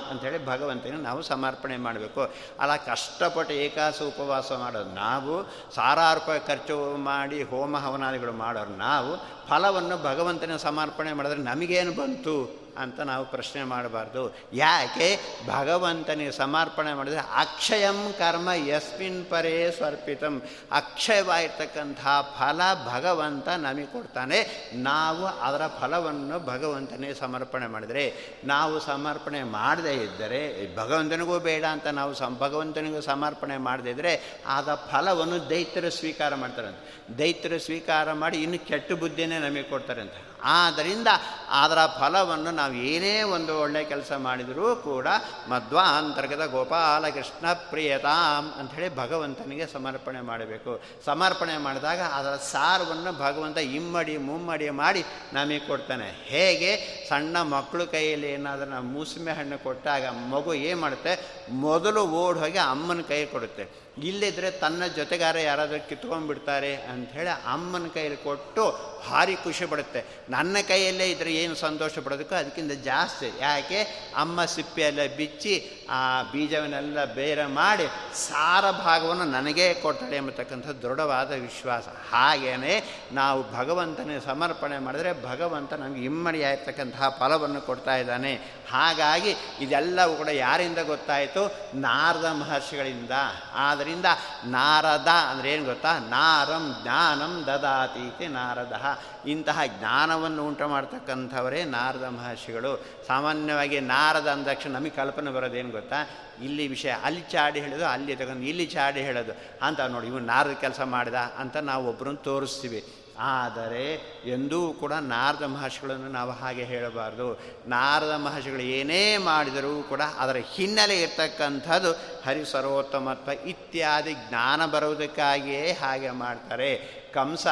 [0.10, 2.22] ಅಂಥೇಳಿ ಭಗವಂತನಿಗೆ ನಾವು ಸಮರ್ಪಣೆ ಮಾಡಬೇಕು.
[2.60, 5.44] ಅಲ್ಲ ಕಷ್ಟಪಟ್ಟು ಏಕಾಸ ಉಪವಾಸ ಮಾಡೋದು ನಾವು
[5.76, 12.65] ಸಾರಾರ್ಪ ಖರ್ಚು ಮಾಡಿ ಹೋಮ ಹವನಾದಿಗಳು ಮಾಡೋರು ನಾವು, ಫಲವನ್ನು ಭಗವಂತನ ಸಮರ್ಪಣೆ ಮಾಡಿದ್ರೆ ನಮಗೇನು ಬಂತು?
[12.78, 14.36] ಅಂತ ನಾವು ಪ್ರಶ್ನೆ ಮಾಡಬಾರ್ದು.
[14.54, 15.20] ಯಾಕೆ?
[15.48, 20.42] ಭಗವಂತನಿಗೆ ಸಮರ್ಪಣೆ ಮಾಡಿದರೆ ಅಕ್ಷಯಂ ಕರ್ಮ ಯಸ್ಮಿನ್ ಪರೇ ಸ್ವರ್ಪಿತಂ.
[20.72, 22.00] ಅಕ್ಷಯವಾಗಿರ್ತಕ್ಕಂಥ
[22.40, 22.62] ಫಲ
[22.94, 24.72] ಭಗವಂತ ನಮಗೆ ಕೊಡ್ತಾನೆ.
[24.74, 28.14] ನಾವು ಅದರ ಫಲವನ್ನು ಭಗವಂತನಿಗೆ ಸಮರ್ಪಣೆ ಮಾಡಿದರೆ.
[28.44, 35.50] ನಾವು ಸಮರ್ಪಣೆ ಮಾಡದೇ ಇದ್ದರೆ, ಭಗವಂತನಿಗೂ ಬೇಡ ಅಂತ ನಾವು ಸಂ, ಭಗವಂತನಿಗೂ ಸಮರ್ಪಣೆ ಮಾಡದೇ ಇದ್ದರೆ, ಆದ ಫಲವನ್ನು
[35.50, 36.78] ದೈತ್ಯರು ಸ್ವೀಕಾರ ಮಾಡ್ತಾರೆ ಅಂತ
[37.18, 39.64] ದೈತ್ಯರು ಸ್ವೀಕಾರ ಮಾಡಿ ಇನ್ನು ಕೆಟ್ಟ ಬುದ್ಧಿನೇ ನಮಗೆ
[40.02, 40.12] ಅಂತ
[40.44, 41.08] ಆದ್ದರಿಂದ
[41.50, 45.08] ಅದರ ಫಲವನ್ನು ನಾವು ಏನೇ ಒಂದು ಒಳ್ಳೆಯ ಕೆಲಸ ಮಾಡಿದರೂ ಕೂಡ
[45.50, 50.82] ಮಧ್ವ ಅಂತರ್ಗತ ಗೋಪಾಲಕೃಷ್ಣ ಪ್ರಿಯತಾಂ ಅಂಥೇಳಿ ಭಗವಂತನಿಗೆ ಸಮರ್ಪಣೆ ಮಾಡಬೇಕು.
[51.06, 56.24] ಸಮರ್ಪಣೆ ಮಾಡಿದಾಗ ಅದರ ಸಾರವನ್ನು ಭಗವಂತ ಇಮ್ಮಡಿ ಮುಮ್ಮಡಿ ಮಾಡಿ ನಮಗೆ ಕೊಡ್ತಾನೆ.
[56.26, 57.06] ಹೇಗೆ?
[57.10, 61.42] ಸಣ್ಣ ಮಕ್ಕಳು ಕೈಯಲ್ಲಿ ಏನಾದರೂ ನಾವು ಮೂಸಮೆ ಹಣ್ಣು ಕೊಟ್ಟಾಗ ಮಗು ಏನು ಮಾಡುತ್ತೆ?
[61.50, 63.85] ಮೊದಲು ಓಡ್ ಹೋಗಿ ಅಮ್ಮನ ಕೈ ಕೊಡುತ್ತೆ.
[64.04, 70.06] ಇಲ್ಲಿದ್ದರೆ ತನ್ನ ಜೊತೆಗಾರ ಯಾರಾದರೂ ಕಿತ್ಕೊಂಡ್ಬಿಡ್ತಾರೆ ಅಂಥೇಳಿ ಅಮ್ಮನ ಕೈಯಲ್ಲಿ ಕೊಟ್ಟು ಭಾರಿ ಖುಷಿ ಪಡುತ್ತೆ.
[70.30, 73.32] ನನ್ನ ಕೈಯಲ್ಲೇ ಇದ್ದರೆ ಏನು ಸಂತೋಷ ಪಡೋದಕ್ಕೂ ಅದಕ್ಕಿಂತ ಜಾಸ್ತಿ.
[73.40, 74.12] ಯಾಕೆ?
[74.16, 81.84] ಅಮ್ಮ ಸಿಪ್ಪೆಯೆಲ್ಲ ಬಿಚ್ಚಿ ಆ ಬೀಜವನ್ನೆಲ್ಲ ಬೇರೆ ಮಾಡಿ ಸಾರ ಭಾಗವನ್ನು ನನಗೇ ಕೊಟ್ಟಳೆ ಎಂಬತಕ್ಕಂಥ ದೃಢವಾದ ವಿಶ್ವಾಸ.
[82.12, 88.34] ಹಾಗೆಯೇ ನಾವು ಭಗವಂತನೇ ಸಮರ್ಪಣೆ ಮಾಡಿದರೆ ಭಗವಂತ ನಮಗೆ ಇಮ್ಮಡಿಯಾಗಿರ್ತಕ್ಕಂತಹ ಫಲವನ್ನು ಕೊಡ್ತಾ ಇದ್ದಾನೆ.
[88.72, 91.72] ಹಾಗಾಗಿ ಇದೆಲ್ಲವೂ ಕೂಡ ಯಾರಿಂದ ಗೊತ್ತಾಯಿತು?
[91.76, 93.12] ನಾರದ ಮಹರ್ಷಿಗಳಿಂದ.
[93.54, 94.06] ಆದ್ದರಿಂದ
[94.46, 96.00] ನಾರದ ಅಂದರೆ ಏನು ಗೊತ್ತಾ?
[96.00, 99.00] ನಾರಂ ಜ್ಞಾನಂ ದದಾತೀತಿ ನಾರದ.
[99.26, 102.86] ಇಂತಹ ಜ್ಞಾನವನ್ನು ಉಂಟು ಮಾಡ್ತಕ್ಕಂಥವರೇ ನಾರದ ಮಹರ್ಷಿಗಳು.
[103.08, 105.96] ಸಾಮಾನ್ಯವಾಗಿ ನಾರದ ಅಂದ ತಕ್ಷಣ ನಮಗೆ ಕಲ್ಪನೆ ಬರೋದೇನು ಗೊತ್ತಾ?
[106.44, 109.32] ಇಲ್ಲಿ ವಿಷಯ, ಅಲ್ಲಿ ಚಾಡಿ ಹೇಳೋದು, ಅಲ್ಲಿ ತಗೊಂಡು ಇಲ್ಲಿ ಚಾಡಿ ಹೇಳೋದು.
[109.62, 112.84] ಅಂತ ನೋಡಿ, ಇವನು ನಾರದ ಕೆಲಸ ಮಾಡಿದ ಅಂತ ನಾವು ಒಬ್ಬರನ್ನು ತೋರಿಸ್ತೀವಿ.
[113.20, 113.94] ಆದರೆ
[114.26, 117.40] ಎಂದೂ ಕೂಡ ನಾರದ ಮಹರ್ಷಿಗಳನ್ನು ನಾವು ಹಾಗೆ ಹೇಳಬಾರ್ದು.
[117.68, 121.92] ನಾರದ ಮಹರ್ಷಿಗಳು ಏನೇ ಮಾಡಿದರೂ ಕೂಡ ಅದರ ಹಿನ್ನೆಲೆ ಇರ್ತಕ್ಕಂಥದ್ದು
[122.26, 126.76] ಹರಿಸರ್ವೋತ್ತಮತ್ವ ಇತ್ಯಾದಿ ಜ್ಞಾನ ಬರುವುದಕ್ಕಾಗಿಯೇ ಹಾಗೆ ಮಾಡ್ತಾರೆ.
[127.14, 127.48] ಕಂಸ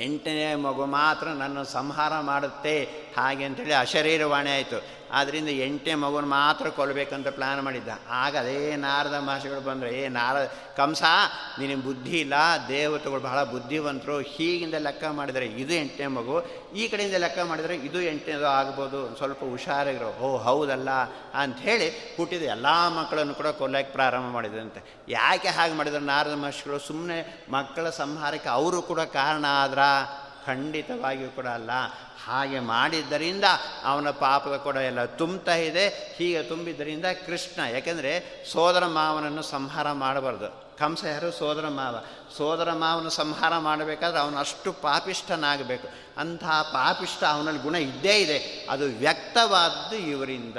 [0.00, 2.84] ಎಂಟನೇ ಮಗು ಮಾತ್ರ ನನ್ನ ಸಂಹಾರ ಮಾಡುತ್ತೆ.
[3.16, 4.84] ಹಾಗೆ ಅಂಥೇಳಿ ಅಶರೀರವಾಣಿ ಆಯಿತು.
[5.16, 7.88] ಆದ್ದರಿಂದ ಎಂಟನೇ ಮಗುನ ಮಾತ್ರ ಕೊಲ್ಲಬೇಕಂತ ಪ್ಲ್ಯಾನ್ ಮಾಡಿದ್ದ.
[8.10, 10.36] ಆಗ ಅದೇ ನಾರದ ಮಹರ್ಷಿಗಳು ಬಂದರೆ, ಏ ನಾರ,
[10.76, 11.02] ಕಂಸ,
[11.58, 12.34] ನಿನಗೆ ಬುದ್ಧಿ ಇಲ್ಲ,
[12.68, 16.36] ದೇವತೆಗಳು ಬಹಳ ಬುದ್ಧಿವಂತರು, ಹೀಗಿಂದ ಲೆಕ್ಕ ಮಾಡಿದರೆ ಇದು ಎಂಟನೇ ಮಗು,
[16.76, 20.90] ಈ ಕಡೆಯಿಂದ ಲೆಕ್ಕ ಮಾಡಿದರೆ ಇದು ಎಂಟನೇದು ಆಗ್ಬೋದು, ಸ್ವಲ್ಪ ಹುಷಾರಾಗಿರೋ ಓ, ಹೌದಲ್ಲ,
[21.34, 24.80] ಅಂಥೇಳಿ ಹುಟ್ಟಿದ ಎಲ್ಲ ಮಕ್ಕಳನ್ನು ಕೂಡ ಕೊಲ್ಲಕ್ಕೆ ಪ್ರಾರಂಭ ಮಾಡಿದಂತೆ.
[25.08, 26.04] ಯಾಕೆ ಹಾಗೆ ಮಾಡಿದ್ರು?
[26.04, 29.78] ನಾರದ ಮಹರ್ಷಿಗಳು ಸುಮ್ಮನೆ ಮಕ್ಕಳ ಸಂಹಾರಕ್ಕೆ ಅವರು ಕೂಡ ಕಾರಣ ಆದ್ರ?
[30.46, 31.70] ಖಂಡಿತವಾಗಿಯೂ ಕೂಡ ಅಲ್ಲ.
[32.26, 33.44] ಹಾಗೆ ಮಾಡಿದ್ದರಿಂದ
[33.84, 36.14] ಅವನ ಪಾಪದ ಕೂಡ ಎಲ್ಲ ತುಂಬ್ತಾ ಇದೆ.
[36.16, 40.66] ಹೀಗೆ ತುಂಬಿದ್ದರಿಂದ ಕೃಷ್ಣ, ಯಾಕೆಂದರೆ ಸೋದರ ಮಾವನನ್ನು ಸಂಹಾರ ಮಾಡಬಾರ್ದು.
[40.78, 41.32] ಕಂಸ ಯಾರು?
[41.32, 41.96] ಸೋದರ ಮಾವ.
[42.36, 45.88] ಸೋದರ ಮಾವನ ಸಂಹಾರ ಮಾಡಬೇಕಾದ್ರೆ ಅವನು ಅಷ್ಟು ಪಾಪಿಷ್ಠನಾಗಬೇಕು.
[46.16, 48.66] ಅಂತಹ ಪಾಪಿಷ್ಠ ಅವನಲ್ಲಿ ಗುಣ ಇದ್ದೇ ಇದೆ.
[48.70, 50.56] ಅದು ವ್ಯಕ್ತವಾದ್ದು ಇವರಿಂದ.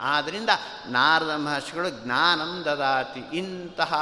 [0.00, 0.48] ಆದ್ದರಿಂದ
[0.86, 3.36] ನಾರದ ಮಹರ್ಷಿಗಳು ಜ್ಞಾನಂ ದದಾತಿ.
[3.36, 3.94] ಇಂತಹ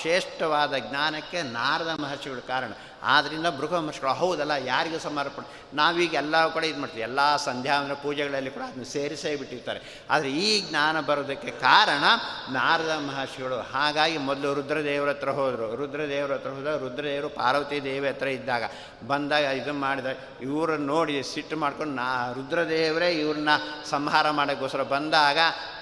[0.00, 2.72] ಶ್ರೇಷ್ಠವಾದ ಜ್ಞಾನಕ್ಕೆ ನಾರದ ಮಹರ್ಷಿಗಳು ಕಾರಣ.
[3.02, 7.02] ಆದ್ದರಿಂದ ಬೃಹಮರ್ಷಿಗಳು ಹೌದಲ್ಲ ಯಾರಿಗೂ ಸಮರ್ಪಣೆ ನಾವೀಗ ಎಲ್ಲ ಕಡೆ ಇದು ಮಾಡ್ತೀವಿ.
[7.02, 9.80] ಎಲ್ಲ ಸಂಧ್ಯಾವಂದ್ರ ಪೂಜೆಗಳಲ್ಲಿ ಕೂಡ ಅದನ್ನು ಸೇರಿಸೇ ಬಿಟ್ಟಿರ್ತಾರೆ.
[10.10, 12.04] ಆದರೆ ಈ ಜ್ಞಾನ ಬರೋದಕ್ಕೆ ಕಾರಣ
[12.52, 13.58] ನಾರದ ಮಹರ್ಷಿಗಳು.
[13.72, 15.76] ಹಾಗಾಗಿ ಮೊದಲು ರುದ್ರದೇವರ ಹತ್ರ ಹೋದರು.
[15.76, 18.64] ರುದ್ರದೇವರ ಹತ್ರ ಹೋದಾಗ ರುದ್ರದೇವರು ಪಾರ್ವತಿ ದೇವಿ ಹತ್ರ ಇದ್ದಾಗ
[19.06, 20.06] ಬಂದಾಗ ಇದು ಮಾಡಿದ,
[20.42, 23.48] ಇವರನ್ನು ನೋಡಿ ಸಿಟ್ಟು ಮಾಡ್ಕೊಂಡು ನಾ, ರುದ್ರದೇವರೇ ಇವ್ರನ್ನ
[23.90, 25.38] ಸಂಹಾರ ಮಾಡೋಕ್ಕೋಸ್ಕರ ಬಂದಾಗ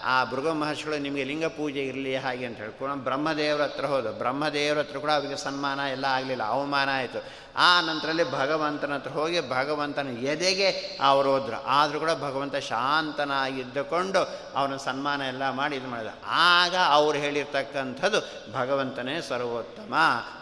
[0.07, 4.11] ಆ ಭೃಗ ಮಹರ್ಷಿಗಳು ನಿಮಗೆ ಲಿಂಗ ಪೂಜೆ ಇರಲಿ, ಹಾಗೆ ಅಂತ ಹೇಳ್ಕೊಂಡು ಬ್ರಹ್ಮದೇವರ ಹತ್ರ ಹೋದ.
[4.11, 6.43] ಬ್ರಹ್ಮದೇವರ ಹತ್ರ ಕೂಡ ಅವರಿಗೆ ಸನ್ಮಾನ ಎಲ್ಲ ಆಗಲಿಲ್ಲ.
[6.43, 7.25] ಅವಮಾನ ಆಯಿತು.
[7.57, 11.63] ಆ ನಂತರಲ್ಲಿ ಭಗವಂತನ ಹತ್ರ ಹೋಗಿ ಭಗವಂತನ ಎದೆಗೆ ಅವರು ಹೋದ್ರು.
[11.63, 14.21] ಆದರೂ ಕೂಡ ಭಗವಂತ ಶಾಂತನಾಗಿದ್ದುಕೊಂಡು
[14.55, 16.09] ಅವನ ಸನ್ಮಾನ ಎಲ್ಲ ಮಾಡಿ ಇದು ಮಾಡಿದ.
[16.27, 18.21] ಆಗ ಅವ್ರು ಹೇಳಿರ್ತಕ್ಕಂಥದ್ದು
[18.53, 19.95] ಭಗವಂತನೇ ಸರ್ವೋತ್ತಮ.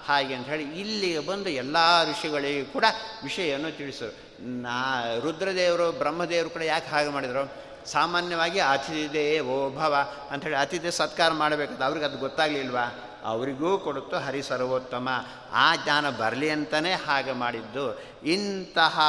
[0.06, 1.76] ಹಾಗೆ ಅಂತ ಹೇಳಿ ಇಲ್ಲಿಗೆ ಬಂದು ಎಲ್ಲ
[2.10, 2.84] ಋಷಿಗಳಿಗೂ ಕೂಡ
[3.22, 4.14] ವಿಷಯವನ್ನು ತಿಳಿಸರು.
[4.62, 7.73] ನಾ ರುದ್ರದೇವರು, ಬ್ರಹ್ಮದೇವರು ಕೂಡ ಯಾಕೆ ಹಾಗೆ ಮಾಡಿದರು?
[7.86, 9.96] ಸಾಮಾನ್ಯವಾಗಿ ಅತಿಥಿ ಓ ಭವ
[10.30, 13.10] ಅಂಥೇಳಿ ಅತಿಥಿ ಸತ್ಕಾರ ಮಾಡಬೇಕಂತ ಅವ್ರಿಗೆ ಅದು ಗೊತ್ತಾಗಲಿಲ್ವಾ?
[13.24, 15.08] ಅವರಿಗೂ ಕೊಡುತ್ತೋ ಹರಿ ಸರ್ವೋತ್ತಮ.
[15.52, 18.02] ಆ ಜ್ಞಾನ ಬರಲಿ ಅಂತಲೇ ಹಾಗೆ ಮಾಡಿದ್ದು.
[18.24, 19.00] ಇಂತಹ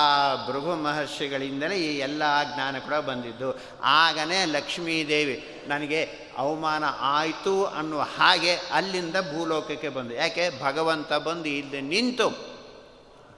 [0.47, 2.23] ಭೃಗು ಮಹರ್ಷಿಗಳಿಂದಲೇ ಈ ಎಲ್ಲ
[2.55, 3.59] ಜ್ಞಾನ ಕೂಡ ಬಂದಿದ್ದು.
[3.83, 6.03] ಆಗನೇ ಲಕ್ಷ್ಮೀದೇವಿ ನನಗೆ
[6.37, 10.13] ಅವಮಾನ ಆಯಿತು ಅನ್ನುವ ಹಾಗೆ ಅಲ್ಲಿಂದ ಭೂಲೋಕಕ್ಕೆ ಬಂದು.
[10.13, 10.63] ಯಾಕೆ?
[10.63, 12.54] ಭಗವಂತ ಬಂದು ಇಲ್ಲಿ ನಿಂತು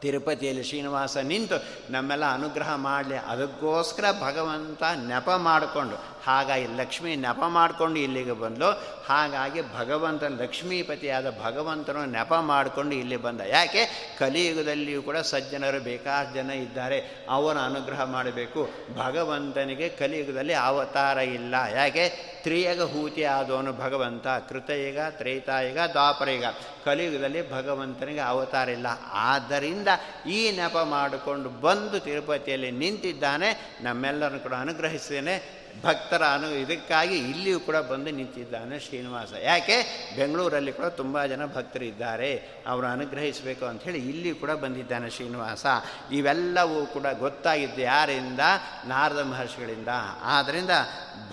[0.02, 3.16] ತಿರುಪತಿಯಲ್ಲಿ ಶ್ರೀನಿವಾಸ ನಿಂತು ನಮ್ಮೆಲ್ಲ ಅನುಗ್ರಹ ಮಾಡಲಿ.
[3.16, 8.70] ಅದಕ್ಕೋಸ್ಕರ ಭಗವಂತ ನೆಪ ಮಾಡಿಕೊಂಡು ಹಾಗಾಗಿ ಲಕ್ಷ್ಮಿ ನೆಪ ಮಾಡಿಕೊಂಡು ಇಲ್ಲಿಗೆ ಬಂದಳು
[9.08, 13.42] ಹಾಗಾಗಿ ಭಗವಂತ ಲಕ್ಷ್ಮೀಪತಿಯಾದ ಭಗವಂತನು ನೆಪ ಮಾಡಿಕೊಂಡು ಇಲ್ಲಿ ಬಂದ.
[13.42, 14.16] ಯಾಕೆ?
[14.20, 17.26] ಕಲಿಯುಗದಲ್ಲಿಯೂ ಕೂಡ ಸಜ್ಜನರು ಬೇಕಾದ ಜನ ಇದ್ದಾರೆ.
[17.30, 18.70] ಅವರ ಅನುಗ್ರಹ ಮಾಡಬೇಕು.
[18.98, 21.56] ಭಗವಂತನಿಗೆ ಕಲಿಯುಗದಲ್ಲಿ ಅವತಾರ ಇಲ್ಲ.
[21.74, 22.10] ಯಾಕೆ?
[22.44, 26.46] ತ್ರಿಯಗ ಹೂತಿ ಆದವನು ಭಗವಂತ, ಕೃತಯುಗ, ತ್ರೈತಾಯುಗ, ದ್ವಾಪರಯುಗ.
[26.86, 28.88] ಕಲಿಯುಗದಲ್ಲಿ ಭಗವಂತನಿಗೆ ಅವತಾರ ಇಲ್ಲ.
[29.12, 29.88] ಆದ್ದರಿಂದ
[30.30, 33.78] ಈ ನೆಪ ಮಾಡಿಕೊಂಡು ಬಂದು ತಿರುಪತಿಯಲ್ಲಿ ನಿಂತಿದ್ದಾನೆ.
[33.82, 35.57] ನಮ್ಮೆಲ್ಲರನ್ನು ಕೂಡ ಅನುಗ್ರಹಿಸ್ತೇನೆ.
[35.84, 39.30] ಭಕ್ತರ ಅನು ಇದಕ್ಕಾಗಿ ಇಲ್ಲಿಯೂ ಕೂಡ ಬಂದು ನಿಂತಿದ್ದಾನೆ ಶ್ರೀನಿವಾಸ.
[39.44, 40.10] ಯಾಕೆ?
[40.16, 45.66] ಬೆಂಗಳೂರಲ್ಲಿ ಕೂಡ ತುಂಬ ಜನ ಭಕ್ತರು ಇದ್ದಾರೆ ಅವರು ಅನುಗ್ರಹಿಸಬೇಕು ಅಂಥೇಳಿ ಇಲ್ಲಿಯೂ ಕೂಡ ಬಂದಿದ್ದಾನೆ ಶ್ರೀನಿವಾಸ.
[46.12, 48.40] ಇವೆಲ್ಲವೂ ಕೂಡ ಗೊತ್ತಾಗಿದ್ದು ಯಾರಿಂದ?
[48.86, 49.88] ನಾರದ ಮಹರ್ಷಿಗಳಿಂದ.
[50.24, 50.70] ಆದ್ದರಿಂದ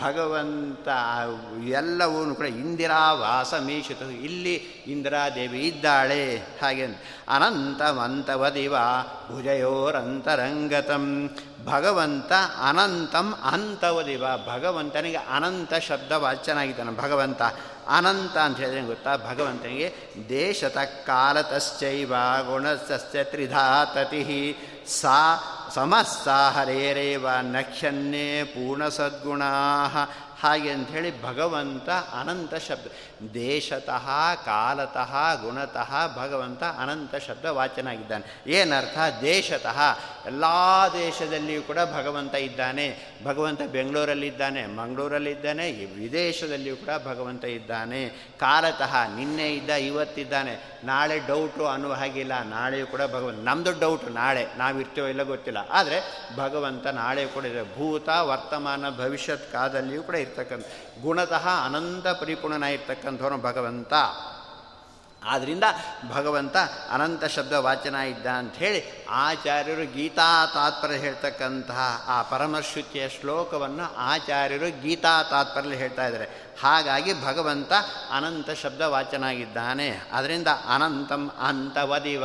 [0.02, 0.88] ಭಗವಂತ
[1.68, 4.54] ಎಲ್ಲವೂ ಕೂಡ ಇಂದಿರಾ ವಾಸ ಮೀಶಿತು, ಇಲ್ಲಿ
[4.87, 6.37] ಇಂದಿರಾದೇವಿ ಇದ್ದಾಳೆ.
[6.37, 6.85] ಹಾಗೆ
[7.28, 8.76] ಅನಂತವಂತವದಿವ
[9.33, 11.30] ಭುಜಯೋರಂತರಂಗತಂ.
[11.64, 12.33] ಭಗವಂತ
[12.68, 14.24] ಅನಂತಂ ಅಂತವದಿವ
[14.55, 17.42] ಭಗವಂತನಿಗೆ ಅನಂತ ಶಬ್ದ ವಾಚನಾಗಿದ್ದಾನೆ ಭಗವಂತ
[17.88, 19.16] ಅನಂತ ಅಂತ ಹೇಳಿದ್ರೆ ಗೊತ್ತಾ?
[19.16, 19.94] ಭಗವಂತನಿಗೆ
[20.29, 22.14] ದೇಶತ ಕಾಲತಶ್ಚೈವ
[22.46, 24.57] ಗುಣಸ್ಯ ತ್ರಿಧಾತತಿ.
[24.87, 25.38] ಸಾ
[25.74, 29.50] ಸಮಸ್ತ ಹರೇರೇವ ನಕ್ಷನ್ನೇ ಪೂರ್ಣ ಸದ್ಗುಣಾ
[30.44, 32.87] ಹಾಗೆ ಅಂಥೇಳಿ ಭಗವಂತ ಅನಂತ ಶಬ್ದ,
[33.35, 38.98] ದೇಶತಃ, ಕಾಲತಃ, ಗುಣತಃ ಭಗವಂತ ಅನಂತ ಶಬ್ದ ವಾಚನಾಗಿದ್ದಾನೆ ಏನರ್ಥ?
[39.20, 39.80] ದೇಶತಃ.
[40.26, 40.44] ಎಲ್ಲ
[40.92, 43.13] ದೇಶದಲ್ಲಿಯೂ ಕೂಡ ಭಗವಂತ ಇದ್ದಾನೆ.
[43.24, 48.08] ಭಗವಂತ ಬೆಂಗಳೂರಲ್ಲಿದ್ದಾನೆ, ಮಂಗಳೂರಲ್ಲಿದ್ದಾನೆ ವಿದೇಶದಲ್ಲಿಯೂ ಕೂಡ ಭಗವಂತ ಇದ್ದಾನೆ.
[48.40, 50.80] ಕಾಲತಃ ನಿನ್ನೆ ಇದ್ದ, ಇವತ್ತಿದ್ದಾನೆ.
[50.84, 52.42] ನಾಳೆ ಡೌಟು ಅನ್ನುವ ಹಾಗಿಲ್ಲ.
[52.42, 55.58] ನಾಳೆಯೂ ಕೂಡ ಭಗವಂತ ನಮ್ಮದು ಡೌಟು ನಾಳೆ ನಾವಿರ್ತೀವೋ ಇಲ್ಲ ಗೊತ್ತಿಲ್ಲ.
[55.70, 60.66] ಆದರೆ ಭಗವಂತ ನಾಳೆ ಕೂಡ ಇದೆ ಭೂತ, ವರ್ತಮಾನ, ಭವಿಷ್ಯತ್ ಕಾಲದಲ್ಲಿಯೂ ಕೂಡ ಇರ್ತಕ್ಕಂಥ,
[61.02, 63.92] ಗುಣತಃ ಅನಂತ ಪರಿಪೂರ್ಣನಾಗಿರ್ತಕ್ಕಂಥವನು ಭಗವಂತ.
[65.26, 65.64] ಆದ್ದರಿಂದ
[66.12, 66.56] ಭಗವಂತ
[66.90, 75.76] ಅನಂತ ಶಬ್ದ ವಾಚನ ಇದ್ದ ಅಂಥೇಳಿ ಆಚಾರ್ಯರು ಗೀತಾ ತಾತ್ಪರ್ಯ ಹೇಳ್ತಕ್ಕಂತಹ ಆ ಪರಮಶ್ರುತಿಯ ಶ್ಲೋಕವನ್ನು ಆಚಾರ್ಯರು ಗೀತಾ ತಾತ್ಪರ್ಯ
[75.76, 76.54] ಹೇಳ್ತಾ ಇದ್ದಾರೆ.
[76.60, 77.72] ಹಾಗಾಗಿ ಭಗವಂತ
[78.10, 82.24] ಅನಂತ ಶಬ್ದ ವಾಚನಾಗಿದ್ದಾನೆ ಅದರಿಂದ ಅನಂತಂ ಅಂತವದಿವ.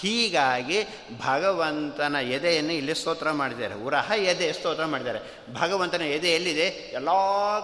[0.00, 0.84] ಹೀಗಾಗಿ
[1.26, 3.74] ಭಗವಂತನ ಎದೆಯನ್ನು ಇಲ್ಲಿ ಸ್ತೋತ್ರ ಮಾಡಿದ್ದಾರೆ.
[3.74, 5.18] ಉರಹ ಎದೆ ಸ್ತೋತ್ರ ಮಾಡಿದ್ದಾರೆ.
[5.54, 6.66] ಭಗವಂತನ ಎದೆ ಎಲ್ಲಿದೆ?
[6.66, 7.08] ಎಲ್ಲ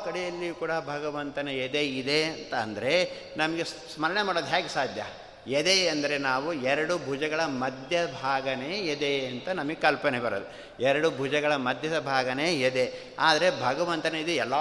[0.05, 5.05] ಕಡೆಯಲ್ಲಿಯೂ ಕೂಡ ಭಗವಂತನ ಎದೆ ಇದೆ ಅಂತ ಅಂದರೆ ನಮಗೆ ಸ್ಮರಣೆ ಮಾಡೋದು ಹೇಗೆ ಸಾಧ್ಯ?
[5.47, 10.47] ಎದೆ ಅಂದರೆ ನಾವು ಎರಡು ಭುಜಗಳ ಮಧ್ಯ ಭಾಗನೇ ಎದೆ ಅಂತ ನಮಗೆ ಕಲ್ಪನೆ ಬರೋದು.
[10.83, 13.15] ಎರಡು ಭುಜಗಳ ಮಧ್ಯದ ಭಾಗನೇ ಎದೆ.
[13.19, 14.55] ಆದರೆ ಭಗವಂತನ ಇದೆ ಎಲ್ಲ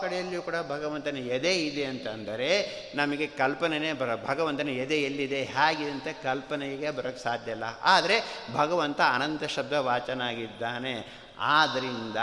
[0.00, 2.50] ಕಡೆಯಲ್ಲಿಯೂ ಕೂಡ ಭಗವಂತನ ಎದೆ ಇದೆ ಅಂತಂದರೆ
[2.94, 7.64] ನಮಗೆ ಕಲ್ಪನೆನೇ ಬರೋ ಭಗವಂತನ ಎದೆ ಎಲ್ಲಿದೆ, ಹೇಗಿದೆ ಅಂತ ಕಲ್ಪನೆಗೆ ಬರೋಕ್ಕೆ ಸಾಧ್ಯ ಇಲ್ಲ.
[7.82, 8.18] ಆದರೆ
[8.54, 12.16] ಭಗವಂತ ಅನಂತ ಶಬ್ದ ವಾಚನಾಗಿದ್ದಾನೆ ಆದ್ದರಿಂದ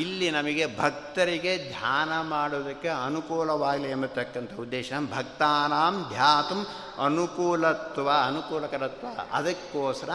[0.00, 4.92] ಇಲ್ಲಿ ನಮಗೆ ಭಕ್ತರಿಗೆ ಧ್ಯಾನ ಮಾಡೋದಕ್ಕೆ ಅನುಕೂಲವಾಗಲಿ ಎಂಬತಕ್ಕಂಥ ಉದ್ದೇಶ.
[5.16, 6.56] ಭಕ್ತಾನಾಂ ಧ್ಯಾತು
[6.98, 9.06] ಅನುಕೂಲತ್ವ, ಅನುಕೂಲಕರತ್ವ.
[9.32, 10.10] ಅದಕ್ಕೋಸ್ಕರ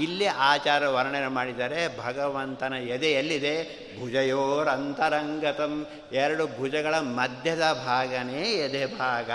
[0.00, 3.80] ಇಲ್ಲಿ ಆಚಾರ ವರ್ಣನೆ ಮಾಡಿದರೆ ಭಗವಂತನ ಎದೆ ಎಲ್ಲಿದೆ?
[4.00, 5.86] ಭುಜಯೋರಂತರಂಗತಂ.
[6.12, 9.30] ಎರಡು ಭುಜಗಳ ಮಧ್ಯದ ಭಾಗನೇ ಎದೆ ಭಾಗ.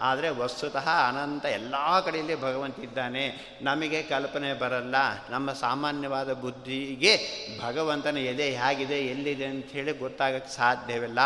[0.00, 3.58] ಆದರೆ ವಸ್ತುತಃ ಅನಂತ ಎಲ್ಲ ಕಡೆಯಲ್ಲಿ ಭಗವಂತ ಇದ್ದಾನೆ.
[3.62, 4.94] ನಮಗೆ ಕಲ್ಪನೆ ಬರಲ್ಲ.
[5.30, 7.18] ನಮ್ಮ ಸಾಮಾನ್ಯವಾದ ಬುದ್ಧಿಗೆ
[7.66, 11.18] ಭಗವಂತನ ಎದೆ ಹೇಗಿದೆ, ಎಲ್ಲಿದೆ ಅಂಥೇಳಿ ಗೊತ್ತಾಗಕ್ಕೆ ಸಾಧ್ಯವಿಲ್ಲ.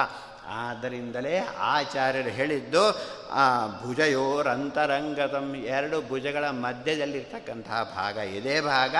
[0.48, 2.82] ಆದ್ದರಿಂದಲೇ ಆಚಾರ್ಯರು ಹೇಳಿದ್ದು
[3.86, 8.96] ಭುಜಯೋರಂತರಂಗತಂ ಎರಡು ಭುಜಗಳ ಮಧ್ಯದಲ್ಲಿರ್ತಕ್ಕಂತಹ ಭಾಗ ಎದೆ ಭಾಗ,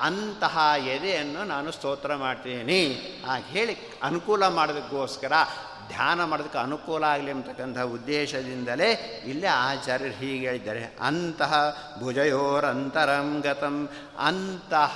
[0.00, 2.82] ಅಂತಹ ಎದೆಯನ್ನು ನಾನು ಸ್ತೋತ್ರ ಮಾಡ್ತೀನಿ.
[3.48, 5.32] ಹೇಳಿ ಅನುಕೂಲ ಮಾಡೋದಕ್ಕೋಸ್ಕರ
[5.90, 8.88] ಧ್ಯಾನ ಮಾಡೋದಕ್ಕೆ ಅನುಕೂಲ ಆಗಲಿ ಅಂತಕ್ಕಂಥ ಉದ್ದೇಶದಿಂದಲೇ
[9.26, 10.82] ಇಲ್ಲೇ ಆಚಾರ್ಯರು ಹೀಗೆ ಹೇಳಿದ್ದಾರೆ.
[11.00, 11.52] ಅಂತಹ
[12.00, 13.88] ಭುಜಯೋರಂತರಂಗತಂ
[14.18, 14.94] ಅಂತಹ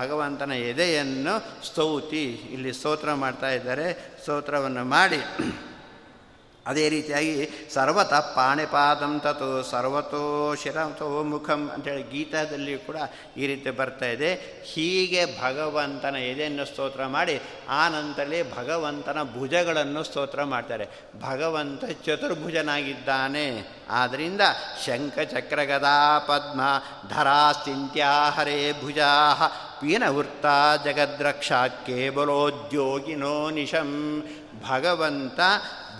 [0.00, 3.86] ಭಗವಂತನ ಎದೆಯನ್ನು ಸ್ತೌತಿ, ಇಲ್ಲಿ ಸ್ತೋತ್ರ ಮಾಡ್ತಾ ಇದ್ದಾರೆ.
[4.22, 5.20] ಸ್ತೋತ್ರವನ್ನು ಮಾಡಿ
[6.66, 12.96] ಅದೇ ರೀತಿಯಾಗಿ ಸರ್ವತ ಪಾಣಿಪಾದಂ ತತು ಸರ್ವತೋ ಶಿರತೋ ಮುಖಂ ಅಂತೇಳಿ ಗೀತಾದಲ್ಲಿ ಕೂಡ
[13.36, 14.34] ಈ ರೀತಿ ಬರ್ತಾ ಇದೆ.
[14.64, 17.88] ಹೀಗೆ ಭಗವಂತನ ಎದೆಯನ್ನು ಸ್ತೋತ್ರ ಮಾಡಿ ಆ
[18.56, 20.88] ಭಗವಂತನ ಭುಜಗಳನ್ನು ಸ್ತೋತ್ರ ಮಾಡ್ತಾರೆ.
[21.20, 23.76] ಭಗವಂತ ಚತುರ್ಭುಜನಾಗಿದ್ದಾನೆ.
[23.90, 24.40] ಆದ್ದರಿಂದ
[24.86, 26.60] ಶಂಖಚಕ್ರಗದಾ ಪದ್ಮ
[27.08, 29.34] ಧರಾಸ್ತಿಂತ್ಯಾ ಹರೇ ಭುಜಾ
[29.80, 30.46] ಪೀನವೃತ್ತ
[30.84, 31.52] ಜಗದ್ರಕ್ಷ
[31.86, 34.22] ಕೇವಲೋದ್ಯೋಗಿನೋ ನಿಶಂ.
[34.68, 35.40] ಭಗವಂತ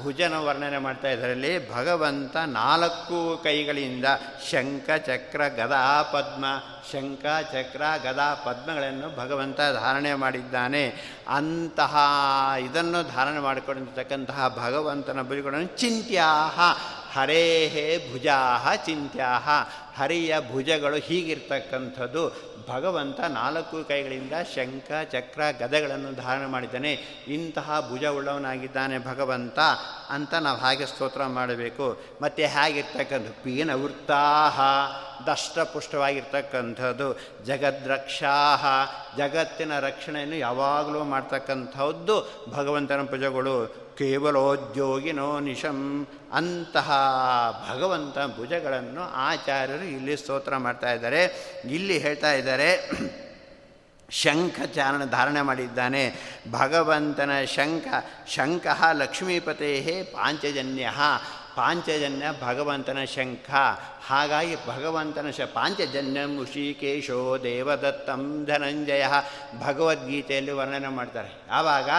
[0.02, 4.04] ಭುಜನ ವರ್ಣನೆ ಮಾಡ್ತಾ ಇದರಲ್ಲಿ ಭಗವಂತ ನಾಲ್ಕು ಕೈಗಳಿಂದ
[4.50, 6.44] ಶಂಖ, ಚಕ್ರ, ಗದಾ, ಪದ್ಮ,
[6.92, 7.22] ಶಂಖ,
[7.52, 10.94] ಚಕ್ರ, ಗದಾ, ಪದ್ಮಗಳನ್ನು ಭಗವಂತ ಧಾರಣೆ ಮಾಡಿದ್ದಾನೆ.
[11.28, 11.96] ಅಂತಹ
[12.60, 16.60] ಇದನ್ನು ಧಾರಣೆ ಮಾಡಿಕೊಂಡಿರ್ತಕ್ಕಂತಹ ಭಗವಂತನ ಭುಜಗಳನ್ನು ಚಿಂತ್ಯಾಹ
[17.18, 19.48] ಹರೇಹೇ ಭುಜಾಹ ಚಿಂತ್ಯಾಹ.
[20.00, 22.55] ಹರಿಯ ಭುಜಗಳು ಹೀಗಿರ್ತಕ್ಕಂಥದ್ದು.
[22.68, 26.92] ಭಗವಂತ ನಾಲ್ಕು ಕೈಗಳಿಂದ ಶಂಖ, ಚಕ್ರ, ಗದಗಳನ್ನು ಧಾರಣೆ ಮಾಡಿದ್ದಾನೆ.
[27.28, 29.58] ಇಂತಹ ಭುಜವುಳ್ಳವನಾಗಿದ್ದಾನೆ ಭಗವಂತ
[30.10, 32.00] ಅಂತ ನಾವು ಹಾಗೆ ಸ್ತೋತ್ರ ಮಾಡಬೇಕು.
[32.22, 34.60] ಮತ್ತು ಹೇಗಿರ್ತಕ್ಕಂಥ ಪೀನ ವೃತ್ತಾಹ
[35.26, 38.64] ದಷ್ಟಪುಷ್ಟವಾಗಿರ್ತಕ್ಕಂಥದ್ದು, ಜಗದ್ರಕ್ಷಾಹ,
[39.16, 43.85] ಜಗತ್ತಿನ ರಕ್ಷಣೆಯನ್ನು ಯಾವಾಗಲೂ ಮಾಡ್ತಕ್ಕಂಥದ್ದು ಭಗವಂತನ ಭುಜಗಳು.
[43.98, 46.06] ಕೇವಲೋದ್ಯೋಗಿನೋ ನಿಶಂ.
[46.32, 46.88] ಅಂತಹ
[47.70, 51.22] ಭಗವಂತ ಭುಜಗಳನ್ನು ಆಚಾರ್ಯರು ಇಲ್ಲಿ ಸ್ತೋತ್ರ ಮಾಡ್ತಾ ಇದ್ದಾರೆ.
[51.64, 52.90] ಇಲ್ಲಿ ಹೇಳ್ತಾ ಇದ್ದಾರೆ,
[54.10, 56.04] ಶಂಖ ಚಾರಣ ಧಾರಣೆ ಮಾಡಿದ್ದಾನೆ.
[56.50, 57.86] ಭಗವಂತನ ಶಂಖ
[58.28, 60.88] ಶಂಖ ಲಕ್ಷ್ಮೀಪತೇ ಪಾಂಚಜನ್ಯ.
[61.56, 63.50] ಪಾಂಚಜನ್ಯ ಭಗವಂತನ ಶಂಖ.
[64.06, 69.04] ಹಾಗಾಗಿ ಭಗವಂತನ ಶ ಪಾಂಚಜನ್ಯಂ ಋಷಿಕೇಶೋ ದೇವದತ್ತಂ ಧನಂಜಯ.
[69.60, 71.42] ಭಗವದ್ಗೀತೆಯಲ್ಲಿ ವರ್ಣನೆ ಮಾಡ್ತಾರೆ.
[71.50, 71.90] ಆವಾಗ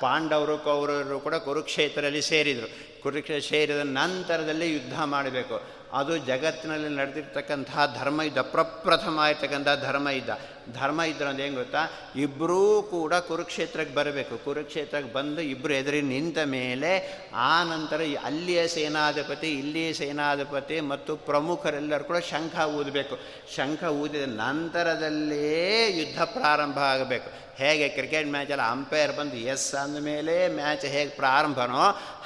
[0.00, 3.02] ಪಾಂಡವರು, ಕೌರವರು ಕೂಡ ಕುರುಕ್ಷೇತ್ರದಲ್ಲಿ ಸೇರಿದರು.
[3.02, 5.62] ಕುರುಕ್ಷೇತ್ರ ಸೇರಿದ ನಂತರದಲ್ಲಿ ಯುದ್ಧ ಮಾಡಬೇಕು.
[5.92, 10.30] ಅದು ಜಗತ್ತಿನಲ್ಲಿ ನಡೆದಿರ್ತಕ್ಕಂತಹ ಧರ್ಮ ಯುದ್ಧ, ಪ್ರಪ್ರಥಮ ಆಗಿರ್ತಕ್ಕಂಥ ಧರ್ಮ ಯುದ್ಧ.
[10.72, 11.78] ಧರ್ಮ ಇದ್ರೆ ಏನು ಗೊತ್ತಾ?
[12.16, 14.44] ಇಬ್ಬರೂ ಕೂಡ ಕುರುಕ್ಷೇತ್ರಕ್ಕೆ ಬರಬೇಕು.
[14.44, 22.16] ಕುರುಕ್ಷೇತ್ರಕ್ಕೆ ಬಂದು ಇಬ್ಬರು ಎದುರಿ ನಿಂತ ಮೇಲೆ ಆ ನಂತರ ಅಲ್ಲಿಯ ಸೇನಾಧಿಪತಿ, ಇಲ್ಲಿಯ ಸೇನಾಧಿಪತಿ ಮತ್ತು ಪ್ರಮುಖರೆಲ್ಲರೂ ಕೂಡ
[22.16, 23.18] ಶಂಖ ಊದಬೇಕು.
[23.56, 27.44] ಶಂಖ ಊದಿದ ನಂತರದಲ್ಲೇ ಯುದ್ಧ ಪ್ರಾರಂಭ ಆಗಬೇಕು.
[27.56, 31.82] ಹೇಗೆ ಕ್ರಿಕೆಟ್ ಮ್ಯಾಚಲ್ಲಿ ಅಂಪೈರ್ ಬಂದು ಎಸ್ ಅಂದಮೇಲೆ ಮ್ಯಾಚ್ ಹೇಗೆ ಪ್ರಾರಂಭನೋ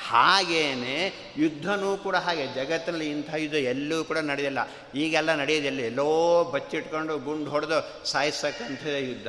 [0.09, 2.47] ಹಾಗೇನೆ ಯುದ್ಧನೂ ಕೂಡ ಹಾಗೆ.
[2.47, 4.59] ಜಗತ್ತಿನಲ್ಲಿ ಇಂಥ ಯುದ್ಧ ಎಲ್ಲೂ ಕೂಡ ನಡೆಯಲ್ಲ
[4.95, 5.80] ಈಗೆಲ್ಲ ನಡೆಯೋದಿಲ್ಲ.
[5.80, 9.29] ಎಲ್ಲೋ ಬಚ್ಚಿಟ್ಕೊಂಡು ಗುಂಡು ಹೊಡೆದು ಸಾಯಿಸ್ತಕ್ಕಂಥ ಯುದ್ಧ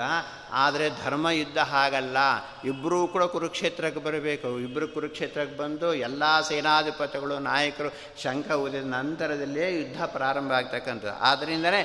[0.52, 2.18] ಆದರೆ ಧರ್ಮ ಯುದ್ಧ ಹಾಗಲ್ಲ.
[2.66, 4.60] ಇಬ್ಬರೂ ಕೂಡ ಕುರುಕ್ಷೇತ್ರಕ್ಕೆ ಬರಬೇಕು.
[4.60, 7.90] ಇಬ್ಬರು ಕುರುಕ್ಷೇತ್ರಕ್ಕೆ ಬಂದು ಎಲ್ಲ ಸೇನಾಧಿಪತಿಗಳು, ನಾಯಕರು
[8.24, 11.20] ಶಂಖ ಊದಿದ ನಂತರದಲ್ಲೇ ಯುದ್ಧ ಪ್ರಾರಂಭ ಆಗ್ತಕ್ಕಂಥದ್ದು.
[11.20, 11.82] ಆದ್ದರಿಂದಲೇ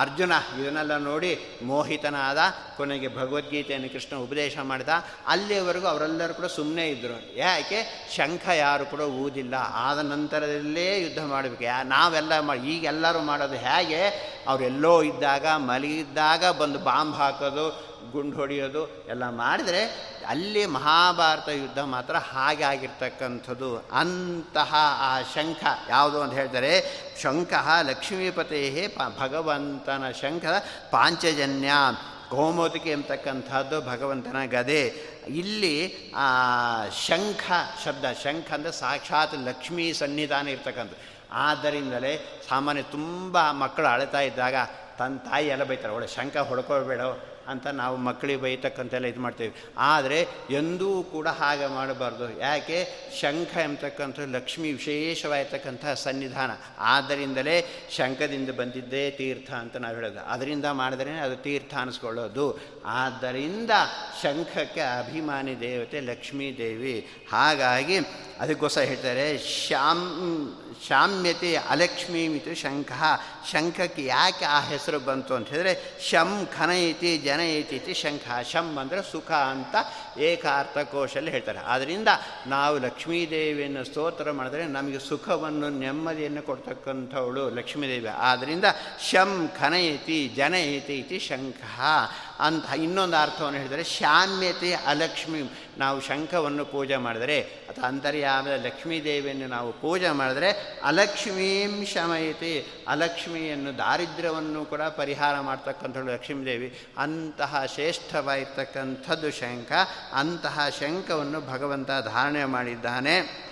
[0.00, 2.38] ಅರ್ಜುನ ಇದನ್ನೆಲ್ಲ ನೋಡಿ ಮೋಹಿತನಾದ,
[2.76, 4.88] ಕೊನೆಗೆ ಭಗವದ್ಗೀತೆಯನ್ನು ಕೃಷ್ಣ ಉಪದೇಶ ಮಾಡಿದ
[5.26, 8.08] ಅಲ್ಲಿಯವರೆಗೂ ಅವರೆಲ್ಲರೂ ಕೂಡ ಸುಮ್ಮನೆ ಇದ್ದರು ಯಾಕೆ?
[8.16, 9.54] ಶಂಖ ಯಾರು ಕೂಡ ಊದಿಲ್ಲ.
[9.72, 11.64] ಆದ ನಂತರದಲ್ಲೇ ಯುದ್ಧ ಮಾಡಬೇಕು.
[11.64, 14.08] ಯಾ, ನಾವೆಲ್ಲ ಮಾಡಿ ಈಗೆಲ್ಲರೂ ಮಾಡೋದು ಹೇಗೆ?
[14.48, 17.69] ಅವರೆಲ್ಲೋ ಇದ್ದಾಗ, ಮಲಗಿದ್ದಾಗ ಬಂದು ಬಾಂಬ್ ಹಾಕೋದು
[18.10, 19.82] ಗುಂಡು ಹೊಡೆಯೋದು ಎಲ್ಲ ಮಾಡಿದರೆ
[20.28, 23.70] ಅಲ್ಲಿ ಮಹಾಭಾರತ ಯುದ್ಧ ಮಾತ್ರ ಹಾಗೆ ಆಗಿರ್ತಕ್ಕಂಥದ್ದು.
[23.92, 26.72] ಅಂತಹ ಆ ಶಂಖ ಯಾವುದು ಅಂತ ಹೇಳ್ತಾರೆ
[27.22, 27.52] ಶಂಖ
[27.82, 30.44] ಲಕ್ಷ್ಮೀಪತೇ ಪ ಭಗವಂತನ ಶಂಖ
[30.90, 31.72] ಪಾಂಚಜನ್ಯ
[32.30, 34.82] ಗೋಮೋದಿಕೆ ಎಂಬತಕ್ಕಂಥದ್ದು ಭಗವಂತನ ಗದೆ.
[35.28, 35.76] ಇಲ್ಲಿ
[36.16, 36.28] ಆ
[37.06, 37.44] ಶಂಖ
[37.84, 41.20] ಶಬ್ದ, ಶಂಖ ಅಂದರೆ ಸಾಕ್ಷಾತ್ ಲಕ್ಷ್ಮೀ ಸನ್ನಿಧಾನ ಇರ್ತಕ್ಕಂಥದ್ದು.
[41.32, 44.54] ಆದ್ದರಿಂದಲೇ ಸಾಮಾನ್ಯ ತುಂಬ ಮಕ್ಕಳು ಅಳತಾ ಇದ್ದಾಗ
[44.98, 47.00] ತನ್ನ ತಾಯಿ ಎಲ್ಲ ಬೈತಾರೆ ಒಳ್ಳೆ ಶಂಖ ಹೊಡ್ಕೊಳ್ಬೇಡ
[47.50, 49.54] ಅಂತ ನಾವು ಮಕ್ಕಳಿಗೆ ಬೈತಕ್ಕಂಥೆಲ್ಲ ಇದು ಮಾಡ್ತೀವಿ.
[49.78, 52.40] ಆದರೆ ಎಂದೂ ಕೂಡ ಹಾಗೆ ಮಾಡಬಾರ್ದು.
[52.40, 52.88] ಯಾಕೆ?
[53.20, 56.50] ಶಂಖ ಎಂಬತಕ್ಕಂಥ ಲಕ್ಷ್ಮಿ ವಿಶೇಷವಾಗಿರ್ತಕ್ಕಂತಹ ಸನ್ನಿಧಾನ.
[56.78, 60.20] ಆದ್ದರಿಂದಲೇ ಶಂಖದಿಂದ ಬಂದಿದ್ದೇ ತೀರ್ಥ ಅಂತ ನಾವು ಹೇಳೋದು.
[60.20, 62.60] ಅದರಿಂದ ಮಾಡಿದ್ರೆ ಅದು ತೀರ್ಥ ಅನಿಸ್ಕೊಳ್ಳೋದು.
[62.86, 63.70] ಆದ್ದರಿಂದ
[64.22, 67.08] ಶಂಖಕ್ಕೆ ಅಭಿಮಾನಿ ದೇವತೆ ಲಕ್ಷ್ಮೀ ದೇವಿ.
[67.32, 67.98] ಹಾಗಾಗಿ
[68.40, 70.56] ಅದಕ್ಕೋಸ್ಕರ ಹೇಳ್ತಾರೆ, ಶ್ಯಾಮ್
[70.88, 72.92] ಶಾಮ್ಯತೆ ಅಲಕ್ಷ್ಮೀ ಮಿತು ಶಂಖ.
[73.52, 75.34] ಶಂಖಕ್ಕೆ ಯಾಕೆ ಆ ಹೆಸರು ಬಂತು?
[75.34, 76.48] ಅಂತ ಹೇಳಿದ್ರೆ, ಶಂ
[77.24, 79.76] ಜನ ಜನಯತಿ ಶಂಖ ಶಂ ಅಂದರೆ ಸುಖ ಅಂತ
[80.18, 81.58] ಏಕಾರ್ಥ ಕೋಶಲ್ಲಿ ಹೇಳ್ತಾರೆ.
[81.58, 82.08] ಆದ್ದರಿಂದ
[82.46, 88.08] ನಾವು ಲಕ್ಷ್ಮೀದೇವಿಯನ್ನು ಸ್ತೋತ್ರ ಮಾಡಿದ್ರೆ ನಮಗೆ ಸುಖವನ್ನು ನೆಮ್ಮದಿಯನ್ನು ಕೊಡ್ತಕ್ಕಂಥವಳು ಲಕ್ಷ್ಮೀದೇವಿ.
[88.08, 88.64] ಆದ್ದರಿಂದ
[89.10, 91.64] ಶಂ ಖನಯತಿ ಜನಯತಿ ಇತಿ ಶಂಖ
[92.40, 95.42] ಅಂತ ಇನ್ನೊಂದು ಅರ್ಥವನ್ನು ಹೇಳಿದರೆ ಶಾಮ್ಯತೆ ಅಲಕ್ಷ್ಮಿ.
[95.78, 104.82] ನಾವು ಶಂಖವನ್ನು ಪೂಜೆ ಮಾಡಿದರೆ ಅಥವಾ ಅಂತರ್ಯಾಮದ ಲಕ್ಷ್ಮೀದೇವಿಯನ್ನು ನಾವು ಪೂಜೆ ಮಾಡಿದರೆ, ಅಲಕ್ಷ್ಮೀಂ ಶಮಯತೆ, ಅಲಕ್ಷ್ಮಿಯನ್ನು ದಾರಿದ್ರ್ಯವನ್ನು ಕೂಡ
[104.82, 106.78] ಪರಿಹಾರ ಮಾಡ್ತಕ್ಕಂಥಳು ಲಕ್ಷ್ಮೀದೇವಿ.
[106.98, 109.72] ಅಂತಹ ಶ್ರೇಷ್ಠವಾಗಿರ್ತಕ್ಕಂಥದ್ದು ಶಂಖ,
[110.12, 113.49] ಅಂತಹ ಶಂಖವನ್ನು ಭಗವಂತ ಧಾರಣೆ ಮಾಡಿದ್ದಾನೆ.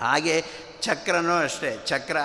[0.00, 0.34] ಹಾಗೆ
[0.82, 2.18] ಚಕ್ರನೂ ಅಷ್ಟೇ, ಚಕ್ರ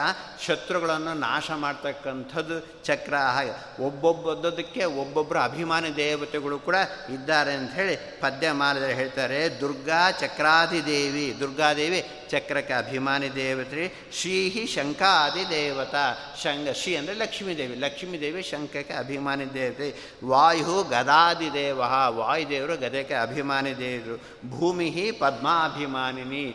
[0.46, 3.54] ಶತ್ರುಗಳನ್ನು ನಾಶ ಮಾಡ್ತಕ್ಕಂಥದ್ದು ಚಕ್ರ, ಹಾಗೆ
[3.84, 6.76] ಒಬ್ಬೊಬ್ಬದಕ್ಕೆ ಒಬ್ಬೊಬ್ಬರು ಅಭಿಮಾನಿ ದೇವತೆಗಳು ಕೂಡ
[7.10, 12.00] ಇದ್ದಾರೆ ಅಂತ ಹೇಳಿ ಪದ್ಯ ಮಾಡಿದರೆ ಹೇಳ್ತಾರೆ, ದುರ್ಗಾ ಚಕ್ರಾದಿದೇವಿ ದುರ್ಗಾದೇವಿ
[12.32, 13.88] ಚಕ್ರಕ್ಕೆ ಅಭಿಮಾನಿ ದೇವತೆ,
[14.20, 16.06] ಶ್ರೀಹಿ ಶಂಖಾದಿ ದೇವತಾ
[16.44, 19.90] ಶಂಗ ಶ್ರೀ ಅಂದರೆ ಲಕ್ಷ್ಮೀದೇವಿ ಲಕ್ಷ್ಮೀದೇವಿ ಶಂಖಕ್ಕೆ ಅಭಿಮಾನಿ ದೇವತೆ,
[20.24, 21.80] ವಾಯು ಗದಾದಿ ದೇವ,
[22.20, 24.16] ವಾಯುದೇವರು ಗದೆಗೆ ಅಭಿಮಾನಿ ದೇವರು
[24.58, 26.46] ಭೂಮಿ ಪದ್ಮಾಭಿಮಾನಿನಿ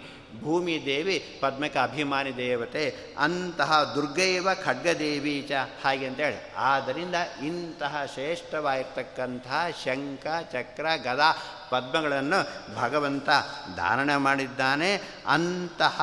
[0.42, 7.14] ಭೂಮಿ ದೇವಿ ಪದ್ಮಕ ಅಭಿಮಾನಿ ದೇವತೆ, ಅಂತಹ ದುರ್ಗೈವ ಖಡ್ಗದೇವಿ ಚ ಹಾಗೆ ಅಂತೇಳಿ ಆದ್ದರಿಂದ
[7.46, 11.30] ಇಂತಹ ಶ್ರೇಷ್ಠವಾಗಿರ್ತಕ್ಕಂತಹ ಶಂಖ, ಚಕ್ರ, ಗದಾ
[11.70, 12.40] ಪದ್ಮಗಳನ್ನು
[12.80, 13.28] ಭಗವಂತ
[13.76, 15.02] ಧಾರಣೆ ಮಾಡಿದ್ದಾನೆ.
[15.26, 16.02] ಅಂತಹ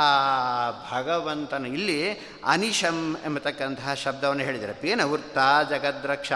[0.94, 2.14] ಭಗವಂತನ ಇಲ್ಲಿ
[2.46, 5.38] ಅನಿಶಂ ಎಂಬತಕ್ಕಂತಹ ಶಬ್ದವನ್ನು ಹೇಳಿದರೆ ಪೇನ ವೃತ್ತ
[5.70, 6.32] ಜಗದ್ರಕ್ಷ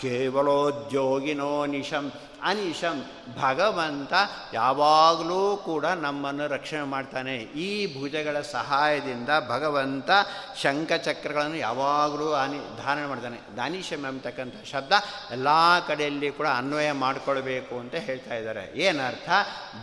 [0.00, 2.12] ಕೇವಲೋದ್ಯೋಗಿನೋ ನಿಶಂ
[2.42, 3.04] ಅನಿಶಂ
[3.40, 4.12] ಭಗವಂತ
[4.54, 7.36] ಯಾವಾಗಲೂ ಕೂಡ ನಮ್ಮನ್ನು ರಕ್ಷಣೆ ಮಾಡ್ತಾನೆ.
[7.36, 10.10] ಈ ಭುಜಗಳ ಸಹಾಯದಿಂದ ಭಗವಂತ
[10.60, 13.56] ಶಂಖಚಕ್ರಗಳನ್ನು ಯಾವಾಗಲೂ ಅನಿ, ಧಾರಣೆ ಮಾಡ್ತಾನೆ.
[13.56, 14.92] ದಾನಿಶಂ ಎಂಬತಕ್ಕಂಥ ಶಬ್ದ
[15.30, 15.48] ಎಲ್ಲ
[15.86, 18.78] ಕಡೆಯಲ್ಲಿ ಕೂಡ ಅನ್ವಯ ಮಾಡಿಕೊಳ್ಬೇಕು ಅಂತ ಹೇಳ್ತಾ ಇದ್ದಾರೆ.
[18.78, 19.30] ಏನರ್ಥ?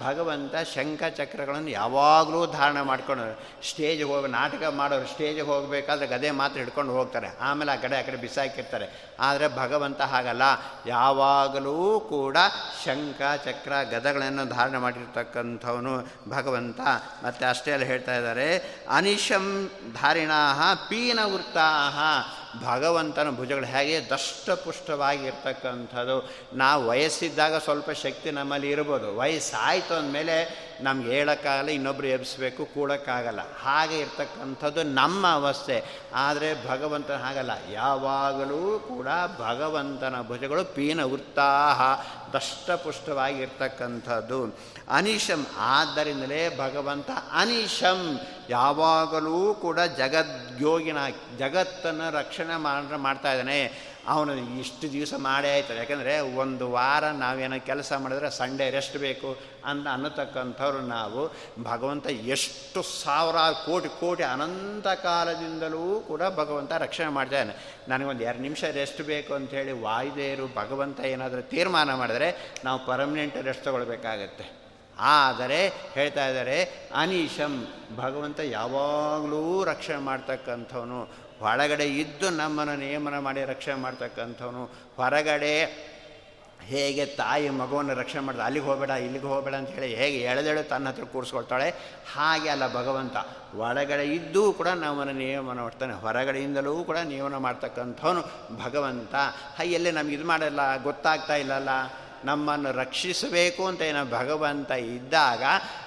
[0.04, 3.40] ಭಗವಂತ ಶಂಖಚಕ್ರಗಳನ್ನು ಯಾವಾಗಲೂ ಧಾರಣೆ ಮಾಡ್ಕೊಂಡು
[3.70, 7.38] ಸ್ಟೇಜ್ಗೆ ಹೋಗಿ ನಾಟಕ ಮಾಡೋರು ಸ್ಟೇಜ್ಗೆ ಹೋಗಬೇಕಾದ್ರೆ ಗದೆ ಮಾತ್ರ ಹಿಡ್ಕೊಂಡು ಹೋಗ್ತಾರೆ.
[7.42, 9.16] ಆಮೇಲೆ ಆ ಗಡೆ ಆ ಕಡೆ ಬಿಸಾಕಿರ್ತಾರೆ.
[9.20, 10.42] ಆದರೆ ಭಗವಂತ ಹಾಗಲ್ಲ.
[10.88, 12.38] ಯಾವಾಗಲೂ ಕೂಡ
[12.86, 16.80] ಶಂಖ, ಚಕ್ರ ಗದಗಳನ್ನು ಧಾರಣೆ ಮಾಡಿರ್ತಕ್ಕಂಥವನು ಭಗವಂತ.
[17.24, 18.80] ಮತ್ತು ಅಷ್ಟೇ ಅಲ್ಲಿ ಹೇಳ್ತಾ ಇದ್ದಾರೆ.
[18.90, 19.70] ಅನಿಶಂ
[20.02, 20.54] ಧಾರಿಣಾ
[20.90, 22.00] ಪೀನ ವೃತ್ತಾಹ.
[22.66, 26.30] ಭಗವಂತನ ಭುಜಗಳು ಹೇಗೆ ದಷ್ಟಪುಷ್ಟವಾಗಿರ್ತಕ್ಕಂಥದ್ದು.
[26.54, 29.18] ನಾವು ವಯಸ್ಸಿದ್ದಾಗ ಸ್ವಲ್ಪ ಶಕ್ತಿ ನಮ್ಮಲ್ಲಿ ಇರ್ಬೋದು.
[29.18, 33.40] ವಯಸ್ಸಾಯಿತು ಅಂದಮೇಲೆ ನಮ್ಗೆ ಹೇಳೋಕ್ಕಾಗಲ್ಲ, ಇನ್ನೊಬ್ರು ಎಬ್ಬಿಸ್ಬೇಕು ಕೂಡೋಕ್ಕಾಗಲ್ಲ.
[33.64, 35.84] ಹಾಗೆ ಇರ್ತಕ್ಕಂಥದ್ದು ನಮ್ಮ ಅವಸ್ಥೆ.
[36.14, 37.52] ಆದರೆ ಭಗವಂತನ ಹಾಗಲ್ಲ.
[37.72, 39.08] ಯಾವಾಗಲೂ ಕೂಡ
[39.40, 41.82] ಭಗವಂತನ ಭುಜಗಳು ಪೀನ ವೃತ್ತಾಹ
[42.34, 44.60] ದಷ್ಟಪುಷ್ಟವಾಗಿರ್ತಕ್ಕಂಥದ್ದು.
[44.90, 48.20] ಅನಿಶಂ, ಆದ್ದರಿಂದಲೇ ಭಗವಂತ ಅನಿಶಂ.
[48.50, 50.98] ಯಾವಾಗಲೂ ಕೂಡ ಜಗದ್ಯೋಗಿನ,
[51.40, 53.90] ಜಗತ್ತನ್ನು ರಕ್ಷಣೆ ಮಾಡ, ಮಾಡ್ತಾ ಇದ್ದಾನೆ.
[54.08, 55.78] ಅವನು ಇಷ್ಟು ದಿವಸ ಮಾಡೇ ಆಯ್ತದೆ.
[55.78, 61.36] ಯಾಕಂದರೆ ಒಂದು ವಾರ ನಾವೇನೋ ಕೆಲಸ ಮಾಡಿದ್ರೆ ಸಂಡೇ ರೆಸ್ಟ್ ಬೇಕು ಅಂತ ಅನ್ನತಕ್ಕಂಥವ್ರು ನಾವು.
[61.64, 67.56] ಭಗವಂತ ಎಷ್ಟು ಸಾವಿರಾರು ಕೋಟಿ ಕೋಟಿ ಅನಂತ ಕಾಲದಿಂದಲೂ ಕೂಡ ಭಗವಂತ ರಕ್ಷಣೆ ಮಾಡ್ತಾನೆ
[67.88, 74.60] ನನಗೊಂದು ಎರಡು ನಿಮಿಷ ರೆಸ್ಟ್ ಬೇಕು ಅಂಥೇಳಿ ವಾಯುದೇವರು ಭಗವಂತ ಏನಾದರೂ ತೀರ್ಮಾನ ಮಾಡಿದ್ರೆ ನಾವು ಪರ್ಮನೆಂಟ್ ರೆಸ್ಟ್ ತಗೊಳ್ಬೇಕಾಗತ್ತೆ.
[75.02, 81.29] ಆದರೆ ಹೇಳ್ತಾ ಇದ್ದಾರೆ, ಅನೀಶಂ ಭಗವಂತ ಯಾವಾಗಲೂ ರಕ್ಷಣೆ ಮಾಡ್ತಕ್ಕಂಥವನು.
[81.42, 84.66] ಒಳಗಡೆ ಇದ್ದು ನಮ್ಮನ್ನು ನಿಯಮನ ಮಾಡಿ ರಕ್ಷಣೆ ಮಾಡ್ತಕ್ಕಂಥವನು.
[84.98, 85.54] ಹೊರಗಡೆ
[86.72, 91.04] ಹೇಗೆ ತಾಯಿ ಮಗುವನ್ನು ರಕ್ಷಣೆ ಮಾಡಿದ, ಅಲ್ಲಿಗೆ ಹೋಗಬೇಡ, ಇಲ್ಲಿಗೆ ಹೋಗಬೇಡ ಅಂತ ಹೇಳಿ ಹೇಗೆ ಎಳೆದೇಳು ತನ್ನ ಹತ್ರ
[91.04, 91.70] ಕೂರಿಸ್ಕೊಳ್ತಾಳೆ.
[92.16, 93.16] ಹಾಗೆ ಅಲ್ಲ ಭಗವಂತ,
[93.56, 98.22] ಒಳಗಡೆ ಇದ್ದೂ ಕೂಡ ನಮ್ಮನ್ನು ನಿಯಮನ ಮಾಡ್ತಾನೆ, ಹೊರಗಡೆಯಿಂದಲೂ ಕೂಡ ನಿಯಮನ ಮಾಡ್ತಕ್ಕಂಥವನು
[98.66, 99.16] ಭಗವಂತ.
[99.64, 101.70] ಎಲ್ಲಿ ನಮ್ಗೆ ಇದು ಮಾಡಲ್ಲ, ಗೊತ್ತಾಗ್ತಾ ಇಲ್ಲಲ್ಲ?
[102.26, 105.44] ನಮ್ಮನ್ನು ರಕ್ಷಿಸಬೇಕು ಅಂತ ಏನೋ ಭಗವಂತ ಇದ್ದಾಗ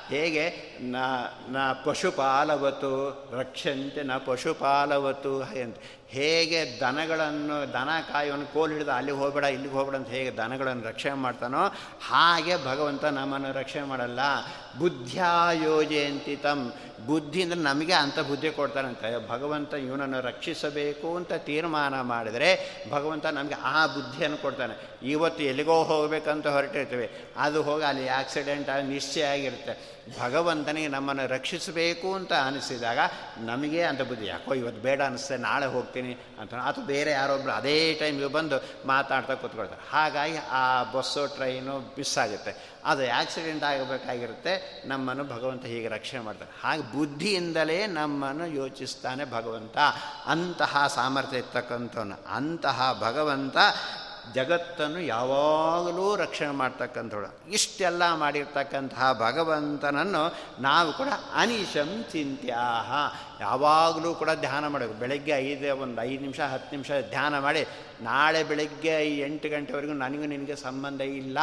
[0.09, 0.97] ಹೇಗೆ, ನ
[1.49, 2.93] ನ ಪಶುಪಾಲವತು
[3.41, 5.77] ರಕ್ಷಂತೆ ನ ಪಶುಪಾಲವತು ಅಂತ.
[6.09, 11.65] ಹೇಗೆ ದನಗಳನ್ನು, ದನ ಕಾಯೋನು ಕೋಲ್ ಹಿಡಿದು ಅಲ್ಲಿಗೆ ಹೋಗಬೇಡ, ಇಲ್ಲಿಗೆ ಹೋಗ್ಬೇಡ ಅಂತ ಹೇಗೆ ದನಗಳನ್ನು ರಕ್ಷಣೆ ಮಾಡ್ತಾನೋ,
[12.09, 14.21] ಹಾಗೆ ಭಗವಂತ ನಮ್ಮನ್ನು ರಕ್ಷಣೆ ಮಾಡಲ್ಲ.
[14.79, 16.37] ಬುದ್ಧಿಯಾಯೋಜಯಂತಿ
[17.07, 22.51] ತಮ್ ಅಂದರೆ ನಮಗೆ ಅಂಥ ಬುದ್ಧಿ ಕೊಡ್ತಾನಂತೆ ಭಗವಂತ ಇವನನ್ನು ರಕ್ಷಿಸಬೇಕು ಅಂತ ತೀರ್ಮಾನ ಮಾಡಿದರೆ
[22.91, 24.75] ಭಗವಂತ ನಮಗೆ ಆ ಬುದ್ಧಿಯನ್ನು ಕೊಡ್ತಾನೆ.
[25.09, 27.11] ಇವತ್ತು ಎಲ್ಲಿಗೋ ಹೋಗಬೇಕಂತ ಹೊರಟಿರ್ತೀವಿ.
[27.37, 30.02] ಅದು ಹೋಗಿ ಅಲ್ಲಿ ಆಕ್ಸಿಡೆಂಟ್ ಆಗಿ ನಿಶ್ಚಯ ಆಗಿರುತ್ತೆ.
[30.21, 32.99] ಭಗವಂತನಿಗೆ ನಮ್ಮನ್ನು ರಕ್ಷಿಸಬೇಕು ಅಂತ ಅನಿಸಿದಾಗ
[33.39, 38.27] ನಮಗೆ ಅಂತ ಬುದ್ಧಿ, ಯಾಕೋ ಇವತ್ತು ಬೇಡ ಅನಿಸ್ತದೆ, ನಾಳೆ ಹೋಗ್ತೀನಿ ಅಂತ ಅಥವಾ ಬೇರೆ ಯಾರೊಬ್ಬರು ಅದೇ ಟೈಮಿಗೆ
[38.27, 39.91] ಬಂದು ಮಾತಾಡ್ತಾ ಕೂತ್ಕೊಳ್ತಾರೆ.
[39.91, 42.73] ಹಾಗಾಗಿ ಆ ಬಸ್ಸು ಟ್ರೈನು ಮಿಸ್ ಆಗುತ್ತೆ.
[42.85, 44.83] ಅದು ಆಕ್ಸಿಡೆಂಟ್ ಆಗಬೇಕಾಗಿರುತ್ತೆ.
[44.89, 46.63] ನಮ್ಮನ್ನು ಭಗವಂತ ಹೀಗೆ ರಕ್ಷಣೆ ಮಾಡ್ತಾರೆ.
[46.63, 49.79] ಹಾಗೆ ಬುದ್ಧಿಯಿಂದಲೇ ನಮ್ಮನ್ನು ಯೋಚಿಸ್ತಾನೆ ಭಗವಂತ.
[50.27, 53.57] ಅಂತಹ ಸಾಮರ್ಥ್ಯ ಇರ್ತಕ್ಕಂಥವನು, ಅಂತಹ ಭಗವಂತ
[54.35, 57.51] ಜಗತ್ತನ್ನು ಯಾವಾಗಲೂ ರಕ್ಷಣೆ ಮಾಡ್ತಕ್ಕಂಥವಳು.
[57.51, 62.93] ಇಷ್ಟೆಲ್ಲ ಮಾಡಿರ್ತಕ್ಕಂತಹ ಭಗವಂತನನ್ನು ನಾವು ಕೂಡ ಅನಿಶಂ ಚಿಂತ್ಯಾಹ.
[63.41, 64.95] ಯಾವಾಗಲೂ ಕೂಡ ಧ್ಯಾನ ಮಾಡಬೇಕು.
[64.95, 67.67] ಬೆಳಗ್ಗೆ ಐದು, ಒಂದು ಐದು ನಿಮಿಷ, ಹತ್ತು ನಿಮಿಷ ಧ್ಯಾನ ಮಾಡಿ,
[68.01, 71.39] ನಾಳೆ ಬೆಳಗ್ಗೆ ಎಂಟು ಗಂಟೆವರೆಗೂ ನನಗೂ ನಿನಗೆ ಸಂಬಂಧ ಇಲ್ಲ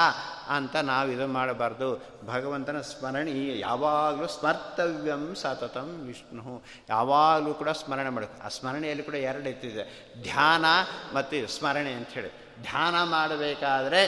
[0.48, 2.04] ಅಂತ ನಾವು ಇದು ಮಾಡಬಾರ್ದು.
[2.28, 8.46] ಭಗವಂತನ ಸ್ಮರಣೆ ಯಾವಾಗಲೂ ಸ್ಮರ್ತವ್ಯಂ ಸತತಂ ವಿಷ್ಣು ಯಾವಾಗಲೂ ಕೂಡ ಸ್ಮರಣೆ ಮಾಡಬೇಕು.
[8.46, 10.66] ಆ ಸ್ಮರಣೆಯಲ್ಲಿ ಕೂಡ ಎರಡು ಎತ್ತಿದೆ ಧ್ಯಾನ
[11.14, 14.02] ಮತ್ತು ಸ್ಮರಣೆ ಅಂಥೇಳಿ ಧ್ಯಾನ ಮಾಡಬೇಕಾದರೆ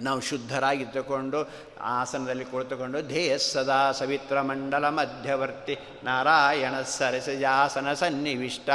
[0.00, 1.48] ನಾವು ಶುದ್ಧರಾಗಿ ತಗೊಂಡು
[1.80, 8.70] ಆಸನದಲ್ಲಿ ಕುಳಿತುಕೊಂಡು, ಧ್ಯೇಯ ಸದಾ ಸವಿತ್ರ ಮಂಡಲ ಮಧ್ಯವರ್ತಿ ನಾರಾಯಣ ಸರಸಜಾಸನ ಸನ್ನಿವಿಷ್ಟ,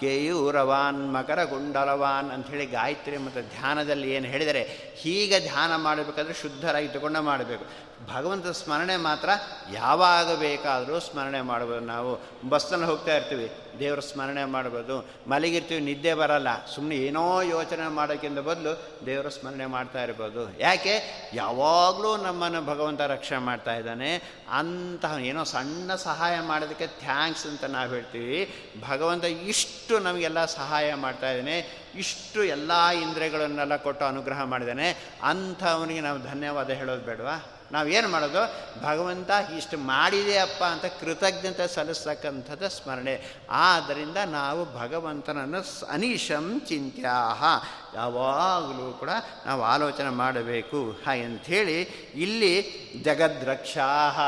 [0.00, 4.62] ಕೇಯೂರವಾನ್ ಮಕರ ಗುಂಡಲವಾನ್ ಅಂಥೇಳಿ ಗಾಯತ್ರಿ ಮತ್ತು ಧ್ಯಾನದಲ್ಲಿ ಏನು ಹೇಳಿದರೆ,
[4.96, 7.64] ಹೀಗೆ ಧ್ಯಾನ ಮಾಡಬೇಕಾದ್ರೆ ಶುದ್ಧರಾಗಿದ್ದುಕೊಂಡು ಮಾಡಬೇಕು.
[8.12, 9.28] ಭಗವಂತ ಸ್ಮರಣೆ ಮಾತ್ರ
[9.72, 12.20] ಯಾವಾಗ ಬೇಕಾದರೂ ಸ್ಮರಣೆ ಮಾಡ್ಬೋದು ನಾವು.
[12.48, 15.06] ಬಸ್ಸನ್ನು ಹೋಗ್ತಾ ಇರ್ತೀವಿ, ದೇವರ ಸ್ಮರಣೆ ಮಾಡ್ಬೋದು.
[15.30, 16.66] ಮಲಗಿರ್ತೀವಿ, ನಿದ್ದೆ ಬರಲ್ಲ.
[16.66, 20.60] ಸುಮ್ಮನೆ ಏನೋ ಯೋಚನೆ ಮಾಡೋಕ್ಕಿಂತ ಬದಲು ದೇವರ ಸ್ಮರಣೆ ಮಾಡ್ತಾ ಇರ್ಬೋದು.
[20.60, 21.24] ಯಾಕೆ?
[21.34, 24.22] ಯಾವಾಗಲೂ ನಮ್ಮನ್ನು ಭಗವಂತ ರಕ್ಷಣೆ ಮಾಡ್ತಾ ಇದ್ದಾನೆ.
[24.50, 28.54] ಅಂತಹ ಏನೋ ಸಣ್ಣ ಸಹಾಯ ಮಾಡೋದಕ್ಕೆ ಥ್ಯಾಂಕ್ಸ್ ಅಂತ ನಾವು ಹೇಳ್ತೀವಿ.
[28.88, 31.84] ಭಗವಂತ ಇಷ್ಟು ನಮಗೆಲ್ಲ ಸಹಾಯ ಮಾಡ್ತಾ ಇದ್ದಾನೆ.
[31.94, 34.90] ಇಷ್ಟು ಎಲ್ಲ ಇಂದ್ರಿಯಗಳನ್ನೆಲ್ಲ ಕೊಟ್ಟು ಅನುಗ್ರಹ ಮಾಡಿದ್ದಾನೆ.
[35.22, 37.44] ಅಂಥವನಿಗೆ ನಾವು ಧನ್ಯವಾದ ಹೇಳೋದು ಬೇಡವಾ?
[37.74, 38.64] ನಾವೇನು ಮಾಡೋದು?
[38.82, 43.22] ಭಗವಂತ ಇಷ್ಟು ಮಾಡಿದೆಯಪ್ಪ ಅಂತ ಕೃತಜ್ಞತೆ ಸಲ್ಲಿಸ್ತಕ್ಕಂಥದ್ದು ಸ್ಮರಣೆ.
[43.50, 47.44] ಆದ್ದರಿಂದ ನಾವು ಭಗವಂತನನ್ನು ಅನೀಶಂ ಚಿಂತ್ಯಾಹ.
[47.94, 49.10] ಯಾವಾಗಲೂ ಕೂಡ
[49.46, 51.00] ನಾವು ಆಲೋಚನೆ ಮಾಡಬೇಕು.
[51.06, 51.82] ಅಂಥೇಳಿ
[52.14, 54.20] ಇಲ್ಲಿ ಜಗದ್ರಕ್ಷಾಹ.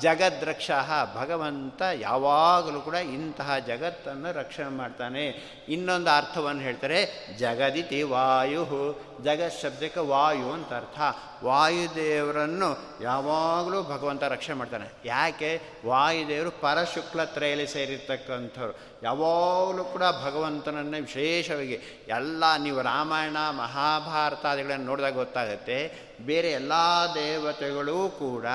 [0.00, 5.26] ಜಗದ್ರಕ್ಷಾಹ ಭಗವಂತ ಯಾವಾಗಲೂ ಕೂಡ ಇಂತಹ ಜಗತ್ತನ್ನು ರಕ್ಷಣೆ ಮಾಡ್ತಾನೆ.
[5.68, 7.28] ಇನ್ನೊಂದು ಅರ್ಥವನ್ನು ಹೇಳ್ತಾರೆ.
[7.38, 11.00] ಜಗದಿತಿ ವಾಯು ಜಗತ್ ಶಬ್ದಕ್ಕೆ ವಾಯು ಅಂತ ಅರ್ಥ.
[11.44, 14.88] ವಾಯುದೇವರನ್ನು ಯಾವಾಗಲೂ ಭಗವಂತ ರಕ್ಷಣೆ ಮಾಡ್ತಾನೆ.
[15.04, 15.60] ಯಾಕೆ?
[15.86, 18.78] ವಾಯುದೇವರು ಪರಶುಕ್ಲ ತ್ರಯಲ್ಲಿ ಸೇರಿರ್ತಕ್ಕಂಥವ್ರು.
[19.02, 26.12] ಯಾವಾಗಲೂ ಕೂಡ ಭಗವಂತನನ್ನು ವಿಶೇಷವಾಗಿ ಎಲ್ಲ ನೀವು ರಾಮಾಯಣ ಮಹಾಭಾರತಾದಿಗಳನ್ನು ನೋಡಿದಾಗ ಗೊತ್ತಾಗುತ್ತೆ.
[26.20, 26.72] ಬೇರೆ ಎಲ್ಲ
[27.14, 28.46] ದೇವತೆಗಳೂ ಕೂಡ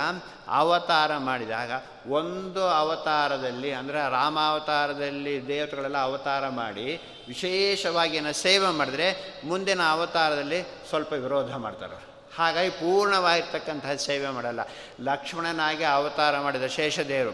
[0.48, 1.72] ಅವತಾರ ಮಾಡಿದಾಗ
[2.10, 6.88] ಒಂದು ಅವತಾರದಲ್ಲಿ, ಅಂದರೆ ರಾಮಾವತಾರದಲ್ಲಿ ದೇವತೆಗಳೆಲ್ಲ ಅವತಾರ ಮಾಡಿ
[7.28, 9.08] ವಿಶೇಷವಾಗಿ ಏನೋ ಸೇವೆ ಮಾಡಿದ್ರೆ
[9.44, 11.98] ಮುಂದಿನ ಅವತಾರದಲ್ಲಿ ಸ್ವಲ್ಪ ವಿರೋಧ ಮಾಡ್ತಾರೆ
[12.38, 14.62] ಹಾಗಾಗಿ ಪೂರ್ಣವಾಗಿರ್ತಕ್ಕಂತಹ ಸೇವೆ ಮಾಡಲ್ಲ.
[15.02, 17.34] ಲಕ್ಷ್ಮಣನಾಗಿ ಅವತಾರ ಮಾಡಿದ ಶೇಷದೇವರು.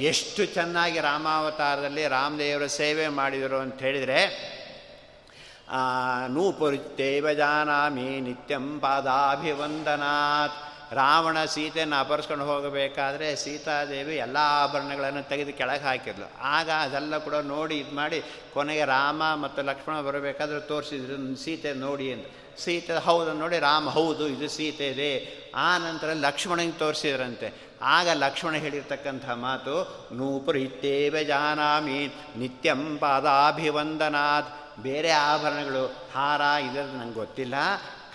[0.00, 4.20] ಎಷ್ಟು ಚೆನ್ನಾಗಿ ರಾಮಾವತಾರದಲ್ಲಿ ರಾಮದೇವರ ಸೇವೆ ಮಾಡಿದರು ಅಂತ ಹೇಳಿದರೆ
[6.28, 10.58] ನೂಪುರುತ್ತೇವ ಜಾನಾಮಿ ನಿತ್ಯಂ ಪಾದಾಭಿವಂದನಾತ್.
[10.92, 16.40] ರಾವಣ ಸೀತೆಯನ್ನು ಅಪರಿಸ್ಕೊಂಡು ಹೋಗಬೇಕಾದ್ರೆ ಸೀತಾದೇವಿ ಎಲ್ಲ ಆಭರಣಗಳನ್ನು ತೆಗೆದು ಕೆಳಗೆ ಹಾಕಿದ್ಲು.
[16.40, 18.22] ಆಗ ಅದೆಲ್ಲ ಕೂಡ ನೋಡಿ ಇದು ಮಾಡಿ
[18.54, 22.26] ಕೊನೆಗೆ ರಾಮ ಮತ್ತು ಲಕ್ಷ್ಮಣ ಬರಬೇಕಾದ್ರೆ ತೋರಿಸಿದ್ರು ಸೀತೆ ನೋಡಿ ಅಂತ
[22.58, 25.10] ಸೀತೆ ಹೌದು ನೋಡಿ, ರಾಮ ಹೌದು, ಇದು ಸೀತೆ ಇದೆ
[25.54, 27.52] ಆ ನಂತರ ಲಕ್ಷ್ಮಣನಿಗೆ ತೋರಿಸಿದ್ರಂತೆ.
[27.82, 32.06] ಆಗ ಲಕ್ಷ್ಮಣ ಹೇಳಿರ್ತಕ್ಕಂಥ ಮಾತು ನೂಪುರಿತ್ತೇವೆ ಜಾನಾಮಿ,
[32.36, 37.54] ನಿತ್ಯಂ ಪಾದಾಭಿವಂದನಾಥ್ ಬೇರೆ ಆಭರಣಗಳು, ಹಾರ, ಇದ್ರದ್ದು ನಂಗೆ ಗೊತ್ತಿಲ್ಲ.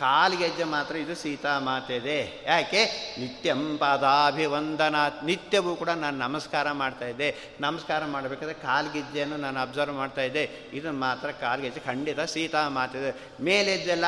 [0.02, 2.44] ಕಾಲ್ಗೆಜ್ಜೆ ಮಾತ್ರ ಇದು ಸೀತಾ ಮಾತೆದೆ.
[2.46, 2.86] ಯಾಕೆ?
[3.20, 7.36] ನಿತ್ಯಂ ಪಾದಾಭಿವಂದನಾತ್ ನಿತ್ಯವೂ ಕೂಡ ನಾನು ನಮಸ್ಕಾರ ಮಾಡ್ತಾ ಇದ್ದೆ.
[7.60, 10.70] ನಮಸ್ಕಾರ ಮಾಡಬೇಕಾದ್ರೆ ಕಾಲ್ಗೆಜ್ಜೆಯನ್ನು ನಾನು ಅಬ್ಸರ್ವ್ ಮಾಡ್ತಾ ಇದ್ದೆ.
[10.74, 13.44] ಇದನ್ನು ಮಾತ್ರ ಕಾಲ್ಗೆಜ್ಜೆ ಖಂಡಿತ ಸೀತಾ ಮಾತಿದೆ.
[13.44, 14.06] ಮೇಲೆಜ್ಜೆಲ್ಲ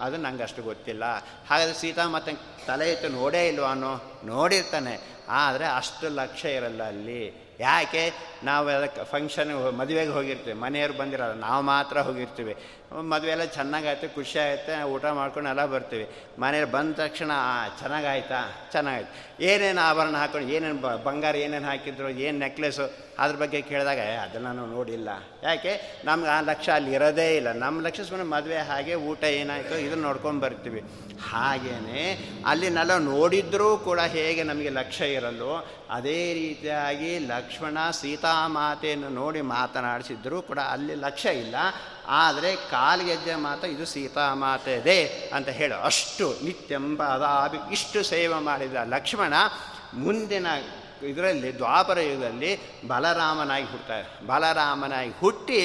[0.00, 1.04] ಅದು ನಂಗೆ ಅಷ್ಟು ಗೊತ್ತಿಲ್ಲ.
[1.50, 2.32] ಹಾಗಾದರೆ ಸೀತಾ ಮಾತೆ
[2.66, 4.20] ತಲೆ ಎತ್ತು ನೋಡೇ ಇಲ್ವಾ ಅನ್ನೋ?
[4.24, 5.00] ನೋಡಿರ್ತಾನೆ.
[5.28, 7.49] ಆದರೆ ಅಷ್ಟು ಲಕ್ಷ್ಯ ಇರಲ್ಲ ಅಲ್ಲಿ.
[7.60, 8.02] ಯಾಕೆ?
[8.44, 10.56] ನಾವು ಅದಕ್ಕೆ ಫಂಕ್ಷನ್ಗೆ ಮದುವೆಗೆ ಹೋಗಿರ್ತೀವಿ.
[10.58, 12.54] ಮನೆಯವ್ರು ಬಂದಿರಲ್ಲ, ನಾವು ಮಾತ್ರ ಹೋಗಿರ್ತೀವಿ.
[13.10, 16.06] ಮದುವೆ ಎಲ್ಲ ಚೆನ್ನಾಗಾಯ್ತು ಖುಷಿ ಆಯಿತು ಊಟ ಮಾಡ್ಕೊಂಡು ಎಲ್ಲ ಬರ್ತೀವಿ.
[16.38, 17.30] ಮನೆಯವ್ರು ಬಂದ ತಕ್ಷಣ
[17.80, 18.40] ಚೆನ್ನಾಗಾಯ್ತಾ?
[18.72, 19.42] ಚೆನ್ನಾಗಾಯ್ತು.
[19.44, 22.84] ಏನೇನು ಆಭರಣ ಹಾಕೊಂಡು, ಏನೇನು ಬಂಗಾರ ಏನೇನು ಹಾಕಿದ್ರು, ಏನು ನೆಕ್ಲೆಸು
[23.18, 25.08] ಅದ್ರ ಬಗ್ಗೆ ಕೇಳಿದಾಗ ಅದನ್ನು ನಾನು ನೋಡಿಲ್ಲ.
[25.42, 25.72] ಯಾಕೆ?
[26.04, 27.52] ನಮ್ಗೆ ಆ ಲಕ್ಷ್ಯ ಅಲ್ಲಿ ಇರೋದೇ ಇಲ್ಲ.
[27.52, 30.82] ನಮ್ಮ ಲಕ್ಷ್ಯ ಸುಮ್ಮನೆ ಮದುವೆ ಹಾಗೆ ಊಟ ಏನಾಯಿತು ಇದನ್ನು ನೋಡ್ಕೊಂಡು ಬರ್ತೀವಿ.
[31.30, 32.06] ಹಾಗೇ
[32.46, 35.52] ಅಲ್ಲಿನೆಲ್ಲ ನೋಡಿದ್ರೂ ಕೂಡ ಹೇಗೆ ನಮಗೆ ಲಕ್ಷ್ಯ ಇರಲ್ಲೋ
[35.90, 41.56] ಅದೇ ರೀತಿಯಾಗಿ ಲಕ್ಷ್ಮಣ ಸೀತಾಮಾತೆಯನ್ನು ನೋಡಿ ಮಾತನಾಡಿಸಿದ್ರೂ ಕೂಡ ಅಲ್ಲಿ ಲಕ್ಷ್ಯ ಇಲ್ಲ.
[42.08, 49.34] ಆದರೆ ಕಾಲ್ಗೆಜ್ಜೆ ಮಾತ ಇದು ಸೀತಾಮಾತೆದೆ ಅಂತ ಹೇಳು ಅಷ್ಟು ನಿತ್ಯಂಬ ಅದಾಬಿ ಇಷ್ಟು ಸೇವೆ ಮಾಡಿದ ಲಕ್ಷ್ಮಣ
[49.94, 50.46] ಮುಂದಿನ
[51.02, 52.50] ಇದರಲ್ಲಿ ದ್ವಾಪರ ಯುಗದಲ್ಲಿ
[52.88, 55.60] ಬಲರಾಮನಾಗಿ ಹುಡ್ತಾರೆ ಬಲರಾಮನಾಗಿ ಹುಟ್ಟಿ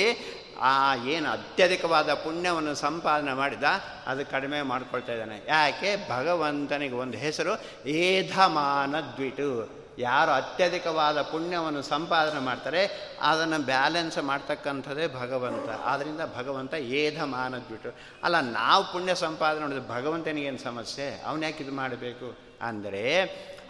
[0.62, 3.64] ಆ ಏನು ಅತ್ಯಧಿಕವಾದ ಪುಣ್ಯವನ್ನು ಸಂಪಾದನೆ ಮಾಡಿದ
[4.08, 5.42] ಅದು ಕಡಿಮೆ ಮಾಡಿಕೊಳ್ತಾ ಇದ್ದಾನೆ.
[5.48, 6.10] ಯಾಕೆ?
[6.10, 7.54] ಭಗವಂತನಿಗೆ ಒಂದು ಹೆಸರು
[7.88, 12.82] ಏಧಮಾನ ದ್ವಿಟು ಯಾರು ಅತ್ಯಧಿಕವಾದ ಪುಣ್ಯವನ್ನು ಸಂಪಾದನೆ ಮಾಡ್ತಾರೆ,
[13.22, 15.70] ಅದನ್ನು ಬ್ಯಾಲೆನ್ಸ್ ಮಾಡ್ತಕ್ಕಂಥದ್ದೇ ಭಗವಂತ.
[15.70, 17.92] ಆದ್ದರಿಂದ ಭಗವಂತ ಏಧ ಮಾನದ್ಬಿಟ್ಟು
[18.24, 21.22] ಅಲ್ಲ, ನಾವು ಪುಣ್ಯ ಸಂಪಾದನೆ ಮಾಡಿದ್ರೆ ಭಗವಂತನಿಗೇನು ಸಮಸ್ಯೆ?
[21.26, 22.30] ಅವನ್ಯಾಕೆ ಇದು ಮಾಡಬೇಕು?
[22.62, 23.04] ಅಂದರೆ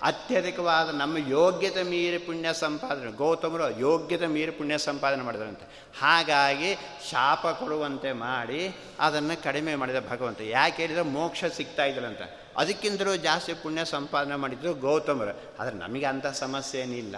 [0.02, 5.66] ಅತ್ಯಧಿಕವಾದ ನಮ್ಮ ಯೋಗ್ಯತೆ ಮೀರಿ ಪುಣ್ಯ ಸಂಪಾದನೆ, ಗೌತಮರು ಯೋಗ್ಯತೆ ಮೀರಿ ಪುಣ್ಯ ಸಂಪಾದನೆ ಮಾಡಿದ್ರಂತೆ.
[6.02, 6.74] ಹಾಗಾಗಿ
[7.12, 8.62] ಶಾಪ ಕೊಡುವಂತೆ ಮಾಡಿ
[9.00, 10.42] ಅದನ್ನು ಕಡಿಮೆ ಮಾಡಿದ ಭಗವಂತ.
[10.42, 12.22] ಯಾಕೆ ಹೇಳಿದರೆ ಮೋಕ್ಷ ಸಿಗ್ತಾ ಇದ್ರಂತ.
[12.58, 15.62] ಅದಕ್ಕಿಂತಲೂ ಜಾಸ್ತಿ ಪುಣ್ಯ ಸಂಪಾದನೆ ಮಾಡಿದ್ರು ಗೌತಮರು.
[15.62, 17.16] ಆದರೆ ನಮಗೆ ಅಂಥ ಸಮಸ್ಯೆ ಏನಿಲ್ಲ.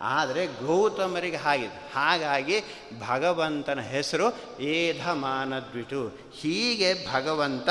[0.00, 1.92] ಆದರೆ ಗೌತಮರಿಗೆ ಹಾಗಿದೆ.
[1.94, 2.60] ಹಾಗಾಗಿ
[3.08, 6.12] ಭಗವಂತನ ಹೆಸರು ಏಧಮಾನದ್ವಿಟು.
[6.32, 7.68] ಹೀಗೆ ಭಗವಂತ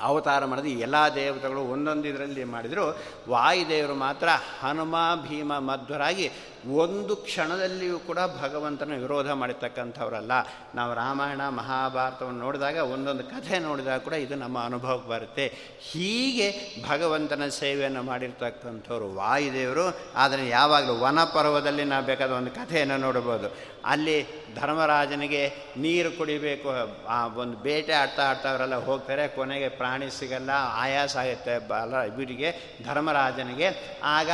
[0.00, 2.98] ಅವತಾರ ಮಾಡಿದ ಎಲ್ಲ ದೇವತೆಗಳು ಒಂದೊಂದು ಇದರಲ್ಲಿ ಮಾಡಿದರು.
[3.28, 4.28] ವಾಯುದೇವರು ಮಾತ್ರ
[4.60, 4.96] ಹನುಮ,
[5.28, 6.30] ಭೀಮ, ಮಧ್ವರಾಗಿ
[6.66, 10.32] ಒಂದು ಕ್ಷಣದಲ್ಲಿಯೂ ಕೂಡ ಭಗವಂತನ ವಿರೋಧ ಮಾಡಿರ್ತಕ್ಕಂಥವ್ರಲ್ಲ.
[10.74, 15.46] ನಾವು ರಾಮಾಯಣ, ಮಹಾಭಾರತವನ್ನು ನೋಡಿದಾಗ, ಒಂದೊಂದು ಕಥೆ ನೋಡಿದಾಗ ಕೂಡ ಇದು ನಮ್ಮ ಅನುಭವಕ್ಕೆ ಬರುತ್ತೆ.
[15.90, 16.48] ಹೀಗೆ
[16.88, 19.86] ಭಗವಂತನ ಸೇವೆಯನ್ನು ಮಾಡಿರ್ತಕ್ಕಂಥವ್ರು ವಾಯುದೇವರು.
[20.14, 24.16] ಆದರೆ ಯಾವಾಗಲೂ ವನಪರ್ವದಲ್ಲಿ ನಾವು ಬೇಕಾದ ಒಂದು ಕಥೆಯನ್ನು ನೋಡ್ಬೋದು ಅಲ್ಲಿ
[24.54, 25.42] ಧರ್ಮರಾಜನಿಗೆ
[25.76, 26.68] ನೀರು ಕುಡಿಬೇಕು.
[27.06, 29.28] ಆ ಒಂದು ಬೇಟೆ ಆಡ್ತಾ ಆಡ್ತಾ ಅವರೆಲ್ಲ ಹೋಗ್ತಾರೆ.
[29.28, 32.50] ಕೊನೆಗೆ ಪ್ರಾಣಿ ಸಿಗಲ್ಲ, ಆಯಾಸ ಆಗುತ್ತೆ ಬಲ ಇವರಿಗೆ
[32.84, 33.68] ಧರ್ಮರಾಜನಿಗೆ.
[34.04, 34.30] ಆಗ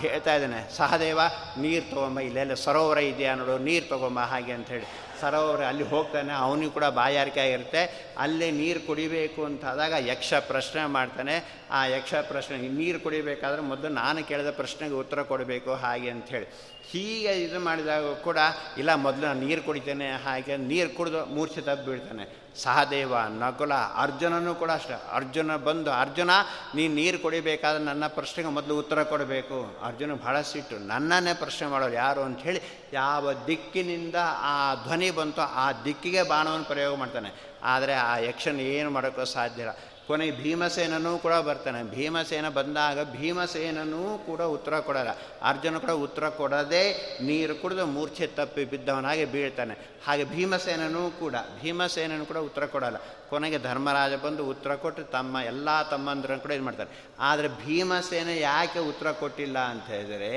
[0.00, 1.20] ಹೇಳ್ತಾ ಇದ್ದಾನೆ, ಸಹದೇವ
[1.64, 4.86] ನೀರು ತೊಗೊಂಬ ಇಲ್ಲೆಲ್ಲ ಸರೋವರ ಇದೆಯಾ ನೋಡು, ನೀರು ತೊಗೊಂಬ ಹಾಗೆ ಅಂಥೇಳಿ
[5.20, 7.82] ಸರೋವರ ಅಲ್ಲಿ ಹೋಗ್ತಾನೆ, ಅವನಿಗೂ ಕೂಡ ಬಾಯಾರಿಕೆ ಆಗಿರುತ್ತೆ
[8.18, 11.34] ಅಲ್ಲೇ ನೀರು ಕುಡಿಬೇಕು ಅಂತ ಆದಾಗ ಯಕ್ಷ ಪ್ರಶ್ನೆ ಮಾಡ್ತಾನೆ.
[11.70, 16.48] ಆ ಯಕ್ಷ ಪ್ರಶ್ನೆ ನೀರು ಕುಡಿಬೇಕಾದ್ರೆ ಮೊದಲು ನಾನು ಕೇಳಿದ ಪ್ರಶ್ನೆಗೆ ಉತ್ತರ ಕೊಡಬೇಕು ಹಾಗೆ ಅಂಥೇಳಿ
[16.92, 18.38] ಹೀಗೆ ಇದು ಮಾಡಿದಾಗ ಕೂಡ,
[18.78, 22.26] ಇಲ್ಲ, ಮೊದಲು ನಾನು ನೀರು ಕುಡಿತೇನೆ ಹಾಗೆ ನೀರು ಕುಡಿದು ಮೂರ್ಛೆ ತಪ್ಪು ಬೀಳ್ತಾನೆ
[22.56, 24.94] ಸಹದೇವ, ನಕುಲ, ಅರ್ಜುನನೂ ಕೂಡ ಅಷ್ಟೆ.
[25.12, 26.30] ಅರ್ಜುನ ಬಂದು, ಅರ್ಜುನ
[26.74, 29.78] ನೀನು ನೀರು ಕುಡಿಬೇಕಾದ್ರೆ ನನ್ನ ಪ್ರಶ್ನೆಗೆ ಮೊದಲು ಉತ್ತರ ಕೊಡಬೇಕು.
[29.84, 30.78] ಅರ್ಜುನ ಬಹಳ ಸಿಟ್ಟು.
[30.78, 32.60] ನನ್ನನ್ನೇ ಪ್ರಶ್ನೆ ಮಾಡೋರು ಯಾರು ಅಂಥೇಳಿ
[32.92, 37.52] ಯಾವ ದಿಕ್ಕಿನಿಂದ ಆ ಧ್ವನಿ ಬಂತೋ ಆ ದಿಕ್ಕಿಗೆ ಬಾಣವನ್ನು ಪ್ರಯೋಗ ಮಾಡ್ತಾನೆ.
[37.64, 39.70] ಆದರೆ ಆ ಯಕ್ಷನ ಏನು ಮಾಡೋಕ್ಕೂ ಸಾಧ್ಯ ಇಲ್ಲ.
[40.12, 41.82] ಕೊನೆಗೆ ಭೀಮಸೇನನೂ ಕೂಡ ಬರ್ತಾನೆ.
[41.96, 45.12] ಭೀಮಸೇನ ಬಂದಾಗ ಭೀಮಸೇನನೂ ಕೂಡ ಉತ್ತರ ಕೊಡಲ್ಲ.
[45.42, 46.82] ಅರ್ಜುನ ಕೂಡ ಉತ್ತರ ಕೊಡದೆ
[47.22, 49.74] ನೀರು ಕುಡಿದು ಮೂರ್ಛೆ ತಪ್ಪಿ ಬಿದ್ದವನಾಗೆ ಬೀಳ್ತಾನೆ.
[50.06, 52.98] ಹಾಗೆ ಭೀಮಸೇನನೂ ಕೂಡ ಭೀಮಸೇನೂ ಕೂಡ ಉತ್ತರ ಕೊಡಲ್ಲ.
[53.30, 56.90] ಕೊನೆಗೆ ಧರ್ಮರಾಜ ಬಂದು ಉತ್ತರ ಕೊಟ್ಟು ತಮ್ಮ ಎಲ್ಲ ತಮ್ಮಂದ್ರನ್ನು ಕೂಡ ಇದು ಮಾಡ್ತಾರೆ.
[57.20, 60.32] ಆದರೆ ಭೀಮಸೇನ ಯಾಕೆ ಉತ್ತರ ಕೊಟ್ಟಿಲ್ಲ ಅಂತ ಹೇಳಿದರೆ,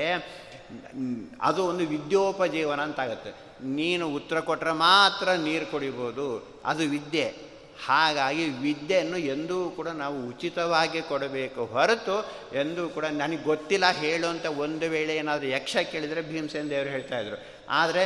[1.42, 3.32] ಅದು ಒಂದು ವಿದ್ಯೋಪಜೀವನ ಅಂತಾಗುತ್ತೆ.
[3.66, 6.28] ನೀನು ಉತ್ತರ ಕೊಟ್ಟರೆ ಮಾತ್ರ ನೀರು ಕುಡಿಬೋದು.
[6.64, 7.45] ಅದು ವಿದ್ಯೆ.
[7.86, 12.16] ಹಾಗಾಗಿ ವಿದ್ಯೆಯನ್ನು ಎಂದೂ ಕೂಡ ನಾವು ಉಚಿತವಾಗಿ ಕೊಡಬೇಕು ಹೊರತು
[12.56, 18.04] ಎಂದೂ ಕೂಡ ನನಗೆ ಗೊತ್ತಿಲ್ಲ ಹೇಳುವಂಥ ಒಂದು ವೇಳೆ ಏನಾದರೂ ಯಕ್ಷ ಕೇಳಿದರೆ ಭೀಮಸೇನ ದೇವರು ಹೇಳ್ತಾಯಿದ್ರು ಆದರೆ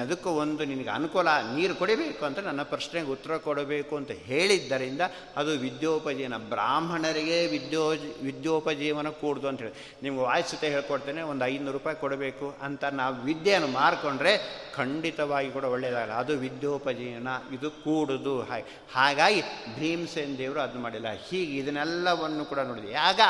[0.00, 5.00] ಅದಕ್ಕೂ ಒಂದು ನಿನಗೆ ಅನುಕೂಲ, ನೀರು ಕೊಡಬೇಕು ಅಂತ ನನ್ನ ಪ್ರಶ್ನೆಗೆ ಉತ್ತರ ಕೊಡಬೇಕು ಅಂತ ಹೇಳಿದ್ದರಿಂದ
[5.36, 7.88] ಅದು ವಿದ್ಯೋಪಜೀವನ, ಬ್ರಾಹ್ಮಣರಿಗೆ ವಿದ್ಯೋ
[8.22, 9.74] ವಿದ್ಯೋಪಜೀವನ ಕೂಡ್ದು ಅಂತ ಹೇಳಿ.
[10.02, 14.32] ನಿಮ್ಗೆ ವಾಯಿಸುತ್ತೆ ಹೇಳ್ಕೊಡ್ತೇನೆ, ಒಂದು ಐನೂರು ರೂಪಾಯಿ ಕೊಡಬೇಕು ಅಂತ ನಾವು ವಿದ್ಯೆಯನ್ನು ಮಾರ್ಕೊಂಡ್ರೆ
[14.74, 18.42] ಖಂಡಿತವಾಗಿ ಕೂಡ ಒಳ್ಳೆಯದಾಗಲ್ಲ ಅದು ವಿದ್ಯೋಪಜೀವನ, ಇದು ಕೂಡುದು.
[18.42, 19.40] ಹಾಗೆ ಹಾಗಾಗಿ
[19.78, 21.06] ಭೀಮಸೇನ್ ದೇವರು ಅದು ಮಾಡಿಲ್ಲ.
[21.28, 22.94] ಹೀಗೆ ಇದನ್ನೆಲ್ಲವನ್ನು ಕೂಡ ನೋಡಿದೆ.
[22.94, 23.20] ಆಗ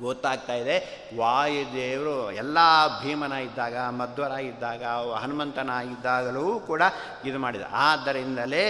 [0.00, 1.08] ಗೊತ್ತಾಗ್ತಾ ಇದೆ.
[1.16, 2.58] ವಾಯುದೇವರು ಎಲ್ಲ
[3.02, 4.84] ಭೀಮನ ಇದ್ದಾಗ, ಮಧ್ವರ ಇದ್ದಾಗ
[5.14, 6.82] ಹನುಮಂತನಾಗಿದ್ದಾಗಲೂ ಕೂಡ
[7.24, 7.62] ಇದು ಮಾಡಿದ.
[7.72, 8.62] ಆದ್ದರಿಂದಲೇ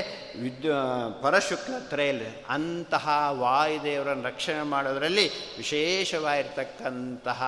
[0.43, 0.73] ವಿದ್ಯು
[1.23, 1.75] ಪರಶುಕ್ಲ
[2.49, 7.43] ಅಂತಹ ವಾಯುದೇವರನ್ನು ರಕ್ಷಣೆ ಮಾಡೋದರಲ್ಲಿ ವಿಶೇಷವಾಗಿರ್ತಕ್ಕಂತಹ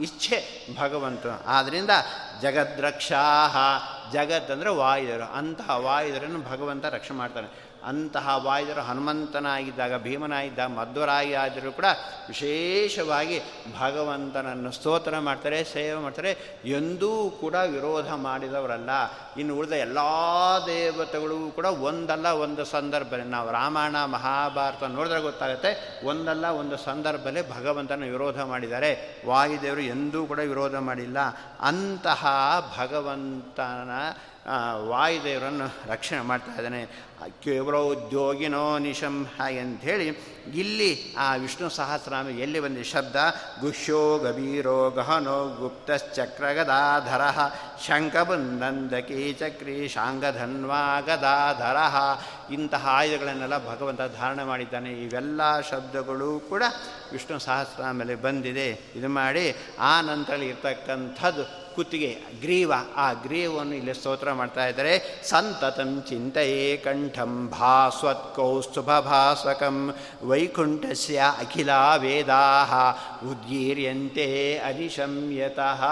[0.00, 1.90] ಇಚ್ಛೆ ಭಗವಂತ ಆದ್ದರಿಂದ
[2.42, 3.24] ಜಗದ್ರಕ್ಷಾ
[4.12, 5.32] ಜಗತ್ ಅಂದರೆ ವಾಯುದೇವರು.
[5.32, 7.67] ಅಂತಹ ವಾಯುದೇವರನ್ನು ಭಗವಂತ ರಕ್ಷಣೆ ಮಾಡ್ತಾನೆ.
[7.88, 11.84] ಅಂತಹ ವಾಯುದರು ಹನುಮಂತನಾಗಿದ್ದಾಗ ಭೀಮನಾಗಿದ್ದಾಗ ಮಧ್ವರಾಯಿ ಆದರೂ ಕೂಡ
[12.28, 13.40] ವಿಶೇಷವಾಗಿ
[13.78, 16.30] ಭಗವಂತನನ್ನು ಸ್ತೋತ್ರ ಮಾಡ್ತಾರೆ, ಸೇವೆ ಮಾಡ್ತಾರೆ,
[16.64, 18.90] ಎಂದೂ ಕೂಡ ವಿರೋಧ ಮಾಡಿದವರಲ್ಲ.
[19.36, 19.98] ಇನ್ನು ಉಳಿದ ಎಲ್ಲ
[20.66, 23.24] ದೇವತೆಗಳು ಕೂಡ ಒಂದಲ್ಲ ಒಂದು ಸಂದರ್ಭದಲ್ಲಿ.
[23.24, 29.22] ನಾವು ರಾಮಾಯಣ, ಮಹಾಭಾರತ ನೋಡಿದ್ರೆ ಗೊತ್ತಾಗುತ್ತೆ, ಒಂದಲ್ಲ ಒಂದು ಸಂದರ್ಭದಲ್ಲಿ ಭಗವಂತನ ವಿರೋಧ ಮಾಡಿದ್ದಾರೆ.
[29.26, 31.18] ವಾಯುದೇವರು ಎಂದೂ ಕೂಡ ವಿರೋಧ ಮಾಡಿಲ್ಲ.
[31.60, 32.26] ಅಂತಹ
[32.78, 33.90] ಭಗವಂತನ
[34.88, 37.08] ವಾಯುದೇವರನ್ನು ರಕ್ಷಣೆ ಮಾಡ್ತಾ ಇದ್ದಾನೆ.
[37.44, 40.08] ಕೇವಲ ಉದ್ಯೋಗಿನೋ ನಿಶಂ ಹಾಗೆ ಅಂಥೇಳಿ
[40.54, 42.82] ಇಲ್ಲಿ ಆ ವಿಷ್ಣು ಸಹಸ್ರನಾಮ ಎಲ್ಲಿ ಬಂದ?
[42.82, 43.16] ಶಬ್ದ,
[43.60, 47.20] ಗುಹ್ಯೋ ಗಭೀರೋ ಗಹನೋ ಗುಪ್ತಶ್ಚಕ್ರಗದಾಧರ.
[47.86, 51.76] ಶಂಖಬುಂದಂದಕಿ ಚಕ್ರಿ ಶಾಂಗಧನ್ವಾ ಗದಾಧರ
[52.52, 54.92] ಇಂತಹ ಆಯುಧಗಳನ್ನೆಲ್ಲ ಭಗವಂತ ಧಾರಣೆ ಮಾಡಿದ್ದಾನೆ.
[54.92, 56.62] ಇವೆಲ್ಲ ಶಬ್ದಗಳು ಕೂಡ
[57.12, 58.70] ವಿಷ್ಣು ಸಹಸ್ರಾಮಿಯಲ್ಲಿ ಬಂದಿದೆ.
[58.70, 64.94] ಇದು ಮಾಡಿ ಆ ನಂತರ ಇರ್ತಕ್ಕಂಥದ್ದು ಕುತ್ತಿಗೆ, ಗ್ರೀವ, ಆ ಗ್ರೀವನ್ನು ಇಲ್ಲಿ ಸ್ತೋತ್ರ ಮಾಡ್ತಾ ಇದ್ದಾರೆ.
[65.28, 69.76] ಸಂತತಂ ಚಿಂತೆಯೇ ಕಂಠಂ ಭಾಸ್ವತ್ ಕೌಸ್ತುಭ ಭಾಸ್ವಕಂ
[70.22, 72.44] ವೈಕುಂಠಸ್ಯ ಅಖಿಲ ವೇದಾ
[73.30, 74.26] ಉದ್ಗೀರ್ಯಂತೆ
[74.58, 75.82] ಅನಿಶಮ್ಯತಃ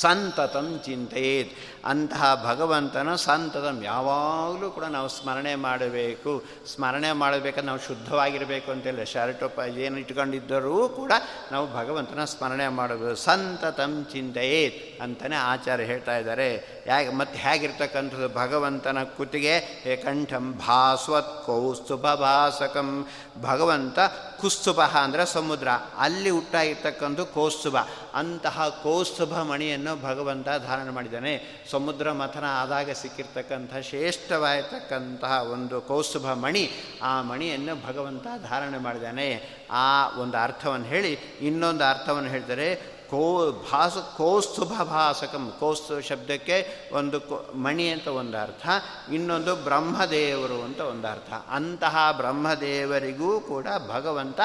[0.00, 1.56] ಸಂತತಂ ಚಿಂತೆಯೇತ್.
[1.84, 6.44] ಅಂತಹ ಭಗವಂತನ ಸಂತತಂ ಯಾವಾಗಲೂ ಕೂಡ ನಾವು ಸ್ಮರಣೆ ಮಾಡಬೇಕು.
[6.74, 11.12] ಸ್ಮರಣೆ ಮಾಡಬೇಕು ನಾವು ಶುದ್ಧವಾಗಿರಬೇಕು ಅಂತೇಳಿ ಶರ್ಟು ಏನು ಇಟ್ಕೊಂಡಿದ್ದರೂ ಕೂಡ
[11.52, 13.14] ನಾವು ಭಗವಂತನ ಸ್ಮರಣೆ ಮಾಡಬೇಕು.
[13.14, 14.95] ಸಂತತಂ ಚಿಂತೆಯೇತ್.
[15.00, 16.82] ಅಂತಲೇ ಆಚಾರ್ಯ ಹೇಳ್ತಾ ಇದ್ದಾರೆ.
[16.86, 19.60] ಯಾಕೆ ಮತ್ತು ಹೇಗಿರ್ತಕ್ಕಂಥದ್ದು ಭಗವಂತನ ಕುತ್ತಿಗೆ
[19.96, 23.06] ಕಂಠಂ ಭಾಸ್ವತ್ ಕೌಸ್ತುಭ ಭಾಸಕಂ.
[23.42, 23.98] ಭಗವಂತ
[24.40, 25.68] ಕುಸ್ತುಭ ಅಂದರೆ ಸಮುದ್ರ.
[25.98, 27.76] ಅಲ್ಲಿ ಹುಟ್ಟಾಗಿರ್ತಕ್ಕಂಥ ಕೌಸ್ತುಭ.
[28.14, 31.64] ಅಂತಹ ಕೌಸ್ತುಭ ಮಣಿಯನ್ನು ಭಗವಂತ ಧಾರಣೆ ಮಾಡಿದ್ದಾನೆ.
[31.70, 36.70] ಸಮುದ್ರ ಮಥನ ಆದಾಗ ಸಿಕ್ಕಿರ್ತಕ್ಕಂಥ ಶ್ರೇಷ್ಠವಾಗಿರ್ತಕ್ಕಂತಹ ಒಂದು ಕೌಸ್ತುಭ ಮಣಿ,
[37.02, 39.56] ಆ ಮಣಿಯನ್ನು ಭಗವಂತ ಧಾರಣೆ ಮಾಡಿದ್ದಾನೆ.
[39.70, 47.18] ಆ ಒಂದು ಅರ್ಥವನ್ನು ಹೇಳಿ, ಇನ್ನೊಂದು ಅರ್ಥವನ್ನು ಹೇಳಿದರೆ ಕೋ ಭಾಸ, ಕೋಸ್ತುಭಭಾಸಕಂ ಭಾಸಕಂ ಕೋಸ್ತು ಶಬ್ದಕ್ಕೆ ಒಂದು
[47.56, 48.68] ಮಣಿ ಅಂತ ಒಂದು ಅರ್ಥ,
[49.12, 51.32] ಇನ್ನೊಂದು ಬ್ರಹ್ಮದೇವರು ಅಂತ ಒಂದು ಅರ್ಥ.
[51.50, 54.40] ಅಂತಹ ಬ್ರಹ್ಮದೇವರಿಗೂ ಕೂಡ ಭಗವಂತ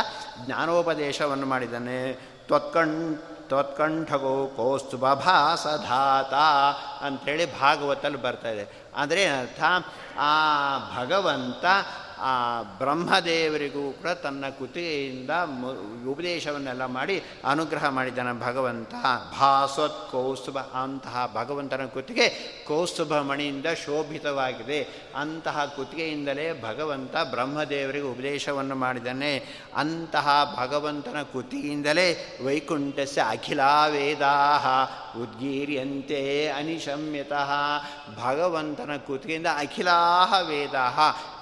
[0.45, 2.13] ಜ್ಞಾನೋಪದೇಶವನ್ನು ಮಾಡಿದ್ದಾನೆ.
[2.47, 6.33] ತ್ವತ್ಕಣ್, ತ್ವತ್ಕಂಠಗೋ ಕೋಸ್ತು ಭಾಸಧಾತ
[7.03, 8.83] ಅಂಥೇಳಿ ಭಾಗವತಲ್ಲಿ ಬರ್ತಾ ಇದೆ.
[8.95, 9.61] ಅಂದರೆ ಅರ್ಥ,
[10.19, 10.33] ಆ
[10.99, 11.65] ಭಗವಂತ
[12.21, 15.29] ಆ ಬ್ರಹ್ಮದೇವರಿಗೂ ಕೂಡ ತನ್ನ ಕುತಿಯಿಂದ
[16.11, 18.91] ಉಪದೇಶವನ್ನೆಲ್ಲ ಮಾಡಿ ಅನುಗ್ರಹ ಮಾಡಿದ್ದಾನೆ ಭಗವಂತ.
[19.39, 22.29] ಭಾಸ್ವತ್ ಕೌಸ್ತುಭ ಅಂತಹ ಭಗವಂತನ ಕುತ್ತಿಗೆ
[22.67, 24.87] ಕೌಸ್ತುಭ ಮಣಿಯಿಂದ ಶೋಭಿತವಾಗಿದೆ.
[25.15, 29.43] ಅಂತಹ ಕುತ್ತಿಗೆಯಿಂದಲೇ ಭಗವಂತ ಬ್ರಹ್ಮದೇವರಿಗೆ ಉಪದೇಶವನ್ನು ಮಾಡಿದ್ದಾನೆ.
[29.75, 34.57] ಅಂತಹ ಭಗವಂತನ ಕುತಿಯಿಂದಲೇ ವೈಕುಂಠಸ್ಯ ಅಖಿಲಾ ವೇದಾ
[35.17, 37.51] ಉದ್ಗೀರ್ಯಂತೆ ಅನಿಶಮ್ಯತಃ.
[38.23, 40.75] ಭಗವಂತನ ಕುತ್ತಿಗೆಯಿಂದ ಅಖಿಲಾಹ ವೇದ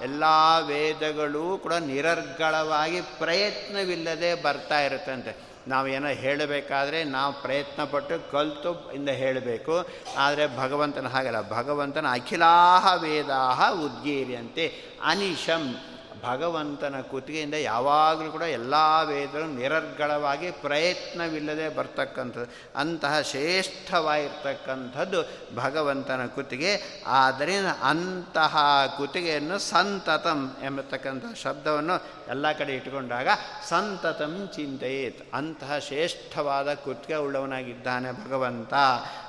[0.02, 0.24] ಎಲ್ಲ
[0.66, 5.36] ವೇದಗಳು ಕೂಡ ನಿರರ್ಗಳವಾಗಿ ಪ್ರಯತ್ನವಿಲ್ಲದೆ ಬರ್ತಾ ಇರುತ್ತಂತೆ.
[5.68, 9.86] ನಾವೇನೋ ಹೇಳಬೇಕಾದ್ರೆ ನಾವು ಪ್ರಯತ್ನಪಟ್ಟು ಕಲ್ತು ಇಂದ ಹೇಳಬೇಕು.
[10.18, 11.50] ಆದರೆ ಭಗವಂತನ ಹಾಗಲ್ಲ.
[11.50, 15.76] ಭಗವಂತನ ಅಖಿಲಾಹ ವೇದಾಹ ಉದ್ಗೀರ್ಯಂತೆ ಅನಿಶಂ
[16.22, 18.74] ಭಗವಂತನ ಕುತ್ತಿಗೆಯಿಂದ ಯಾವಾಗಲೂ ಕೂಡ ಎಲ್ಲ
[19.08, 28.56] ವೇದಗಳು ನಿರರ್ಗಳವಾಗಿ ಪ್ರಯತ್ನವಿಲ್ಲದೆ ಬರ್ತಕ್ಕಂಥದ್ದು, ಅಂತಹ ಶ್ರೇಷ್ಠವಾಗಿರ್ತಕ್ಕಂಥದ್ದು ಭಗವಂತನ ಕುತ್ತಿಗೆ ಆದ್ದರಿಂದ ಅಂತಹ
[28.96, 33.28] ಕುತ್ತಿಗೆಯನ್ನು ಸಂತತಂ ಎಂಬತಕ್ಕಂಥ ಶಬ್ದವನ್ನು ಎಲ್ಲ ಕಡೆ ಇಟ್ಟುಕೊಂಡಾಗ
[33.68, 38.74] ಸಂತತಂ ಚಿಂತೆಯೇತ್, ಅಂತಹ ಶ್ರೇಷ್ಠವಾದ ಕುತ್ತಿಗೆ ಉಳ್ಳವನಾಗಿದ್ದಾನೆ ಭಗವಂತ.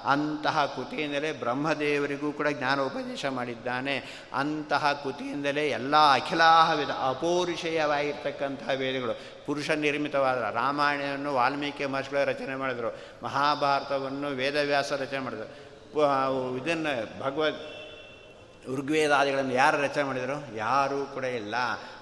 [0.05, 4.23] ಅಂತಹ ಕುತಿಯಿಂದಲೇ ಬ್ರಹ್ಮದೇವರಿಗೂ ಕೂಡ ಜ್ಞಾನೋಪದೇಶ ಮಾಡಿದ್ದಾನೆ.
[4.33, 9.13] ಅಂತಹ ಕುತಿಯಿಂದಲೇ ಎಲ್ಲ ಅಖಿಲಾಹ ವಿಧ ಅಪೌರುಷೇಯವಾಗಿರ್ತಕ್ಕಂತಹ ವೇದಗಳು.
[9.45, 12.89] ಪುರುಷ ನಿರ್ಮಿತವಾದ ರಾಮಾಯಣವನ್ನು ವಾಲ್ಮೀಕಿ ಮಹರ್ಷಿಗಳ ರಚನೆ ಮಾಡಿದರು.
[13.23, 15.49] ಮಹಾಭಾರತವನ್ನು ವೇದವ್ಯಾಸ ರಚನೆ ಮಾಡಿದರು.
[16.57, 17.59] ಇದನ್ನು ಭಗವದ್
[18.77, 20.55] ಋಗ್ವೇದಾದಿಗಳನ್ನು ಯಾರು ರಚನೆ ಮಾಡಿದರು?
[20.55, 21.55] ಯಾರೂ ಕೂಡ ಇಲ್ಲ.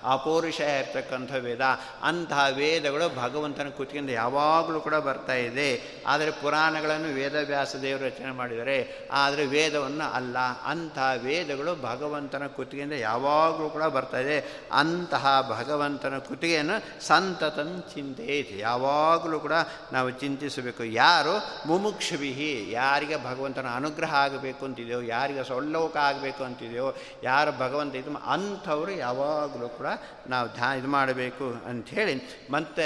[0.04, 1.62] ಅಪೌರುಷ ಇರ್ತಕ್ಕಂಥ ವೇದ
[2.04, 6.02] ಅಂತಹ ವೇದಗಳು ಭಗವಂತನ ಕೂತ್ಕೊಂಡು ಯಾವಾಗಲೂ ಕೂಡ ಬರ್ತಾ ಇದೆ.
[6.08, 13.84] ಆದರೆ ಪುರಾಣಗಳನ್ನು ವೇದವ್ಯಾಸ ದೇವರು ರಚನೆ ಮಾಡಿದರೆ ಆದರೆ ವೇದವನ್ನು ಅಲ್ಲ ಅಂತಹ ವೇದಗಳು ಭಗವಂತನ ಕುತ್ತಿಗೆಯಿಂದ ಯಾವಾಗಲೂ ಕೂಡ
[13.84, 14.66] ಬರ್ತಾ ಇದೆ.
[14.72, 15.26] ಅಂತಹ
[15.60, 16.78] ಭಗವಂತನ ಕುತ್ತಿಗೆಯನ್ನು
[17.94, 19.54] ಚಿಂತೆ ಯಾವಾಗಲೂ ಕೂಡ
[19.94, 20.84] ನಾವು ಚಿಂತಿಸಬೇಕು.
[20.84, 21.36] ಯಾರು?
[21.68, 29.70] ಮುಮುಕ್ಷವಿಹಿ ಯಾರಿಗೆ ಭಗವಂತನ ಅನುಗ್ರಹ ಆಗಬೇಕು ಅಂತಿದೆಯೋ, ಯಾರಿಗೆ ಸೊಳ್ಳೋಕ ಆಗಬೇಕು ಅಂತಿದೆಯೋ, ಯಾರು ಭಗವಂತ ಇದು ಅಂಥವರು ಯಾವಾಗಲೂ
[29.70, 29.89] ಕೂಡ
[30.28, 32.16] ನಾವು ಧ್ಯಾನ ಇದು ಮಾಡಬೇಕು ಅಂಥೇಳಿ
[32.52, 32.86] ಮತ್ತೆ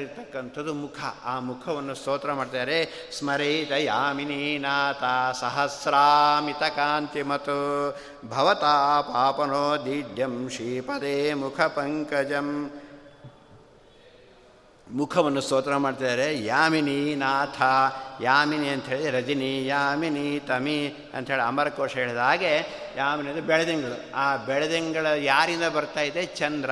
[0.00, 0.98] ಇರ್ತಕ್ಕಂಥದ್ದು ಮುಖ.
[1.24, 2.78] ಆ ಮುಖವನ್ನು ಸ್ತೋತ್ರ ಮಾಡ್ತಾರೆ
[3.18, 5.04] ಸ್ಮರೇತ ಯಾಮಿನಿ ನಾಥ
[5.40, 7.56] ಸಹಸ್ರಾಮಿತ ಕಾಂತಿ ಮತ್ತು
[8.28, 12.48] ಭವತಾ ಪಾಪನೋ ದೀಢ್ಯಂ ಶ್ರೀಪದೇ ಮುಖ ಪಂಕಜಂ.
[14.90, 16.44] ಮುಖವನ್ನು ಸ್ತೋತ್ರ ಮಾಡ್ತಿದ್ದಾರೆ.
[16.44, 17.62] ಯಾಮಿನಿ ನಾಥ,
[18.20, 22.66] ಯಾಮಿನಿ ಅಂಥೇಳಿ ರಜಿನಿ, ಯಾಮಿನಿ ತಮಿ ಅಂಥೇಳಿ ಅಮರಕೋಶ ಹೇಳಿದ ಹಾಗೆ
[22.96, 24.12] ಯಾಮಿನಿ ಅಂದರೆ ಬೆಳೆದಿಂಗಳು.
[24.14, 26.26] ಆ ಬೆಳೆದಿಂಗಳ ಯಾರಿಂದ ಬರ್ತಾ ಇದೆ?
[26.26, 26.70] ಚಂದ್ರ.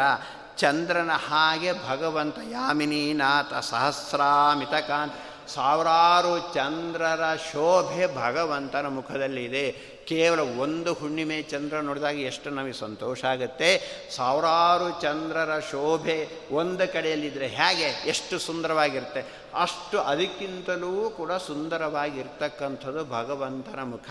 [0.58, 5.14] ಚಂದ್ರನ ಹಾಗೆ ಭಗವಂತ ಯಾಮಿನಿ ನಾಥ ಸಹಸ್ರಾಮಿತಕಾಂತ್
[5.48, 13.70] ಸಾವಿರಾರು ಚಂದ್ರರ ಶೋಭೆ ಭಗವಂತನ ಮುಖದಲ್ಲಿದೆ ಕೇವಲ ಒಂದು ಹುಣ್ಣಿಮೆ ಚಂದ್ರ ನೋಡಿದಾಗ ಎಷ್ಟು ನಮಗೆ ಸಂತೋಷ ಆಗುತ್ತೆ.
[14.16, 16.18] ಸಾವಿರಾರು ಚಂದ್ರರ ಶೋಭೆ
[16.60, 19.22] ಒಂದು ಕಡೆಯಲ್ಲಿದ್ದರೆ ಹೇಗೆ ಎಷ್ಟು ಸುಂದರವಾಗಿರುತ್ತೆ.
[19.64, 24.08] ಅಷ್ಟು ಅದಕ್ಕಿಂತಲೂ ಕೂಡ ಸುಂದರವಾಗಿರ್ತಕ್ಕಂಥದ್ದು ಭಗವಂತನ ಮುಖ.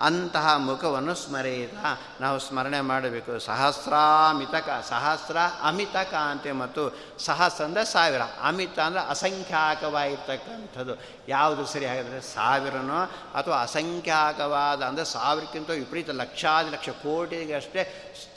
[0.00, 1.74] ಅಂತಹ ಮುಖವನ್ನು ಸ್ಮರೆಯಿದ
[2.20, 3.32] ನಾವು ಸ್ಮರಣೆ ಮಾಡಬೇಕು.
[3.38, 5.36] ಸಹಸ್ರಾಮಿತಕ, ಸಹಸ್ರ
[5.70, 6.84] ಅಮಿತಕ ಅಂತೆ ಮತ್ತು
[7.18, 8.22] ಸಹಸ್ರ ಅಂದರೆ ಸಾವಿರ.
[8.42, 10.96] ಅಮಿತ ಅಂದರೆ ಅಸಂಖ್ಯಾಕವಾಗಿರ್ತಕ್ಕಂಥದ್ದು.
[11.28, 13.00] ಯಾವುದು ಸರಿ ಹಾಗಾದರೆ ಸಾವಿರನೋ
[13.38, 15.06] ಅಥವಾ ಅಸಂಖ್ಯಾಕವಾದ ಅಂದರೆ
[15.38, 17.82] ಸಾವಿರಕ್ಕಿಂತ ವಿಪರೀತ ಲಕ್ಷಾದಿ ಲಕ್ಷ ಕೋಟಿಗೆ ಅಷ್ಟೇ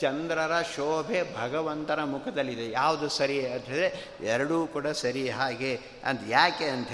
[0.01, 2.65] ಚಂದ್ರರ ಶೋಭೆ ಭಗವಂತನ ಮುಖದಲ್ಲಿದೆ.
[2.71, 3.89] ಯಾವುದು ಸರಿ ಅಂತ ಹೇಳಿದರೆ
[4.25, 5.73] ಎರಡೂ ಕೂಡ ಸರಿ ಹಾಗೆ
[6.05, 6.21] ಅಂತ.
[6.29, 6.89] ಯಾಕೆ ಅಂತ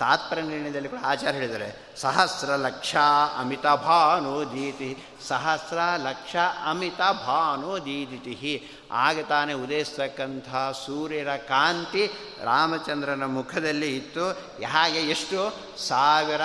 [0.00, 1.68] ತಾತ್ಪರ್ಯ ನಿರ್ಣಯದಲ್ಲಿ ಕೂಡ ಆಚಾರ ಹೇಳಿದ್ದಾರೆ.
[1.96, 2.96] ಸಹಸ್ರ ಲಕ್ಷ
[3.40, 4.90] ಅಮಿತ ಭಾನು ದೀತಿ
[5.28, 6.36] ಸಹಸ್ರ ಲಕ್ಷ
[6.70, 10.48] ಅಮಿತ ಭಾನು ದೀದಿತಿ ಆಗ ತಾನೇ ಉದಯಿಸ್ತಕ್ಕಂಥ
[10.86, 12.06] ಸೂರ್ಯರ ಕಾಂತಿ
[12.44, 14.30] ರಾಮಚಂದ್ರನ ಮುಖದಲ್ಲಿ ಇತ್ತು.
[14.66, 15.40] ಹಾಗೆ ಎಷ್ಟು?
[15.86, 16.40] ಸಾವಿರ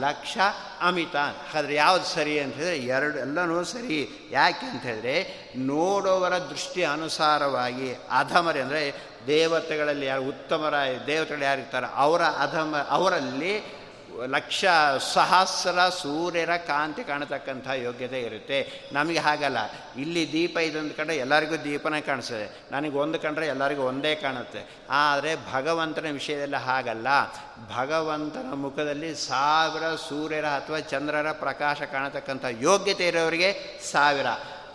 [0.00, 0.38] ಲಕ್ಷ
[0.80, 1.16] ಅಮಿತ.
[1.16, 4.28] ಹಾಗಾದರೆ ಯಾವುದು ಸರಿ ಅಂತ ಹೇಳಿದರೆ ಎರಡು ಎಲ್ಲನೂ ಸರಿ.
[4.30, 5.16] ಯಾಕೆ ಅಂತ ಹೇಳಿದರೆ
[5.56, 7.94] ನೋಡೋವರ ದೃಷ್ಟಿ ಅನುಸಾರವಾಗಿ.
[7.94, 10.74] ಅಧಮರಿ ಅಂದರೆ ದೇವತೆಗಳಲ್ಲಿ ಯಾರು ಉತ್ತಮರ
[11.06, 13.76] ದೇವತೆಗಳು ಯಾರಿರ್ತಾರೋ ಅವರ ಅಧಮ, ಅವರಲ್ಲಿ
[14.26, 14.64] ಲಕ್ಷ,
[15.14, 18.88] ಸಹಸ್ರ ಸೂರ್ಯರ ಕಾಂತಿ ಕಾಣತಕ್ಕಂಥ ಯೋಗ್ಯತೆ ಇರುತ್ತೆ.
[18.92, 19.58] ನಮಗೆ ಹಾಗಲ್ಲ.
[19.96, 22.68] ಇಲ್ಲಿ ದೀಪ ಇದೊಂದು ಕಂಡ್ರೆ ಎಲ್ಲರಿಗೂ ದೀಪನೇ ಕಾಣಿಸ್ತದೆ.
[22.72, 24.76] ನನಗೆ ಒಂದು ಕಂಡ್ರೆ ಎಲ್ಲರಿಗೂ ಒಂದೇ ಕಾಣುತ್ತೆ.
[24.90, 27.06] ಆದರೆ ಭಗವಂತನ ವಿಷಯದಲ್ಲಿ ಹಾಗಲ್ಲ.
[27.76, 34.26] ಭಗವಂತನ ಮುಖದಲ್ಲಿ ಸಾವಿರ ಸೂರ್ಯರ ಅಥವಾ ಚಂದ್ರರ ಪ್ರಕಾಶ ಕಾಣತಕ್ಕಂಥ ಯೋಗ್ಯತೆ ಇರೋರಿಗೆ ಸಾವಿರ.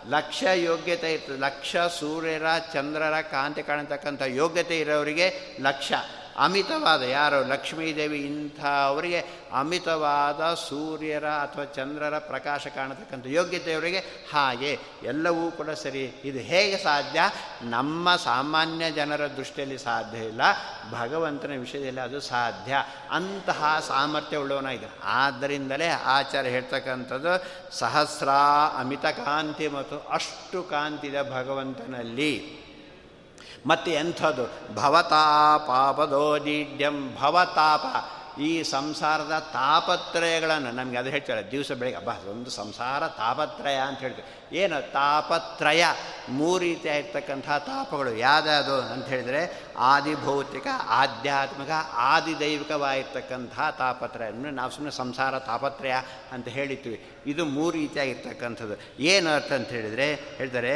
[0.08, 1.38] ಲಕ್ಷ ಯೋಗ್ಯತೆ ಇರ್ತದೆ.
[1.38, 2.44] ಲಕ್ಷ ಸೂರ್ಯರ
[2.74, 5.92] ಚಂದ್ರರ ಕಾಂತಿ ಕಾಣತಕ್ಕಂಥ ಯೋಗ್ಯತೆ ಇರೋರಿಗೆ ಲಕ್ಷ.
[6.38, 7.48] ಅಮಿತವಾದ ಯಾರು?
[7.48, 13.98] ಲಕ್ಷ್ಮೀದೇವಿ ಇಂಥ ಅವರಿಗೆ ಅಮಿತವಾದ ಸೂರ್ಯರ ಅಥವಾ ಚಂದ್ರರ ಪ್ರಕಾಶ ಕಾಣತಕ್ಕಂಥ ಯೋಗ್ಯತೆಯವರಿಗೆ
[14.32, 16.04] ಹಾಗೆ ಎಲ್ಲವೂ ಕೂಡ ಸರಿ.
[16.24, 17.20] ಇದು ಹೇಗೆ ಸಾಧ್ಯ?
[17.62, 20.40] ನಮ್ಮ ಸಾಮಾನ್ಯ ಜನರ ದೃಷ್ಟಿಯಲ್ಲಿ ಸಾಧ್ಯ ಇಲ್ಲ.
[20.92, 22.74] ಭಗವಂತನ ವಿಷಯದಲ್ಲಿ ಅದು ಸಾಧ್ಯ.
[23.10, 27.44] ಅಂತಹ ಸಾಮರ್ಥ್ಯ ಉಳ್ಳವನಾಗಿದೆ ಆದ್ದರಿಂದಲೇ ಆಚಾರ್ಯ ಹೇಳ್ತಕ್ಕಂಥದ್ದು,
[27.78, 28.28] ಸಹಸ್ರ
[28.78, 32.61] ಅಮಿತ ಕಾಂತಿ ಮತ್ತು ಅಷ್ಟು ಕಾಂತಿದ ಭಗವಂತನಲ್ಲಿ.
[33.66, 34.74] ಮತ್ತು ಎಂಥದ್ದು?
[34.74, 37.84] ಭವತಾ ಪಾಪದೋದಿಡ್ಯಂ ಭವತಾಪ.
[38.40, 44.92] ಈ ಸಂಸಾರದ ತಾಪತ್ರಯಗಳನ್ನು ನಮಗೆ ಅದು ಹೇಳ್ತಾರೆ, ದಿವಸ ಬೆಳಗ್ಗೆ, ಅಬ್ಬ ಒಂದು ಸಂಸಾರ ತಾಪತ್ರಯ ಅಂತ ಹೇಳ್ತೀವಿ ಏನು
[44.92, 45.84] ತಾಪತ್ರಯ?
[46.28, 49.42] ಮೂರು ರೀತಿಯಾಗಿರ್ತಕ್ಕಂಥ ತಾಪಗಳು ಯಾವ್ದು ಅಂತ ಹೇಳಿದರೆ,
[49.78, 54.30] ಆದಿಭೌತಿಕ, ಆಧ್ಯಾತ್ಮಿಕ ಆದಿದೈವಿಕವಾಗಿರ್ತಕ್ಕಂಥ ತಾಪತ್ರಯ.
[54.30, 55.94] ನಾವು ಸುಮ್ಮನೆ ಸಂಸಾರ ತಾಪತ್ರಯ
[56.32, 60.08] ಅಂತ ಹೇಳಿದ್ವಿ ಇದು ಮೂರು ರೀತಿಯಾಗಿರ್ತಕ್ಕಂಥದ್ದು ಏನು ಅರ್ಥ ಅಂತ ಹೇಳಿದರೆ,
[60.38, 60.74] ಹೇಳ್ತಾರೆ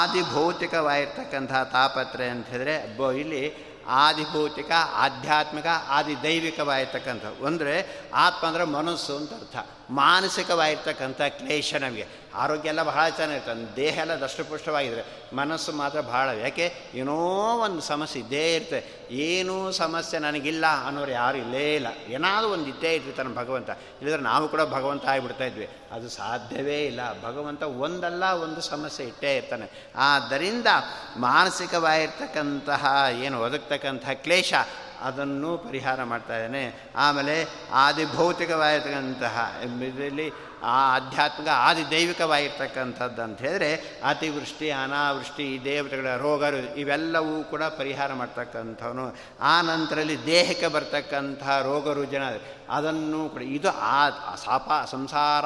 [0.00, 2.76] ಆದಿಭೌತಿಕವಾಗಿರ್ತಕ್ಕಂಥ ತಾಪತ್ರಯ ಅಂತ ಹೇಳಿದ್ರೆ
[3.20, 9.56] ಇಲ್ಲಿ ಆದಿಭೌತಿಕ ಆಧ್ಯಾತ್ಮಿಕ ಆದಿ ದೈವಿಕವಾಗಿರ್ತಕ್ಕಂಥ ಅಂದರೆ ಆತ್ಮ ಅಂದರೆ ಮನಸ್ಸು ಅಂತ ಅರ್ಥ.
[9.90, 12.06] ಮಾನಸಿಕವಾಗಿರ್ತಕ್ಕಂಥ ಕ್ಲೇಶ ನಮಗೆ.
[12.36, 16.74] ಆರೋಗ್ಯ ಎಲ್ಲ ಬಹಳ ಚೆನ್ನಾಗಿರ್ತದೆ ದೇಹ ಎಲ್ಲ ದಷ್ಟಪುಷ್ಟವಾಗಿದ್ರೆ ಮನಸ್ಸು ಮಾತ್ರ ಭಾಳ ಯಾಕೆ?
[16.94, 17.16] ಏನೋ
[17.58, 21.86] ಒಂದು ಸಮಸ್ಯೆ ಇದ್ದೇ ಇರ್ತದೆ ಏನೂ ಸಮಸ್ಯೆ ನನಗಿಲ್ಲ ಅನ್ನೋರು ಯಾರು ಇಲ್ಲೇ ಇಲ್ಲ.
[22.08, 23.70] ಏನಾದರೂ ಒಂದು ಇದ್ದೇ ಇರ್ತಾನೆ ಭಗವಂತ.
[23.70, 25.68] ಇಲ್ಲದ್ರೆ ನಾವು ಕೂಡ ಭಗವಂತ ಆಗಿಬಿಡ್ತಾ ಇದ್ವಿ.
[25.92, 27.22] ಅದು ಸಾಧ್ಯವೇ ಇಲ್ಲ.
[27.22, 29.92] ಭಗವಂತ ಒಂದಲ್ಲ ಒಂದು ಸಮಸ್ಯೆ ಇಟ್ಟೇ ಇರ್ತಾನೆ.
[29.96, 30.66] ಆದ್ದರಿಂದ
[31.16, 32.86] ಮಾನಸಿಕವಾಗಿರ್ತಕ್ಕಂತಹ,
[33.22, 34.54] ಏನು ಒದಗ್ತಕ್ಕಂತಹ ಕ್ಲೇಶ,
[35.00, 36.90] ಅದನ್ನು ಪರಿಹಾರ ಮಾಡ್ತಾ ಇದ್ದಾನೆ.
[36.96, 40.32] ಆಮೇಲೆ ಆದಿ ಭೌತಿಕವಾಗಿರ್ತಕ್ಕಂತಹ ಇದರಲ್ಲಿ
[40.62, 46.44] ಆ ಆಧ್ಯಾತ್ಮಿಕ ಆದಿ ದೈವಿಕವಾಗಿರ್ತಕ್ಕಂಥದ್ದು ಅಂತ ಹೇಳಿದ್ರೆ ಅತಿವೃಷ್ಟಿ, ಅನಾವೃಷ್ಟಿ, ಈ ದೇವತೆಗಳ ರೋಗ,
[46.76, 49.16] ಇವೆಲ್ಲವೂ ಕೂಡ ಪರಿಹಾರ ಮಾಡ್ತಕ್ಕಂಥವನು.
[49.40, 52.22] ಆ ನಂತರದಲ್ಲಿ ದೇಹಕ್ಕೆ ಬರ್ತಕ್ಕಂಥ ರೋಗ, ರುಜಿನ,
[52.70, 55.44] ಅದನ್ನು ಕೂಡ ಇದು ಆ ಸಾಪ ಸಂಸಾರ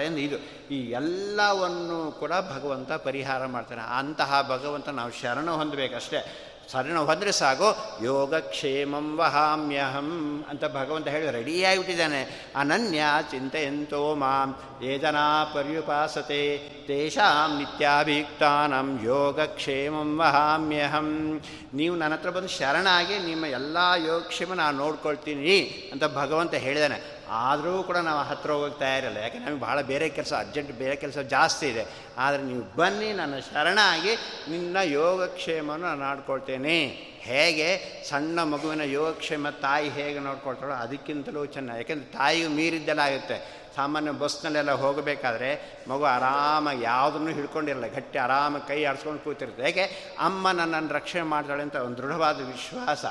[0.00, 0.36] ಎಂದು ಇದು.
[0.74, 3.80] ಈ ಎಲ್ಲವನ್ನು ಕೂಡ ಭಗವಂತ ಪರಿಹಾರ ಮಾಡ್ತಾನೆ.
[3.80, 6.50] ಅಂತಹ ಭಗವಂತ ನಾವು ಶರಣ ಹೊಂದಬೇಕಷ್ಟೇ.
[6.72, 7.68] ಶರಣ ಸಾಗೋ ಸಾಕು.
[8.04, 10.10] ಯೋಗಕ್ಷೇಮಂ ವಹಾಮ್ಯಹಂ
[10.50, 14.50] ಅಂತ ಭಗವಂತ ಹೇಳಿ ರೆಡಿಯಾಗಿಬಿಟ್ಟಿದ್ದಾನೆ ಅನನ್ಯ ಚಿಂತೆಯಂತೋ ಮಾಂ
[14.82, 16.42] ಏಜನಾ ಪರ್ಯುಪಾಸತೆ
[16.86, 21.40] ತೇಷಾಂ ನಿತ್ಯಾಭಿಯುಕ್ತಾನಂ ಯೋಗಕ್ಷೇಮಂ ವಹಾಮ್ಯಹಂ.
[21.74, 25.56] ನೀವು ನನ್ನ ಹತ್ರ ಬಂದು ಶರಣಾಗಿ ನಿಮ್ಮ ಎಲ್ಲ ಯೋಗಕ್ಷೇಮ ನಾನು ನೋಡ್ಕೊಳ್ತೀನಿ
[25.92, 27.13] ಅಂತ ಭಗವಂತ ಹೇಳಿದಾನೆ.
[27.28, 29.16] ಆದರೂ ಕೂಡ ನಾವು ಹತ್ತಿರ ಹೋಗೋಕ್ಕೆ ತಯಾರಿಲ್ಲ.
[29.16, 31.86] ಯಾಕೆ ನಮಗೆ ಭಾಳ ಬೇರೆ ಕೆಲಸ ಅರ್ಜೆಂಟ್ ಬೇರೆ ಕೆಲಸ ಜಾಸ್ತಿ ಇದೆ.
[32.18, 34.14] ಆದರೆ ನೀವು ಬನ್ನಿ, ನನ್ನ ಶರಣಾಗಿ
[34.50, 36.86] ನಿನ್ನ ಯೋಗಕ್ಷೇಮವನ್ನು ನಾನು ನೋಡ್ಕೊಳ್ತೇನೆ
[37.20, 38.04] ಹೇಗೆ?
[38.10, 41.78] ಸಣ್ಣ ಮಗುವಿನ ಯೋಗಕ್ಷೇಮ ತಾಯಿ ಹೇಗೆ ನೋಡ್ಕೊಳ್ತಾಳೋ ಅದಕ್ಕಿಂತಲೂ ಚೆನ್ನಾಗಿ.
[41.78, 43.64] ಯಾಕೆಂದರೆ ತಾಯಿಗೆ ಮೀರಿದ್ದೆಲ್ಲ ಆಗುತ್ತೆ.
[43.76, 47.86] ಸಾಮಾನ್ಯ ಬಸ್ನಲ್ಲೆಲ್ಲ ಹೋಗಬೇಕಾದ್ರೆ ಮಗು ಆರಾಮಾಗಿ ಯಾವುದನ್ನು ಹಿಡ್ಕೊಂಡಿರಲ್ಲ.
[47.86, 49.62] ಗಟ್ಟಿ ಆರಾಮಾಗಿ ಕೈ ಆಡಿಸ್ಕೊಂಡು ಕೂತಿರುತ್ತೆ.
[49.62, 53.04] ಹೇಗೆ ಅಮ್ಮ ನನ್ನನ್ನು ರಕ್ಷಣೆ ಮಾಡ್ತಾಳೆ ಅಂತ ಒಂದು ದೃಢವಾದ ವಿಶ್ವಾಸ.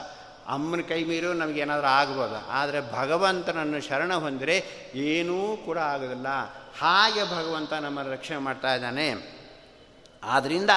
[0.47, 2.49] ಅಮ್ಮನ ಕೈ ಮೀರು ನಮಗೇನಾದರೂ ಆಗ್ಬೋದು.
[2.49, 4.65] ಆದರೆ ಭಗವಂತನನ್ನು ಶರಣ ಹೊಂದರೆ
[4.95, 6.27] ಏನೂ ಕೂಡ ಆಗೋದಿಲ್ಲ.
[6.79, 9.43] ಹಾಗೆ ಭಗವಂತ ನಮ್ಮನ್ನು ರಕ್ಷಣೆ ಮಾಡ್ತಾ ಇದ್ದಾನೆ.
[10.25, 10.69] ಆದ್ದರಿಂದ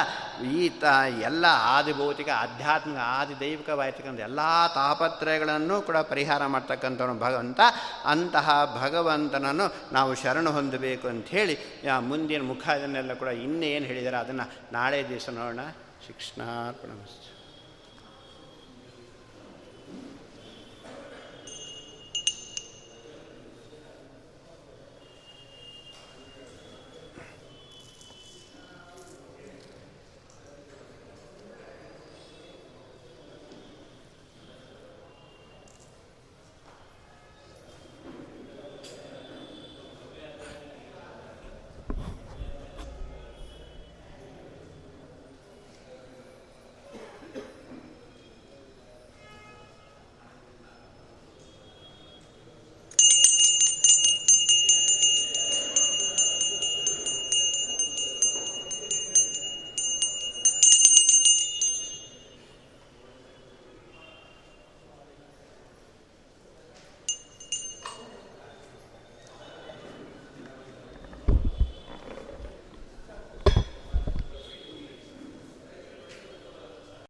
[0.52, 0.84] ಈ ತ
[1.20, 4.40] ಎಲ್ಲ ಆದಿಭೌತಿಕ, ಆಧ್ಯಾತ್ಮಿಕ ಆದಿ ದೈವಿಕವಾಗಿರ್ತಕ್ಕಂಥ ಎಲ್ಲ
[4.74, 7.60] ತಾಪತ್ರಯಗಳನ್ನು ಕೂಡ ಪರಿಹಾರ ಮಾಡ್ತಕ್ಕಂಥವನು ಭಗವಂತ.
[8.04, 11.58] ಅಂತಹ ಭಗವಂತನನ್ನು ನಾವು ಶರಣು ಹೊಂದಬೇಕು ಅಂಥೇಳಿ
[12.00, 15.60] ಮುಂದಿನ ಮುಖ ಅದನ್ನೆಲ್ಲ ಕೂಡ ಇನ್ನೇನು ಹೇಳಿದ್ದಾರೆ ಅದನ್ನು ನಾಳೆ ದಿವಸ ನೋಡೋಣ.
[16.06, 16.42] ಶಿಕ್ಷಣ